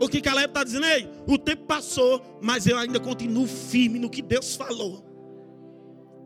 O 0.00 0.08
que 0.08 0.20
Caleb 0.20 0.48
está 0.48 0.62
dizendo, 0.62 0.86
ei, 0.86 1.08
o 1.26 1.36
tempo 1.36 1.64
passou, 1.66 2.22
mas 2.40 2.66
eu 2.66 2.78
ainda 2.78 3.00
continuo 3.00 3.46
firme 3.46 3.98
no 3.98 4.08
que 4.08 4.22
Deus 4.22 4.54
falou. 4.54 5.04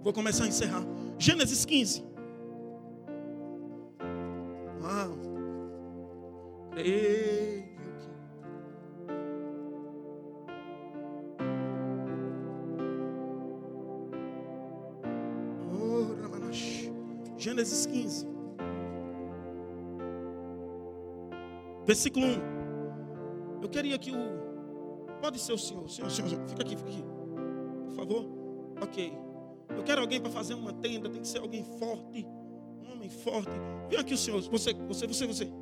Vou 0.03 0.13
começar 0.13 0.45
a 0.45 0.49
encerrar. 0.49 0.85
Gênesis 1.19 1.65
15. 1.65 2.05
Uau. 4.83 5.19
Ei. 6.77 7.72
Gênesis 17.43 17.87
15. 17.87 18.25
Versículo 21.85 22.25
1. 22.25 23.63
Eu 23.63 23.69
queria 23.69 23.99
que 23.99 24.13
o. 24.13 25.17
Pode 25.21 25.41
ser 25.41 25.53
o 25.53 25.59
senhor, 25.59 25.91
senhor, 25.91 26.09
senhor, 26.09 26.29
fica 26.49 26.63
aqui, 26.63 26.77
fica 26.77 26.89
aqui. 26.89 27.05
Por 27.87 27.95
favor. 27.97 28.29
Ok. 28.81 29.13
Eu 29.77 29.83
quero 29.83 30.03
alguém 30.03 30.21
para 30.21 30.31
fazer 30.31 30.55
uma 30.55 30.73
tenda, 30.73 31.11
tem 31.11 31.21
que 31.21 31.27
ser 31.27 31.41
alguém 31.41 31.65
forte. 31.65 32.25
Um 32.81 32.93
homem 32.93 33.09
forte. 33.09 33.51
Vem 33.91 33.99
aqui 33.99 34.15
o 34.15 34.19
senhor, 34.19 34.41
você, 34.43 34.73
você, 34.73 35.07
você, 35.09 35.27
você. 35.27 35.53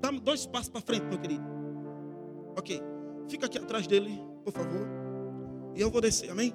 Dá 0.00 0.12
dois 0.12 0.46
passos 0.46 0.68
para 0.68 0.80
frente, 0.82 1.02
meu 1.06 1.18
querido. 1.18 1.44
Ok. 2.56 2.80
Fica 3.28 3.46
aqui 3.46 3.58
atrás 3.58 3.88
dele, 3.88 4.24
por 4.44 4.52
favor. 4.52 4.86
E 5.74 5.80
eu 5.80 5.90
vou 5.90 6.00
descer, 6.00 6.30
amém? 6.30 6.54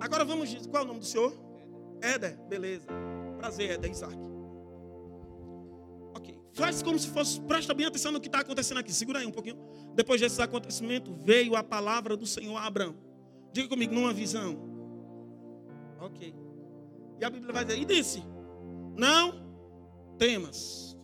Agora 0.00 0.24
vamos. 0.24 0.54
Qual 0.68 0.82
é 0.82 0.84
o 0.84 0.88
nome 0.88 1.00
do 1.00 1.06
senhor? 1.06 1.51
Éder, 2.02 2.36
beleza. 2.48 2.86
Prazer, 3.38 3.70
Éder, 3.70 3.90
Isaac. 3.90 4.18
Ok. 6.14 6.36
Faz 6.52 6.82
como 6.82 6.98
se 6.98 7.08
fosse, 7.08 7.40
presta 7.42 7.72
bem 7.72 7.86
atenção 7.86 8.12
no 8.12 8.20
que 8.20 8.28
está 8.28 8.40
acontecendo 8.40 8.78
aqui. 8.78 8.92
Segura 8.92 9.20
aí 9.20 9.26
um 9.26 9.30
pouquinho. 9.30 9.56
Depois 9.94 10.20
desse 10.20 10.42
acontecimento, 10.42 11.14
veio 11.14 11.54
a 11.54 11.62
palavra 11.62 12.16
do 12.16 12.26
Senhor 12.26 12.56
a 12.56 12.66
Abraão. 12.66 12.96
Diga 13.52 13.68
comigo, 13.68 13.94
numa 13.94 14.12
visão. 14.12 14.58
Ok. 16.00 16.34
E 17.20 17.24
a 17.24 17.30
Bíblia 17.30 17.52
vai 17.52 17.64
dizer, 17.64 17.80
e 17.80 17.84
disse: 17.84 18.22
Não 18.96 19.40
temas. 20.18 20.98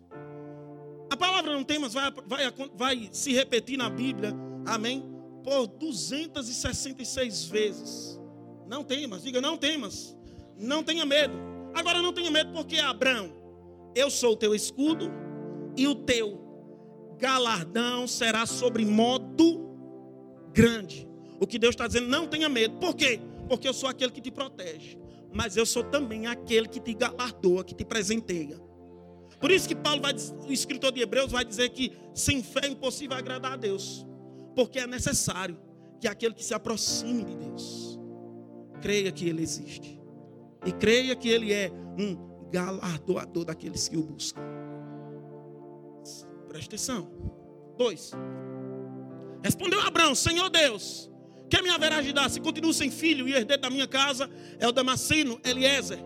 A 1.10 1.16
palavra 1.16 1.52
não 1.52 1.64
temas 1.64 1.94
vai, 1.94 2.10
vai, 2.26 2.52
vai 2.74 3.08
se 3.12 3.32
repetir 3.32 3.78
na 3.78 3.88
Bíblia, 3.88 4.34
amém? 4.66 5.02
Por 5.42 5.66
266 5.66 7.44
vezes. 7.44 8.20
Não 8.66 8.84
temas, 8.84 9.22
diga, 9.22 9.40
não 9.40 9.56
temas. 9.56 10.17
Não 10.58 10.82
tenha 10.82 11.06
medo. 11.06 11.34
Agora 11.74 12.02
não 12.02 12.12
tenha 12.12 12.30
medo 12.30 12.52
porque 12.52 12.78
Abraão, 12.78 13.32
eu 13.94 14.10
sou 14.10 14.32
o 14.32 14.36
teu 14.36 14.54
escudo, 14.54 15.10
e 15.76 15.86
o 15.86 15.94
teu 15.94 16.40
galardão 17.18 18.06
será 18.06 18.46
sobre 18.46 18.84
modo 18.84 19.68
grande. 20.52 21.08
O 21.40 21.46
que 21.46 21.58
Deus 21.58 21.74
está 21.74 21.86
dizendo, 21.86 22.08
não 22.08 22.26
tenha 22.26 22.48
medo. 22.48 22.78
Por 22.78 22.96
quê? 22.96 23.20
Porque 23.48 23.68
eu 23.68 23.72
sou 23.72 23.88
aquele 23.88 24.10
que 24.10 24.20
te 24.20 24.30
protege. 24.30 24.98
Mas 25.32 25.56
eu 25.56 25.64
sou 25.64 25.84
também 25.84 26.26
aquele 26.26 26.66
que 26.66 26.80
te 26.80 26.94
galardoa, 26.94 27.62
que 27.62 27.74
te 27.74 27.84
presenteia. 27.84 28.58
Por 29.38 29.52
isso 29.52 29.68
que 29.68 29.76
Paulo 29.76 30.02
vai, 30.02 30.12
o 30.48 30.52
escritor 30.52 30.90
de 30.90 31.00
Hebreus 31.00 31.30
vai 31.30 31.44
dizer 31.44 31.68
que 31.68 31.92
sem 32.12 32.42
fé 32.42 32.62
é 32.64 32.68
impossível 32.68 33.16
agradar 33.16 33.52
a 33.52 33.56
Deus. 33.56 34.04
Porque 34.56 34.80
é 34.80 34.86
necessário 34.86 35.56
que 36.00 36.08
aquele 36.08 36.34
que 36.34 36.44
se 36.44 36.54
aproxime 36.54 37.24
de 37.24 37.36
Deus 37.36 38.00
creia 38.80 39.12
que 39.12 39.28
Ele 39.28 39.42
existe. 39.42 39.97
E 40.64 40.72
creia 40.72 41.14
que 41.14 41.28
Ele 41.28 41.52
é 41.52 41.70
um 41.98 42.28
galardoador 42.50 43.44
daqueles 43.44 43.88
que 43.88 43.96
o 43.96 44.02
buscam. 44.02 44.42
Presta 46.48 46.74
atenção. 46.74 47.10
Dois. 47.76 48.12
Respondeu 49.42 49.80
Abraão: 49.80 50.14
Senhor 50.14 50.48
Deus, 50.48 51.10
que 51.48 51.62
me 51.62 51.70
haverá 51.70 52.00
de 52.00 52.12
dar 52.12 52.28
se 52.28 52.40
continuo 52.40 52.72
sem 52.72 52.90
filho 52.90 53.28
e 53.28 53.34
herdeiro 53.34 53.62
da 53.62 53.70
minha 53.70 53.86
casa 53.86 54.28
é 54.58 54.66
o 54.66 54.72
Damasceno 54.72 55.40
Eliezer? 55.44 55.98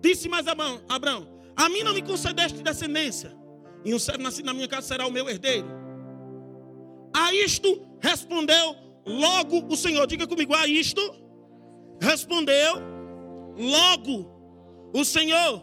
Disse 0.00 0.28
mais 0.28 0.46
Abraão, 0.46 0.82
Abraão: 0.88 1.28
A 1.56 1.68
mim 1.68 1.82
não 1.82 1.94
me 1.94 2.02
concedeste 2.02 2.62
descendência, 2.62 3.36
e 3.84 3.94
um 3.94 3.98
servo 3.98 4.22
nascido 4.22 4.46
na 4.46 4.54
minha 4.54 4.68
casa 4.68 4.88
será 4.88 5.06
o 5.06 5.12
meu 5.12 5.28
herdeiro. 5.28 5.68
A 7.14 7.32
isto 7.32 7.80
respondeu 8.00 8.74
logo 9.06 9.66
o 9.72 9.76
Senhor. 9.76 10.06
Diga 10.06 10.26
comigo, 10.26 10.52
a 10.54 10.66
isto 10.66 11.00
respondeu 12.00 12.93
logo 13.56 14.30
o 14.92 15.04
Senhor. 15.04 15.62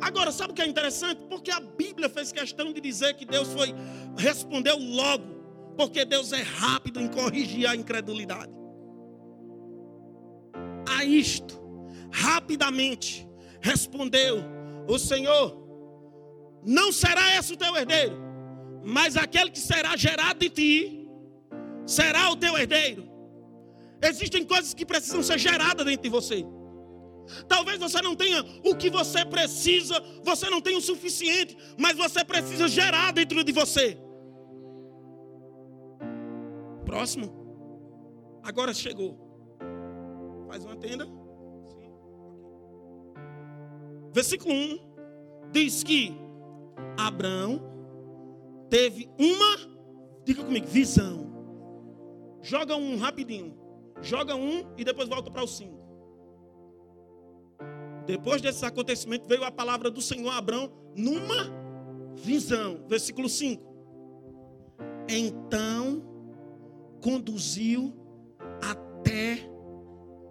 Agora, 0.00 0.30
sabe 0.30 0.52
o 0.52 0.54
que 0.54 0.62
é 0.62 0.66
interessante? 0.66 1.26
Porque 1.28 1.50
a 1.50 1.60
Bíblia 1.60 2.08
fez 2.08 2.30
questão 2.30 2.72
de 2.72 2.80
dizer 2.80 3.14
que 3.14 3.24
Deus 3.24 3.52
foi 3.52 3.74
respondeu 4.16 4.78
logo, 4.78 5.24
porque 5.76 6.04
Deus 6.04 6.32
é 6.32 6.42
rápido 6.42 7.00
em 7.00 7.08
corrigir 7.08 7.66
a 7.66 7.74
incredulidade. 7.74 8.52
A 10.88 11.04
isto, 11.04 11.60
rapidamente 12.12 13.28
respondeu 13.60 14.42
o 14.86 14.98
Senhor: 14.98 15.56
Não 16.64 16.92
será 16.92 17.36
esse 17.36 17.52
o 17.52 17.56
teu 17.56 17.76
herdeiro, 17.76 18.16
mas 18.84 19.16
aquele 19.16 19.50
que 19.50 19.60
será 19.60 19.96
gerado 19.96 20.38
de 20.38 20.50
ti 20.50 21.08
será 21.86 22.30
o 22.30 22.36
teu 22.36 22.56
herdeiro. 22.56 23.07
Existem 24.02 24.44
coisas 24.44 24.74
que 24.74 24.86
precisam 24.86 25.22
ser 25.22 25.38
geradas 25.38 25.84
dentro 25.84 26.02
de 26.02 26.08
você. 26.08 26.44
Talvez 27.46 27.78
você 27.78 28.00
não 28.00 28.14
tenha 28.14 28.42
o 28.64 28.74
que 28.74 28.88
você 28.88 29.24
precisa, 29.24 30.02
você 30.22 30.48
não 30.48 30.60
tenha 30.60 30.78
o 30.78 30.82
suficiente, 30.82 31.56
mas 31.78 31.96
você 31.96 32.24
precisa 32.24 32.68
gerar 32.68 33.12
dentro 33.12 33.42
de 33.44 33.52
você. 33.52 33.98
Próximo. 36.84 38.40
Agora 38.42 38.72
chegou. 38.72 39.18
Faz 40.48 40.64
uma 40.64 40.76
tenda. 40.76 41.06
Versículo 44.12 44.54
1 44.54 45.50
diz 45.52 45.82
que 45.82 46.14
Abraão 46.96 47.60
teve 48.70 49.10
uma, 49.18 49.78
diga 50.24 50.42
comigo, 50.42 50.66
visão. 50.66 51.28
Joga 52.40 52.74
um 52.76 52.96
rapidinho. 52.96 53.67
Joga 54.02 54.34
um 54.34 54.64
e 54.76 54.84
depois 54.84 55.08
volta 55.08 55.30
para 55.30 55.42
o 55.42 55.46
cinco. 55.46 55.78
Depois 58.06 58.40
desse 58.40 58.64
acontecimento 58.64 59.28
veio 59.28 59.44
a 59.44 59.50
palavra 59.50 59.90
do 59.90 60.00
Senhor 60.00 60.30
a 60.30 60.38
Abraão 60.38 60.72
numa 60.96 61.52
visão. 62.14 62.84
Versículo 62.88 63.28
5. 63.28 63.62
Então 65.08 66.02
conduziu 67.02 67.94
até 68.62 69.38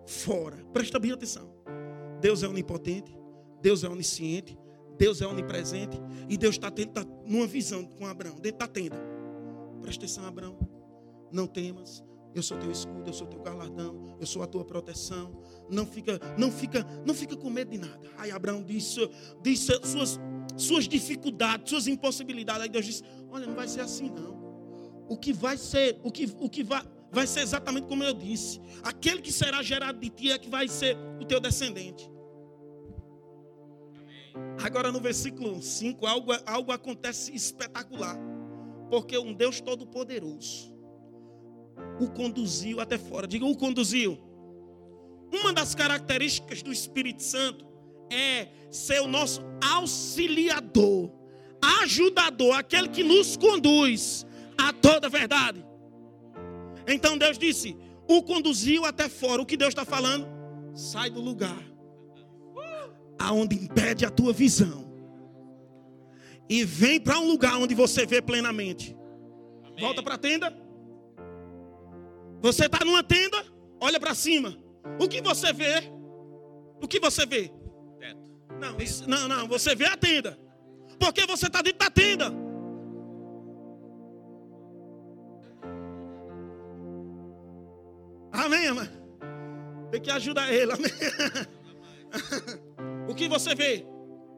fora. 0.06 0.58
Presta 0.74 1.00
bem 1.00 1.12
atenção. 1.12 1.54
Deus 2.20 2.42
é 2.42 2.48
onipotente, 2.48 3.16
Deus 3.62 3.84
é 3.84 3.90
onisciente, 3.90 4.58
Deus 4.98 5.22
é 5.22 5.28
onipresente 5.28 6.02
e 6.28 6.36
Deus 6.36 6.56
está 6.56 6.72
tá 6.72 7.06
numa 7.26 7.46
visão 7.46 7.86
com 7.86 8.08
Abraão, 8.08 8.40
dentro 8.40 8.60
da 8.60 8.68
tenda. 8.68 8.98
Presta 9.82 10.06
atenção, 10.06 10.26
Abraão. 10.26 10.58
Não 11.32 11.46
temas, 11.46 12.04
eu 12.36 12.44
sou 12.44 12.58
teu 12.58 12.72
escudo, 12.72 13.10
eu 13.10 13.14
sou 13.14 13.26
teu 13.26 13.42
galardão, 13.42 14.16
eu 14.20 14.26
sou 14.28 14.44
a 14.44 14.48
tua 14.48 14.64
proteção. 14.64 15.42
Não 15.70 15.86
fica, 15.86 16.20
não 16.38 16.52
fica, 16.52 16.86
não 17.06 17.14
fica 17.14 17.36
com 17.36 17.50
medo 17.50 17.72
de 17.72 17.78
nada. 17.78 18.00
Aí 18.18 18.32
Abraão 18.32 18.64
disse, 18.64 19.10
disse 19.42 19.72
suas, 19.84 20.20
suas 20.56 20.88
dificuldades, 20.88 21.70
suas 21.70 21.88
impossibilidades. 21.88 22.64
Aí 22.64 22.70
Deus 22.70 22.86
disse: 22.86 23.04
Olha, 23.30 23.48
não 23.48 23.56
vai 23.56 23.68
ser 23.68 23.82
assim 23.82 24.10
não. 24.10 24.38
O 25.10 25.18
que 25.18 25.34
vai 25.34 25.58
ser, 25.58 26.00
o 26.04 26.12
que, 26.12 26.32
o 26.40 26.50
que 26.50 26.64
vai, 26.64 26.84
vai 27.12 27.26
ser 27.26 27.42
exatamente 27.42 27.88
como 27.88 28.04
eu 28.04 28.14
disse. 28.14 28.62
Aquele 28.84 29.22
que 29.22 29.32
será 29.32 29.64
gerado 29.64 30.00
de 30.00 30.10
ti 30.10 30.32
é 30.32 30.38
que 30.38 30.50
vai 30.50 30.68
ser 30.68 30.98
o 31.20 31.26
teu 31.26 31.40
descendente. 31.40 32.10
Agora 34.64 34.92
no 34.92 35.00
versículo 35.00 35.62
5, 35.62 36.06
algo, 36.06 36.32
algo 36.46 36.72
acontece 36.72 37.34
espetacular. 37.34 38.18
Porque 38.90 39.18
um 39.18 39.34
Deus 39.34 39.60
todo-poderoso 39.60 40.77
o 42.00 42.10
conduziu 42.10 42.80
até 42.80 42.98
fora. 42.98 43.28
Diga, 43.28 43.46
o 43.46 43.56
conduziu. 43.56 44.20
Uma 45.34 45.52
das 45.52 45.76
características 45.76 46.62
do 46.62 46.72
Espírito 46.72 47.24
Santo 47.24 47.66
é 48.12 48.48
ser 48.72 49.02
o 49.02 49.08
nosso 49.08 49.42
auxiliador, 49.62 51.12
ajudador, 51.82 52.56
aquele 52.56 52.90
que 52.90 53.04
nos 53.04 53.36
conduz 53.36 54.26
a 54.58 54.72
toda 54.72 55.08
a 55.08 55.10
verdade. 55.10 55.66
Então 56.88 57.18
Deus 57.18 57.38
disse: 57.38 57.76
o 58.08 58.24
conduziu 58.24 58.86
até 58.86 59.10
fora. 59.10 59.42
O 59.42 59.46
que 59.46 59.58
Deus 59.58 59.70
está 59.70 59.84
falando? 59.84 60.28
Sai 60.74 61.10
do 61.10 61.20
lugar 61.20 61.66
aonde 63.20 63.56
impede 63.56 64.06
a 64.06 64.12
tua 64.12 64.32
visão 64.32 64.88
e 66.50 66.64
vem 66.64 67.00
para 67.00 67.20
um 67.20 67.28
lugar 67.28 67.58
onde 67.58 67.76
você 67.76 68.06
vê 68.06 68.22
plenamente. 68.22 68.96
Amém. 69.64 69.80
Volta 69.80 70.02
para 70.02 70.16
a 70.16 70.18
tenda. 70.18 70.67
Você 72.42 72.66
está 72.66 72.84
numa 72.86 73.04
tenda, 73.04 73.44
olha 73.80 74.00
para 74.00 74.14
cima. 74.14 74.58
O 75.00 75.08
que 75.08 75.22
você 75.22 75.52
vê? 75.52 75.84
O 76.82 76.88
que 76.88 77.00
você 77.00 77.26
vê? 77.26 77.52
Teto. 78.00 78.20
Não, 78.60 78.78
isso, 78.80 79.10
não, 79.10 79.28
não. 79.28 79.48
Você 79.48 79.76
vê 79.76 79.86
a 79.86 79.98
tenda. 79.98 80.38
Porque 81.00 81.26
você 81.26 81.48
está 81.48 81.62
dentro 81.62 81.80
da 81.80 81.90
tenda. 81.90 82.34
Amém, 88.32 88.68
amém. 88.68 88.90
Tem 89.92 90.02
que 90.02 90.12
ajudar 90.12 90.52
ele. 90.52 90.72
Amém. 90.72 90.92
o 93.10 93.16
que 93.16 93.28
você 93.28 93.56
vê? 93.56 93.86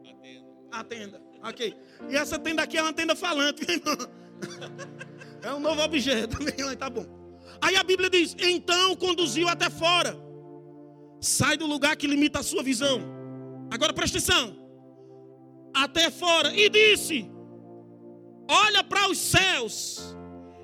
A 0.04 0.14
tenda. 0.14 0.48
A 0.72 0.84
tenda. 0.84 1.22
Ok. 1.42 1.76
E 2.08 2.16
essa 2.16 2.38
tenda 2.38 2.62
aqui 2.62 2.78
é 2.78 2.82
uma 2.82 2.92
tenda 2.92 3.14
falante, 3.14 3.64
É 5.42 5.52
um 5.52 5.60
novo 5.60 5.82
objeto. 5.82 6.36
Tá 6.78 6.88
bom. 6.90 7.19
Aí 7.62 7.76
a 7.76 7.82
Bíblia 7.82 8.08
diz: 8.08 8.36
então 8.38 8.96
conduziu 8.96 9.48
até 9.48 9.68
fora. 9.68 10.16
Sai 11.20 11.56
do 11.56 11.66
lugar 11.66 11.96
que 11.96 12.06
limita 12.06 12.40
a 12.40 12.42
sua 12.42 12.62
visão. 12.62 13.02
Agora 13.70 13.92
presta 13.92 14.18
atenção. 14.18 14.56
Até 15.74 16.10
fora. 16.10 16.54
E 16.54 16.68
disse: 16.68 17.30
Olha 18.48 18.82
para 18.82 19.08
os 19.10 19.18
céus 19.18 20.16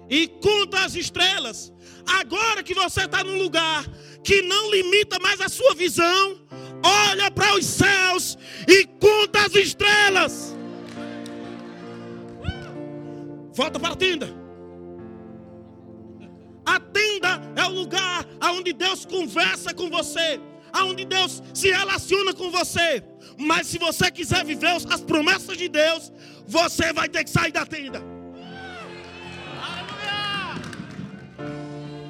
e 0.08 0.26
conta 0.28 0.84
as 0.84 0.94
estrelas. 0.94 1.72
Agora 2.06 2.62
que 2.62 2.74
você 2.74 3.02
está 3.02 3.22
num 3.22 3.38
lugar 3.38 3.84
que 4.22 4.42
não 4.42 4.70
limita 4.70 5.18
mais 5.20 5.40
a 5.40 5.48
sua 5.48 5.74
visão, 5.74 6.40
olha 6.82 7.30
para 7.30 7.54
os 7.56 7.64
céus 7.64 8.38
e 8.66 8.86
conta 8.86 9.44
as 9.46 9.54
estrelas. 9.54 10.56
Volta 13.52 13.78
para 13.78 13.92
a 13.92 13.96
tenda. 13.96 14.45
Lugar 18.66 18.70
onde 18.70 18.72
Deus 18.72 19.04
conversa 19.04 19.72
com 19.72 19.88
você, 19.88 20.40
onde 20.74 21.04
Deus 21.04 21.42
se 21.54 21.70
relaciona 21.70 22.34
com 22.34 22.50
você. 22.50 23.02
Mas 23.38 23.68
se 23.68 23.78
você 23.78 24.10
quiser 24.10 24.44
viver 24.44 24.76
as 24.90 25.00
promessas 25.00 25.56
de 25.56 25.68
Deus, 25.68 26.12
você 26.46 26.92
vai 26.92 27.08
ter 27.08 27.22
que 27.22 27.30
sair 27.30 27.52
da 27.52 27.64
tenda. 27.64 28.02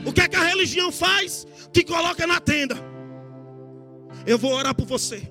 O 0.05 0.13
que 0.13 0.21
é 0.21 0.29
que 0.29 0.37
a 0.37 0.45
religião 0.45 0.91
faz? 0.93 1.47
Te 1.73 1.83
coloca 1.85 2.27
na 2.27 2.41
tenda. 2.41 2.77
Eu 4.25 4.39
vou 4.39 4.53
orar 4.53 4.75
por 4.75 4.87
você. 4.87 5.29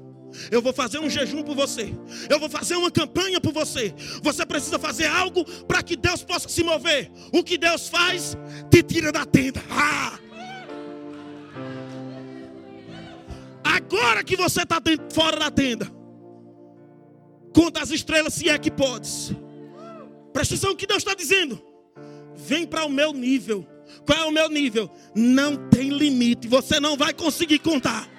Eu 0.51 0.61
vou 0.61 0.73
fazer 0.73 0.99
um 0.99 1.09
jejum 1.09 1.43
por 1.43 1.55
você. 1.55 1.93
Eu 2.29 2.39
vou 2.39 2.49
fazer 2.49 2.75
uma 2.75 2.91
campanha 2.91 3.39
por 3.39 3.53
você. 3.53 3.93
Você 4.21 4.45
precisa 4.45 4.77
fazer 4.77 5.07
algo 5.07 5.45
para 5.63 5.81
que 5.81 5.95
Deus 5.95 6.23
possa 6.23 6.49
se 6.49 6.61
mover. 6.61 7.09
O 7.31 7.41
que 7.41 7.57
Deus 7.57 7.87
faz, 7.87 8.37
te 8.69 8.83
tira 8.83 9.13
da 9.13 9.25
tenda. 9.25 9.63
Ah! 9.71 10.19
Agora 13.75 14.23
que 14.23 14.35
você 14.35 14.61
está 14.61 14.81
fora 15.11 15.39
da 15.39 15.51
tenda, 15.51 15.91
Conta 17.55 17.81
as 17.81 17.89
estrelas 17.89 18.33
se 18.33 18.49
é 18.49 18.57
que 18.57 18.69
podes. 18.69 19.31
Presta 20.33 20.55
atenção 20.55 20.71
o 20.73 20.75
que 20.75 20.85
Deus 20.85 20.97
está 20.97 21.15
dizendo. 21.15 21.61
Vem 22.35 22.67
para 22.67 22.83
o 22.83 22.89
meu 22.89 23.13
nível. 23.13 23.65
Qual 24.05 24.19
é 24.19 24.25
o 24.25 24.31
meu 24.31 24.49
nível? 24.49 24.91
Não 25.15 25.55
tem 25.69 25.87
limite. 25.87 26.49
Você 26.49 26.81
não 26.81 26.97
vai 26.97 27.13
conseguir 27.13 27.59
contar. 27.59 28.09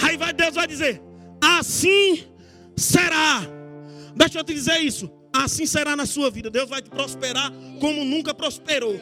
Aí 0.00 0.16
vai, 0.16 0.32
Deus 0.32 0.54
vai 0.54 0.66
dizer: 0.66 1.02
assim 1.38 2.24
será. 2.74 3.42
Deixa 4.16 4.38
eu 4.38 4.44
te 4.44 4.54
dizer 4.54 4.78
isso. 4.78 5.10
Assim 5.30 5.66
será 5.66 5.94
na 5.94 6.06
sua 6.06 6.30
vida. 6.30 6.48
Deus 6.48 6.70
vai 6.70 6.80
te 6.80 6.88
prosperar 6.88 7.52
como 7.78 8.06
nunca 8.06 8.32
prosperou. 8.32 8.98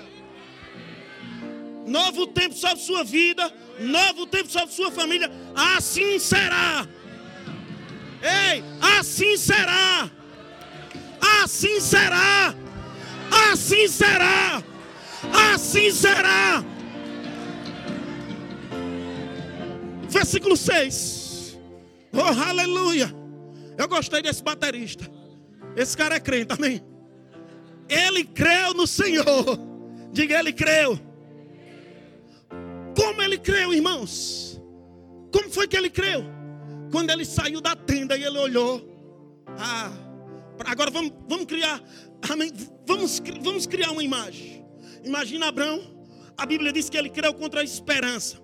Novo 1.86 2.26
tempo 2.28 2.54
sobre 2.54 2.78
sua 2.78 3.04
vida, 3.04 3.52
novo 3.80 4.26
tempo 4.26 4.50
sobre 4.50 4.74
sua 4.74 4.90
família. 4.90 5.30
Assim 5.54 6.18
será. 6.18 6.86
Ei, 8.22 8.62
assim 8.98 9.36
será. 9.36 10.10
Assim 11.42 11.80
será. 11.80 12.54
Assim 13.50 13.88
será. 13.88 14.62
Assim 15.52 15.90
será. 15.90 16.64
Versículo 20.08 20.56
6. 20.56 21.58
Oh, 22.12 22.48
aleluia. 22.48 23.12
Eu 23.78 23.88
gostei 23.88 24.22
desse 24.22 24.42
baterista. 24.42 25.10
Esse 25.74 25.96
cara 25.96 26.16
é 26.16 26.20
crente, 26.20 26.52
amém? 26.52 26.82
Ele 27.88 28.24
creu 28.24 28.74
no 28.74 28.86
Senhor. 28.86 29.58
Diga, 30.12 30.38
ele 30.38 30.52
creu. 30.52 31.00
Como 32.96 33.22
ele 33.22 33.38
creu, 33.38 33.72
irmãos? 33.72 34.60
Como 35.32 35.50
foi 35.50 35.66
que 35.66 35.76
ele 35.76 35.90
creu? 35.90 36.24
Quando 36.90 37.10
ele 37.10 37.24
saiu 37.24 37.60
da 37.60 37.74
tenda 37.74 38.16
e 38.16 38.24
ele 38.24 38.38
olhou. 38.38 38.86
Ah, 39.58 39.90
agora 40.66 40.90
vamos, 40.90 41.12
vamos 41.28 41.46
criar. 41.46 41.82
Vamos, 42.86 43.22
vamos 43.42 43.66
criar 43.66 43.90
uma 43.90 44.02
imagem. 44.02 44.64
Imagina 45.04 45.48
Abraão. 45.48 45.80
A 46.36 46.46
Bíblia 46.46 46.72
diz 46.72 46.88
que 46.88 46.96
ele 46.96 47.08
creu 47.08 47.32
contra 47.34 47.60
a 47.60 47.64
esperança. 47.64 48.40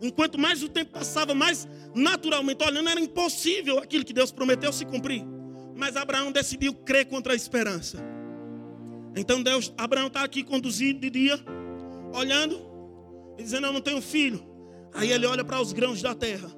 Enquanto 0.00 0.38
mais 0.38 0.62
o 0.62 0.68
tempo 0.68 0.92
passava, 0.92 1.34
mais 1.34 1.68
naturalmente 1.94 2.64
olhando, 2.64 2.88
era 2.88 3.00
impossível 3.00 3.78
aquilo 3.78 4.04
que 4.04 4.12
Deus 4.12 4.32
prometeu 4.32 4.72
se 4.72 4.84
cumprir. 4.84 5.24
Mas 5.76 5.96
Abraão 5.96 6.30
decidiu 6.30 6.74
crer 6.74 7.06
contra 7.06 7.32
a 7.32 7.36
esperança. 7.36 7.98
Então 9.16 9.42
Deus, 9.42 9.72
Abraão 9.76 10.08
está 10.08 10.24
aqui 10.24 10.42
conduzido 10.42 11.00
de 11.00 11.10
dia, 11.10 11.38
olhando 12.12 12.73
e 13.38 13.42
dizendo: 13.42 13.66
Eu 13.66 13.72
não 13.72 13.80
tenho 13.80 14.00
filho. 14.00 14.44
Aí 14.92 15.10
ele 15.10 15.26
olha 15.26 15.44
para 15.44 15.60
os 15.60 15.72
grãos 15.72 16.00
da 16.00 16.14
terra. 16.14 16.48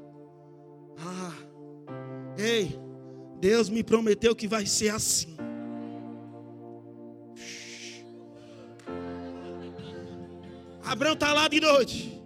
Ah, 0.99 1.33
ei, 2.39 2.79
Deus 3.41 3.69
me 3.69 3.83
prometeu 3.83 4.35
que 4.35 4.47
vai 4.47 4.67
ser 4.67 4.91
assim. 4.91 5.37
Abraão 10.83 11.15
está 11.15 11.33
lá 11.33 11.49
de 11.49 11.61
noite. 11.61 12.23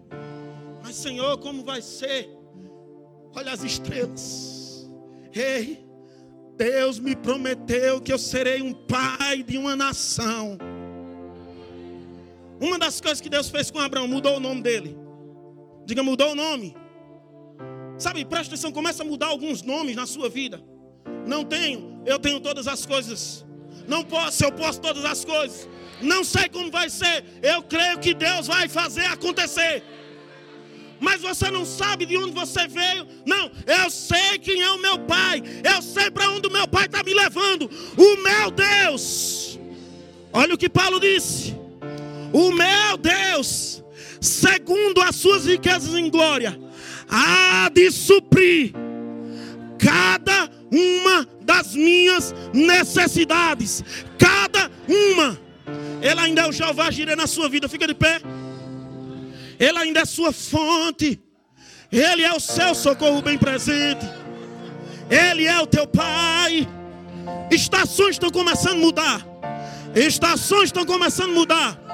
Mas 0.82 0.96
Senhor, 0.96 1.38
como 1.38 1.64
vai 1.64 1.80
ser? 1.80 2.28
Olha 3.34 3.53
as 3.53 3.62
estrelas. 3.62 4.90
Ei, 5.32 5.86
Deus 6.57 6.98
me 6.98 7.16
prometeu 7.16 8.01
que 8.01 8.12
eu 8.12 8.18
serei 8.18 8.61
um 8.61 8.74
pai 8.74 9.42
de 9.42 9.57
uma 9.57 9.74
nação. 9.74 10.59
Uma 12.61 12.78
das 12.78 13.00
coisas 13.00 13.20
que 13.20 13.28
Deus 13.28 13.48
fez 13.48 13.70
com 13.70 13.78
Abraão, 13.78 14.06
mudou 14.06 14.36
o 14.36 14.40
nome 14.40 14.62
dele. 14.62 14.96
Diga, 15.86 16.02
mudou 16.02 16.32
o 16.32 16.34
nome. 16.34 16.76
Sabe, 17.98 18.24
presta 18.24 18.54
atenção, 18.54 18.72
começa 18.72 19.02
a 19.02 19.06
mudar 19.06 19.28
alguns 19.28 19.62
nomes 19.62 19.96
na 19.96 20.06
sua 20.06 20.28
vida. 20.28 20.62
Não 21.26 21.44
tenho, 21.44 22.02
eu 22.06 22.18
tenho 22.18 22.40
todas 22.40 22.66
as 22.68 22.84
coisas. 22.84 23.44
Não 23.88 24.04
posso, 24.04 24.44
eu 24.44 24.52
posso 24.52 24.80
todas 24.80 25.04
as 25.04 25.24
coisas. 25.24 25.68
Não 26.00 26.22
sei 26.24 26.48
como 26.48 26.70
vai 26.70 26.88
ser, 26.88 27.24
eu 27.42 27.62
creio 27.62 27.98
que 27.98 28.14
Deus 28.14 28.46
vai 28.46 28.68
fazer 28.68 29.04
acontecer 29.06 29.82
mas 31.00 31.22
você 31.22 31.50
não 31.50 31.64
sabe 31.64 32.04
de 32.04 32.16
onde 32.16 32.32
você 32.32 32.68
veio. 32.68 33.06
Não, 33.26 33.50
eu 33.66 33.90
sei 33.90 34.38
quem 34.38 34.61
é 34.61 34.70
o 34.70 34.78
meu 34.78 34.98
pai, 34.98 35.42
eu 35.64 35.80
sei 35.80 36.11
para 36.11 36.30
onde 36.30 36.46
o 36.46 36.52
meu 36.52 36.68
pai 36.68 36.84
está 36.84 37.02
me 37.02 37.14
levando. 37.14 37.70
O 37.96 38.22
meu 38.22 38.50
Deus, 38.50 39.58
olha 40.32 40.54
o 40.54 40.58
que 40.58 40.68
Paulo 40.68 41.00
disse: 41.00 41.56
o 42.32 42.52
meu 42.52 42.96
Deus, 42.96 43.82
segundo 44.20 45.00
as 45.00 45.16
suas 45.16 45.46
riquezas 45.46 45.94
em 45.94 46.10
glória, 46.10 46.58
há 47.08 47.70
de 47.72 47.90
suprir 47.90 48.72
cada 49.78 50.48
uma 50.70 51.26
das 51.40 51.74
minhas 51.74 52.34
necessidades, 52.52 53.82
cada 54.18 54.70
uma. 54.88 55.38
Ele 56.02 56.20
ainda 56.20 56.42
é 56.42 56.48
o 56.48 56.52
Jeová 56.52 56.90
Jireh 56.90 57.16
na 57.16 57.26
sua 57.26 57.48
vida, 57.48 57.68
fica 57.68 57.86
de 57.86 57.94
pé. 57.94 58.20
Ele 59.58 59.78
ainda 59.78 60.00
é 60.00 60.04
sua 60.04 60.32
fonte. 60.32 61.20
Ele 61.92 62.22
é 62.22 62.32
o 62.32 62.40
seu 62.40 62.74
socorro 62.74 63.20
bem 63.20 63.36
presente. 63.36 64.08
Ele 65.10 65.44
é 65.46 65.60
o 65.60 65.66
teu 65.66 65.86
Pai. 65.86 66.66
Estações 67.50 68.12
estão 68.12 68.30
começando 68.30 68.78
a 68.78 68.80
mudar. 68.80 69.26
Estações 69.94 70.64
estão 70.64 70.86
começando 70.86 71.30
a 71.30 71.34
mudar. 71.34 71.89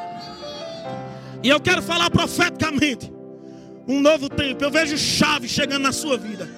E 1.42 1.48
eu 1.48 1.60
quero 1.60 1.82
falar 1.82 2.10
profeticamente. 2.10 3.12
Um 3.86 4.00
novo 4.00 4.28
tempo. 4.28 4.64
Eu 4.64 4.70
vejo 4.70 4.96
chave 4.98 5.48
chegando 5.48 5.82
na 5.82 5.92
sua 5.92 6.16
vida. 6.16 6.48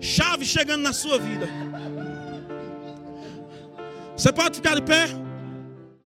Chave 0.00 0.44
chegando 0.44 0.82
na 0.82 0.92
sua 0.92 1.18
vida. 1.18 1.48
Você 4.16 4.32
pode 4.32 4.56
ficar 4.56 4.74
de 4.76 4.82
pé? 4.82 5.08